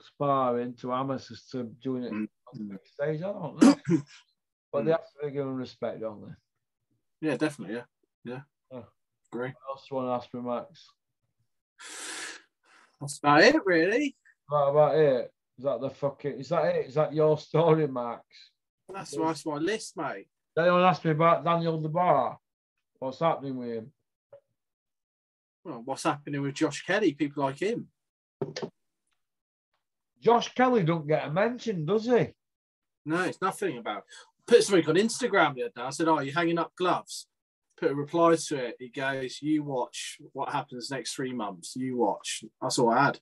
[0.00, 2.28] sparring to amateurs to doing it Mm.
[2.52, 3.22] on the stage.
[3.22, 3.76] I don't know.
[4.72, 7.28] but they have to be given respect, don't they?
[7.28, 7.76] Yeah, definitely.
[7.76, 7.84] Yeah.
[8.24, 8.40] Yeah.
[9.34, 9.40] Yeah.
[9.40, 9.48] Agree.
[9.48, 10.90] What else do you want to ask me, Max?
[13.00, 14.16] That's about it, really.
[14.48, 15.30] What about it?
[15.58, 16.40] Is that the fucking?
[16.40, 16.86] Is that it?
[16.86, 18.22] Is that your story, Max?
[18.92, 20.26] That's, that's my list, mate.
[20.56, 22.36] Did anyone ask me about Daniel DeBar?
[22.98, 23.92] What's happening with him?
[25.64, 27.12] Well, what's happening with Josh Kelly?
[27.12, 27.88] People like him.
[30.20, 32.28] Josh Kelly don't get a mention, does he?
[33.06, 34.04] No, it's nothing about.
[34.46, 35.82] Put something on Instagram the other day.
[35.82, 37.26] I said, "Oh, you hanging up gloves?"
[37.78, 38.76] Put a reply to it.
[38.78, 41.74] He goes, "You watch what happens next three months.
[41.76, 43.20] You watch." That's all I had.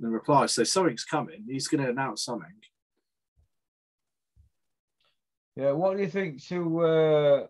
[0.00, 0.46] The reply.
[0.46, 1.44] So something's coming.
[1.48, 2.54] He's going to announce something.
[5.56, 5.72] Yeah.
[5.72, 7.46] What do you think to uh,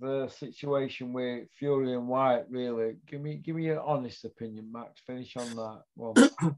[0.00, 2.44] the situation with Fury and Whyte?
[2.48, 5.00] Really, give me give me your honest opinion, Max.
[5.06, 5.82] Finish on that.
[5.96, 6.14] Well,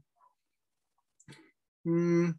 [1.85, 2.31] Hmm.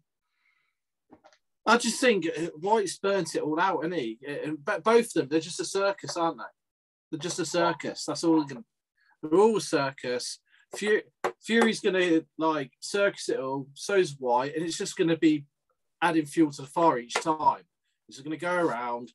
[1.66, 4.18] I just think uh, Whyte's burnt it all out, he?
[4.26, 6.44] Uh, And but both of them, they're just a circus, aren't they?
[7.10, 8.04] They're just a circus.
[8.04, 8.38] That's all.
[8.38, 8.64] They're, gonna,
[9.22, 10.38] they're all a circus.
[10.76, 11.02] Fury,
[11.42, 13.66] Fury's gonna like circus it all.
[13.74, 15.44] So's Whyte, and it's just gonna be
[16.02, 17.62] adding fuel to the fire each time.
[18.08, 19.12] It's gonna go around.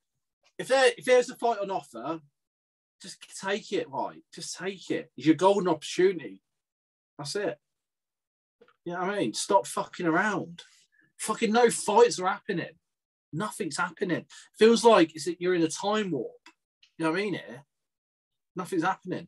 [0.57, 2.19] If there if there's a fight on offer,
[3.01, 4.23] just take it, White.
[4.33, 5.11] Just take it.
[5.15, 6.41] It's your golden opportunity.
[7.17, 7.57] That's it.
[8.85, 9.33] You know what I mean?
[9.33, 10.63] Stop fucking around.
[11.21, 12.73] Fucking no fights are happening.
[13.31, 14.25] Nothing's happening.
[14.57, 16.31] Feels like is it you're in a time warp.
[16.97, 17.33] You know what I mean?
[17.35, 17.63] Here,
[18.55, 19.27] nothing's happening.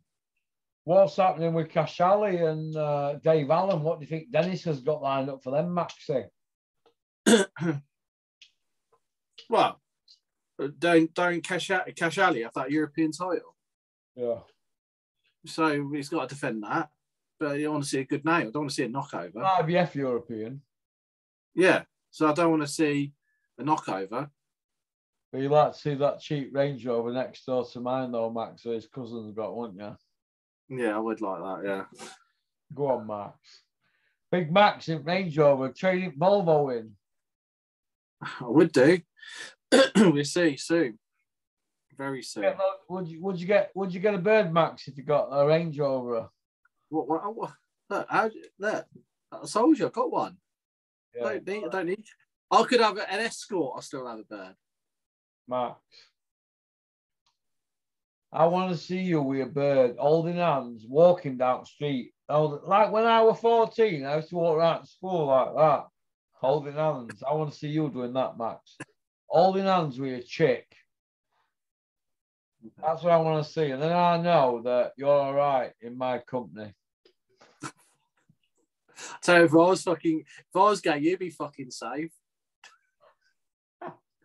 [0.86, 3.84] what's happening with Kash Ali and uh, Dave Allen?
[3.84, 6.26] What do you think Dennis has got lined up for them, Maxi?
[9.49, 9.80] Well,
[10.80, 13.56] don't don't cash out Kash Ali have that European title.
[14.15, 14.40] Yeah.
[15.45, 16.90] So he's got to defend that.
[17.40, 18.48] But you want to see a good name.
[18.48, 19.36] I don't want to see a knockover.
[19.36, 20.61] IBF European.
[21.55, 21.84] Yeah.
[22.11, 23.13] So I don't want to see
[23.59, 24.30] a knockover.
[25.31, 28.63] But you like to see that cheap Range Rover next door to mine, though, Max.
[28.63, 30.77] So his cousin's got, wouldn't you?
[30.77, 31.61] Yeah, I would like that.
[31.65, 32.05] Yeah.
[32.75, 33.38] Go on, Max.
[34.31, 36.91] Big Max in Range Rover, trading Volvo in.
[38.21, 38.99] I would do.
[39.95, 40.99] we'll see soon.
[41.97, 42.43] Very soon.
[42.43, 42.55] Yeah,
[42.89, 45.45] would you would you get would you get a bird Max if you got a
[45.45, 46.30] Range Rover?
[46.89, 47.51] What, what, what,
[47.89, 48.85] look, how, look,
[49.31, 50.38] I told you, I've got one.
[51.15, 52.06] Yeah, Don't need, I don't need.
[52.52, 53.76] I could have an escort.
[53.77, 54.56] I still have a bird.
[55.48, 55.77] Max.
[58.31, 62.14] I want to see you with a bird, holding hands, walking down the street.
[62.30, 65.85] Hold- Like when I was 14, I used to walk around school like that,
[66.34, 67.22] holding hands.
[67.27, 68.77] I want to see you doing that, Max.
[69.27, 70.65] Holding hands with a chick.
[72.81, 73.69] That's what I want to see.
[73.72, 76.73] And then I know that you're all right in my company.
[79.22, 82.11] So if I was fucking, if I was gay, you'd be fucking safe.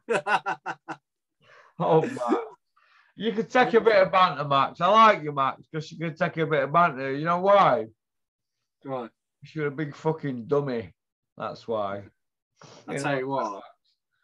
[1.81, 2.35] Oh, Max.
[3.15, 4.81] You could take a bit of banter, Max.
[4.81, 7.15] I like you, Max, because you could take a bit of banter.
[7.15, 7.87] You know why?
[8.85, 9.11] right.
[9.55, 10.93] You're a big fucking dummy.
[11.37, 12.03] That's why.
[12.89, 13.63] I tell know, you what,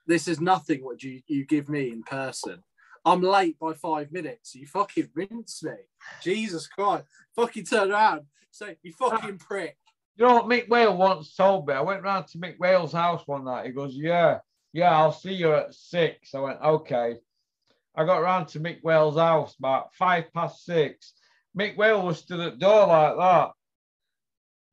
[0.07, 2.62] this is nothing what you, you give me in person.
[3.05, 4.55] I'm late by five minutes.
[4.55, 5.75] You fucking rinse me.
[6.23, 7.05] Jesus Christ.
[7.37, 8.23] Fucking turn around.
[8.51, 9.77] Say, you fucking prick.
[10.16, 11.74] You know what Mick Whale once told me?
[11.74, 13.66] I went round to Mick Whale's house one night.
[13.66, 14.39] He goes, Yeah,
[14.73, 16.35] yeah, I'll see you at six.
[16.35, 17.16] I went, Okay.
[17.97, 21.15] I got round to Mick Whale's house about five past six.
[21.57, 23.51] Mick Whale was stood at the door like that.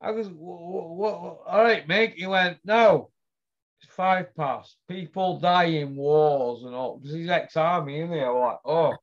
[0.02, 2.16] I was, all right, Mick.
[2.16, 3.12] He went, no,
[3.82, 4.76] it's five past.
[4.88, 6.98] People die in wars and all.
[6.98, 8.22] Because he's ex-army, isn't he?
[8.22, 8.96] I'm like, oh.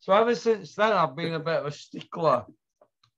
[0.00, 2.44] So ever since then, I've been a bit of a stickler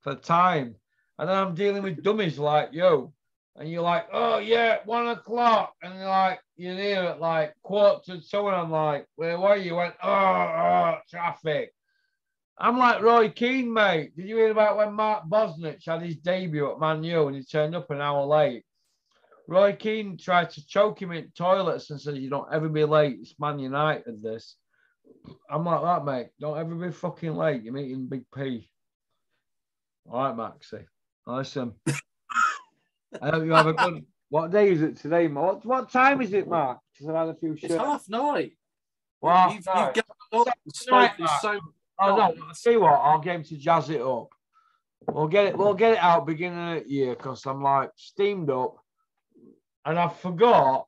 [0.01, 0.75] for time.
[1.19, 3.11] And then I'm dealing with dummies like you.
[3.55, 5.73] And you're like, oh, yeah, one o'clock.
[5.81, 8.47] And you're like, you're there at like quarter to two.
[8.47, 9.69] And I'm like, where were you?
[9.71, 11.73] you went, oh, oh, traffic.
[12.59, 14.15] I'm like Roy Keane, mate.
[14.15, 17.43] Did you hear about when Mark Bosnich had his debut at Man U and he
[17.43, 18.63] turned up an hour late?
[19.47, 23.17] Roy Keane tried to choke him in toilets and said, You don't ever be late.
[23.21, 24.55] It's Man United, this.
[25.49, 26.27] I'm like that, mate.
[26.39, 27.63] Don't ever be fucking late.
[27.63, 28.69] You're meeting Big P.
[30.09, 30.85] All right, Maxie.
[31.27, 31.73] Listen.
[31.85, 31.95] Um,
[33.21, 34.05] I hope you have a good.
[34.29, 35.63] What day is it today, Mark?
[35.63, 36.79] What, what time is it, Mark?
[36.93, 38.51] Because I've had a few It's half nine.
[39.21, 39.85] Well, you've, no.
[39.85, 40.53] you've got a lot of
[40.91, 41.59] Right, so
[41.99, 42.35] Oh no!
[42.47, 44.29] I'll see what I'll get him to jazz it up.
[45.07, 45.57] We'll get it.
[45.57, 48.75] We'll get it out beginning of the year because I'm like steamed up,
[49.85, 50.86] and I forgot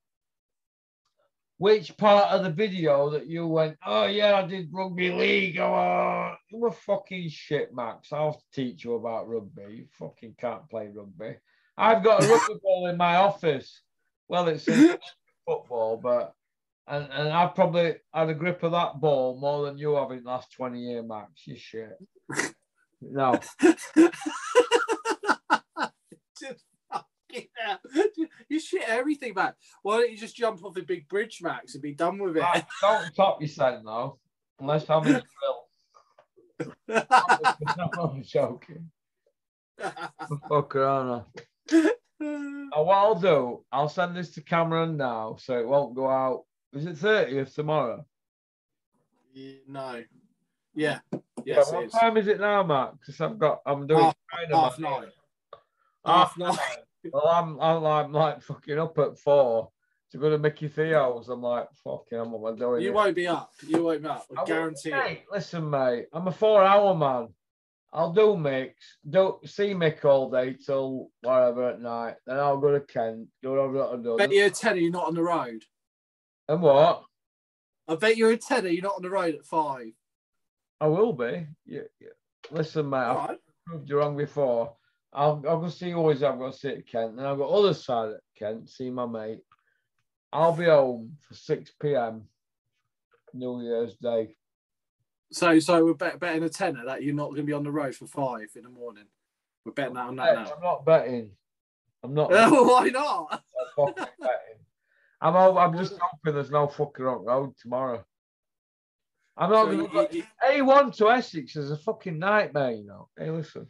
[1.60, 3.78] which part of the video that you went.
[3.86, 5.60] Oh yeah, I did rugby league.
[5.60, 8.12] Oh, you were fucking shit, Max.
[8.12, 9.64] I'll have to teach you about rugby.
[9.70, 11.36] You fucking can't play rugby.
[11.78, 13.82] I've got a rugby ball in my office.
[14.30, 14.98] Well, it's a
[15.46, 16.34] football, but
[16.88, 20.24] and, and I've probably had a grip of that ball more than you have in
[20.24, 21.46] the last 20 years, Max.
[21.46, 21.98] You shit.
[23.02, 23.38] No.
[27.56, 27.80] hell.
[28.48, 29.54] You shit everything, man.
[29.82, 32.42] Why don't you just jump off a big bridge, Max, and be done with it?
[32.42, 34.20] Max, don't top yourself though.
[34.60, 35.22] Unless I'm in
[36.88, 37.06] the.
[38.00, 38.90] I'm joking.
[40.50, 41.24] Fuck around.
[42.22, 46.44] Oh, what I'll do, I'll send this to Cameron now so it won't go out.
[46.74, 48.06] Is it 30th tomorrow?
[49.34, 50.04] Yeah, no.
[50.76, 51.00] Yeah.
[51.14, 51.92] Yeah, Yes, what it is.
[51.94, 52.98] time is it now, Max?
[53.00, 55.08] Because I've got, I'm doing Half- China, Half nine.
[56.06, 56.58] Half nine.
[57.12, 59.70] Well, I'm, I'm, I'm like fucking up at four
[60.12, 61.30] to go to Mickey Theo's.
[61.30, 62.82] I'm like, fucking, I'm what am I doing?
[62.82, 63.52] You won't be up.
[63.66, 64.26] You won't be up.
[64.38, 64.96] I guarantee it.
[64.96, 67.30] Mate, listen, mate, I'm a four hour man.
[67.92, 72.16] I'll do mix, do see Mick all day till whatever at night.
[72.28, 74.16] Then I'll go to Kent, do what I've got to do.
[74.18, 75.64] bet you're a tenner, you're not on the road.
[76.48, 77.04] And what?
[77.88, 79.88] I bet you're a tenner, you're not on the road at five.
[80.80, 81.48] I will be.
[81.66, 82.10] Yeah, yeah.
[82.52, 84.76] Listen, mate, I've proved you wrong before.
[85.12, 87.16] I'll, I'll go see always I've got to see at Kent.
[87.18, 89.40] Then I've got other side at Kent, see my mate.
[90.32, 92.24] I'll be home for 6 p.m.
[93.34, 94.36] New Year's Day.
[95.32, 97.72] So, so we're bet, betting a tenner that you're not going to be on the
[97.72, 99.06] road for five in the morning.
[99.66, 100.52] We're betting that on that now.
[100.56, 101.32] I'm not betting.
[102.04, 102.30] I'm not.
[102.32, 103.44] Why not?
[105.22, 105.36] I'm.
[105.36, 108.04] I'm, I'm just hoping there's no fucking on road tomorrow.
[109.38, 112.86] I'm not So gonna you- go- you- A1 to Essex is a fucking nightmare, you
[112.86, 113.10] know.
[113.18, 113.68] Hey, listen.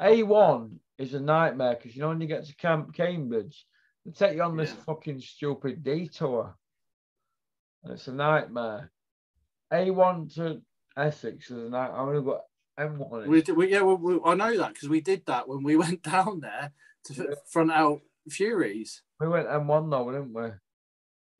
[0.00, 3.66] A1 is a nightmare because you know when you get to Camp Cambridge,
[4.04, 4.82] they take you on this Yeah.
[4.84, 6.56] fucking stupid detour.
[7.82, 8.90] And it's a nightmare.
[9.72, 10.62] A1 to
[10.96, 11.98] Essex is a nightmare.
[12.00, 12.40] I'm gonna go
[12.78, 13.26] M1.
[13.26, 16.02] We, we, yeah, we, we, I know that because we did that when we went
[16.02, 16.72] down there
[17.04, 17.34] to Yeah.
[17.50, 19.02] front out Furies.
[19.20, 20.50] We went M1 though, didn't we?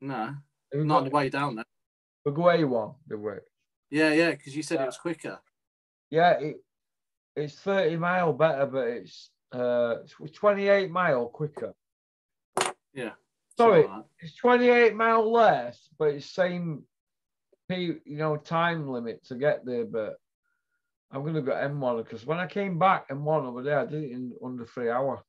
[0.01, 0.35] No,
[0.73, 1.65] We not the way down there.
[2.25, 3.31] we go A1, did we?
[3.89, 4.83] Yeah, yeah, because you said Yeah.
[4.83, 5.39] it was quicker.
[6.09, 6.55] Yeah, it,
[7.37, 9.95] it's 30 mile better, but it's uh
[10.33, 11.73] 28 mile quicker.
[12.93, 13.11] Yeah.
[13.57, 16.83] Sorry, like it's 28 mile less, but it's same
[17.69, 19.85] P you know time limit to get there.
[19.85, 20.15] But
[21.11, 24.11] I'm gonna go M1 because when I came back M1 over there, I did it
[24.11, 25.23] in under three hour.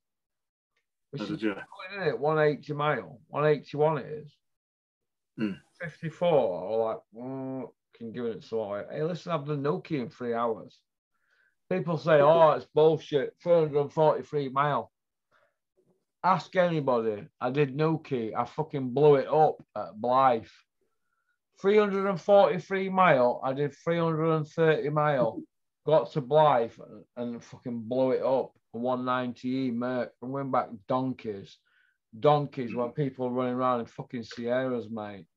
[1.11, 1.57] Which is good,
[1.91, 2.19] isn't it?
[2.19, 4.31] 180 mile, 181 it is.
[5.37, 5.51] Hmm.
[5.81, 8.83] 54, or like, mm, can give it some.
[8.91, 10.77] Hey, listen, I've done Newquay in three hours.
[11.69, 14.91] People say, oh, it's bullshit, 343 mile.
[16.23, 17.27] Ask anybody.
[17.39, 18.33] I did Newquay.
[18.33, 20.47] I fucking blew it up at Blythe.
[21.61, 23.39] 343 mile.
[23.43, 25.41] I did 330 mile.
[25.85, 26.73] Got to Blythe
[27.15, 28.51] and, fucking blew it up.
[28.75, 30.11] 190e Merc.
[30.21, 31.57] And went back donkeys.
[32.19, 35.27] Donkeys when people running around in fucking Sierras, mate.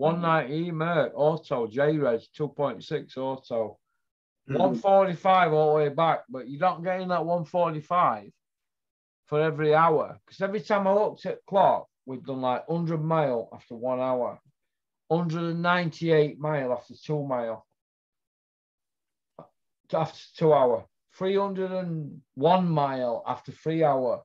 [0.00, 3.78] 190e Merc auto, J Reds 2.6 auto.
[4.48, 4.54] Hmm.
[4.54, 8.30] 145 all the way back, but you're not getting that 145
[9.26, 10.18] for every hour.
[10.24, 14.40] Because every time I looked at clock, we've done like 100 mile after one hour,
[15.08, 17.66] 198 mile after two mile,
[19.92, 24.22] after two hour, 301 mile after three hour.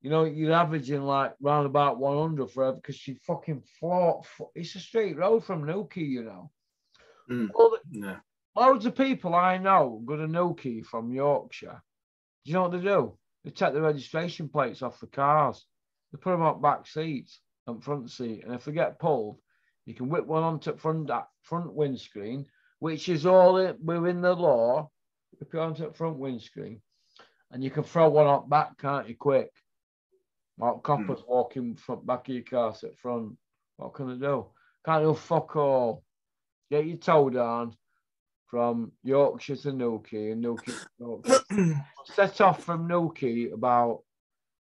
[0.00, 4.24] You know, you're averaging like round about 100 forever because you fucking float.
[4.54, 6.50] It's a straight road from Newquay, you know.
[7.28, 7.50] Mm.
[7.54, 8.16] All the, Yeah.
[8.56, 11.82] Loads of people I know go to Newquay from Yorkshire.
[12.44, 13.16] Do you know what they do?
[13.44, 15.64] They take the registration plates off the cars.
[16.12, 19.38] They put them on back seats and front seat, and if they get pulled,
[19.86, 22.46] you can whip one onto front uh, front windscreen,
[22.80, 24.90] which is all it, within the law.
[25.38, 26.80] Whip it onto the front windscreen,
[27.50, 29.16] and you can throw one up back, can't you?
[29.16, 29.50] Quick.
[30.58, 30.80] Like hmm.
[30.80, 33.36] coppers walking front back of your car at front.
[33.76, 34.46] What can they do?
[34.84, 36.04] Can't do fuck all.
[36.70, 37.74] Get your toe down
[38.50, 41.84] from Yorkshire to Newquay and Newquay to Yorkshire.
[42.04, 44.02] Set off from Newquay about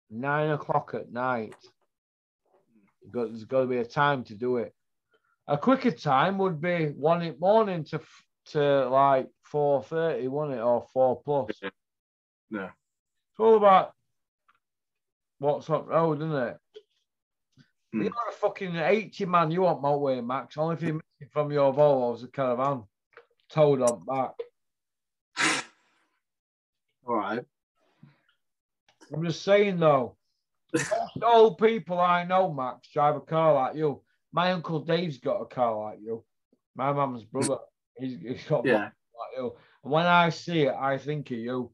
[0.10, 1.56] nine o'clock at night.
[3.11, 4.73] There's got to be a time to do it.
[5.47, 7.99] A quicker time would be one in morning to
[8.47, 11.49] to like four thirty, wouldn't it, or four plus?
[12.51, 12.64] No.
[12.65, 13.93] It's all about
[15.39, 16.57] what's up road, isn't it?
[17.93, 18.01] Hmm.
[18.01, 20.57] You're a fucking 80 man, you want motorway, Max.
[20.57, 22.84] Only if you're missing from your Volvo as a caravan.
[23.52, 24.32] Towed on back.
[27.08, 27.44] All right.
[29.14, 30.16] I'm just saying though,
[30.74, 30.92] most
[31.24, 34.02] old people I know, Max, drive a car like you.
[34.32, 36.24] My uncle Dave's got a car like you.
[36.76, 37.58] My mum's brother,
[37.98, 38.84] he's, he's got Yeah.
[38.84, 39.56] like you.
[39.84, 41.72] And when I see it, I think of you.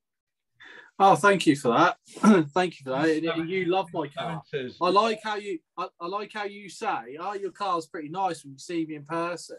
[0.98, 1.98] Oh, thank you for that.
[2.54, 3.10] thank you for that.
[3.10, 4.42] And You love my car.
[4.82, 8.46] I like how you I, I like how you say, oh, your car's pretty nice
[8.46, 9.58] when you see me in person.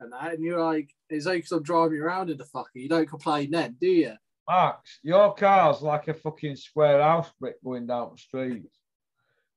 [0.00, 2.66] And that, and you're like, it's because I'm driving around in the fucker.
[2.74, 4.14] You don't complain then, do you?
[4.48, 8.64] Max, your car's like a fucking square house brick going down the street.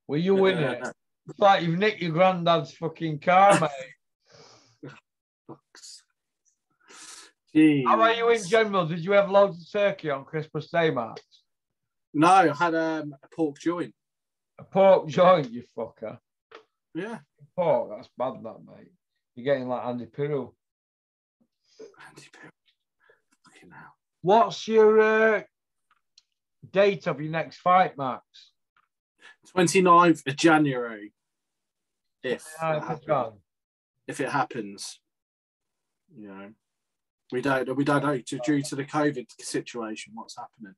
[0.06, 0.88] Were you in it?
[1.26, 3.58] It's like you've nicked your granddad's fucking car,
[4.82, 4.90] mate.
[7.54, 7.86] Jeez.
[7.86, 8.84] How are you in general?
[8.84, 11.22] Did you have loads of turkey on Christmas Day, Max?
[12.12, 13.94] No, I had um, a pork joint.
[14.58, 16.18] A pork joint, you fucker.
[16.94, 17.20] Yeah.
[17.56, 18.92] Pork, that's bad, that, mate.
[19.34, 20.54] You're getting like Andy Pirro.
[22.08, 22.22] Andy.
[23.44, 23.94] Fucking hell.
[24.22, 25.42] What's your uh,
[26.70, 28.22] date of your next fight, Max?
[29.56, 31.12] 29th of January.
[32.22, 33.40] If Uh, it happens.
[34.06, 35.00] if it happens,
[36.16, 36.50] you know,
[37.32, 40.74] we don't we don't know to, due to the COVID situation what's happening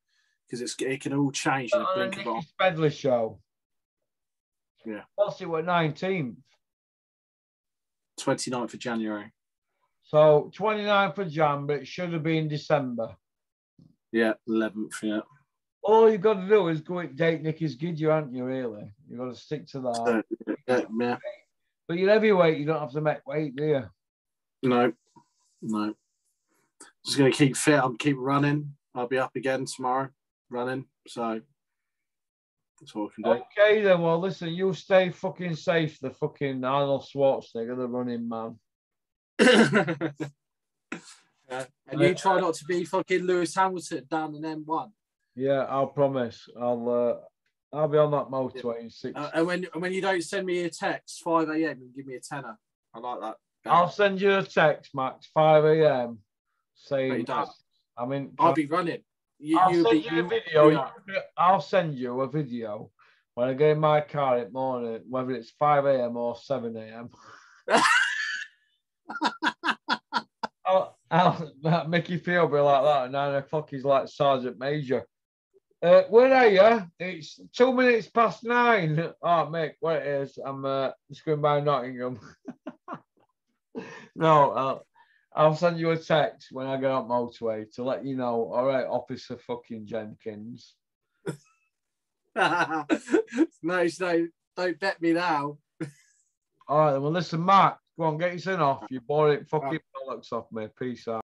[0.46, 2.88] because it's it can all change in a the blink of an eye.
[2.88, 3.38] Show.
[4.84, 5.02] Yeah.
[5.14, 6.36] What's it, what, 19th?
[8.20, 9.32] 29th of January.
[10.04, 13.16] So 29th of Jan, but it should have been December.
[14.12, 15.02] Yeah, 11th.
[15.02, 15.20] Yeah.
[15.82, 18.92] All you've got to do is go and date Nicky's Gidju, aren't you, really?
[19.08, 20.22] You've got to stick to that.
[20.48, 21.16] Uh, yeah, yeah.
[21.88, 23.84] But you're heavyweight, you don't have to make weight, do you?
[24.62, 24.92] No,
[25.62, 25.94] no.
[27.04, 27.78] Just gonna keep fit.
[27.78, 28.74] I'm keep running.
[28.94, 30.08] I'll be up again tomorrow,
[30.50, 30.86] running.
[31.06, 31.40] So
[32.80, 34.00] that's all I can Okay, then.
[34.02, 38.58] Well, listen, you stay fucking safe, the fucking Arnold Schwarzenegger, the running man.
[39.38, 39.44] do.
[41.50, 41.64] yeah.
[41.88, 44.90] And you try not to be fucking Lewis Hamilton down an M1.
[45.34, 46.48] Yeah, I'll promise.
[46.58, 49.14] I'll uh, I'll be on that motorway in six.
[49.18, 51.78] Uh, and when and when you don't send me a text 5 a.m.
[51.82, 52.58] and give me a tenner,
[52.94, 53.36] I like that.
[53.66, 56.08] I'll send you a text, Max, 5 a.m.
[56.08, 56.16] No,
[56.74, 57.44] saying you.
[57.98, 58.32] I'm in.
[58.38, 59.02] I'll be running.
[59.38, 60.70] You, I'll you'll send be, you a video.
[60.70, 61.20] you.
[61.36, 62.90] I'll send you a video
[63.34, 66.16] when I get in my car in the morning, whether it's 5 a.m.
[66.16, 67.10] or 7 a.m.
[70.66, 71.52] I'll, I'll
[72.08, 73.04] you feel be like that.
[73.04, 75.04] At nine o'clock, he's like Sergeant Major.
[75.82, 76.86] Uh, where are you?
[76.98, 79.12] It's two minutes past nine.
[79.22, 80.38] Oh, Mick, what it is?
[80.44, 82.18] I'm uh, just going by Nottingham.
[84.16, 84.82] no,
[85.36, 88.50] I'll, send you a text when I get up motorway to let you know.
[88.52, 90.74] All right, Officer fucking Jenkins.
[92.34, 92.86] no,
[93.62, 95.58] no, don't bet me now.
[96.68, 98.84] All right, well, listen, Mark, go on, get your son off.
[98.90, 100.68] You boring fucking bollocks off me.
[100.78, 101.22] Peace out.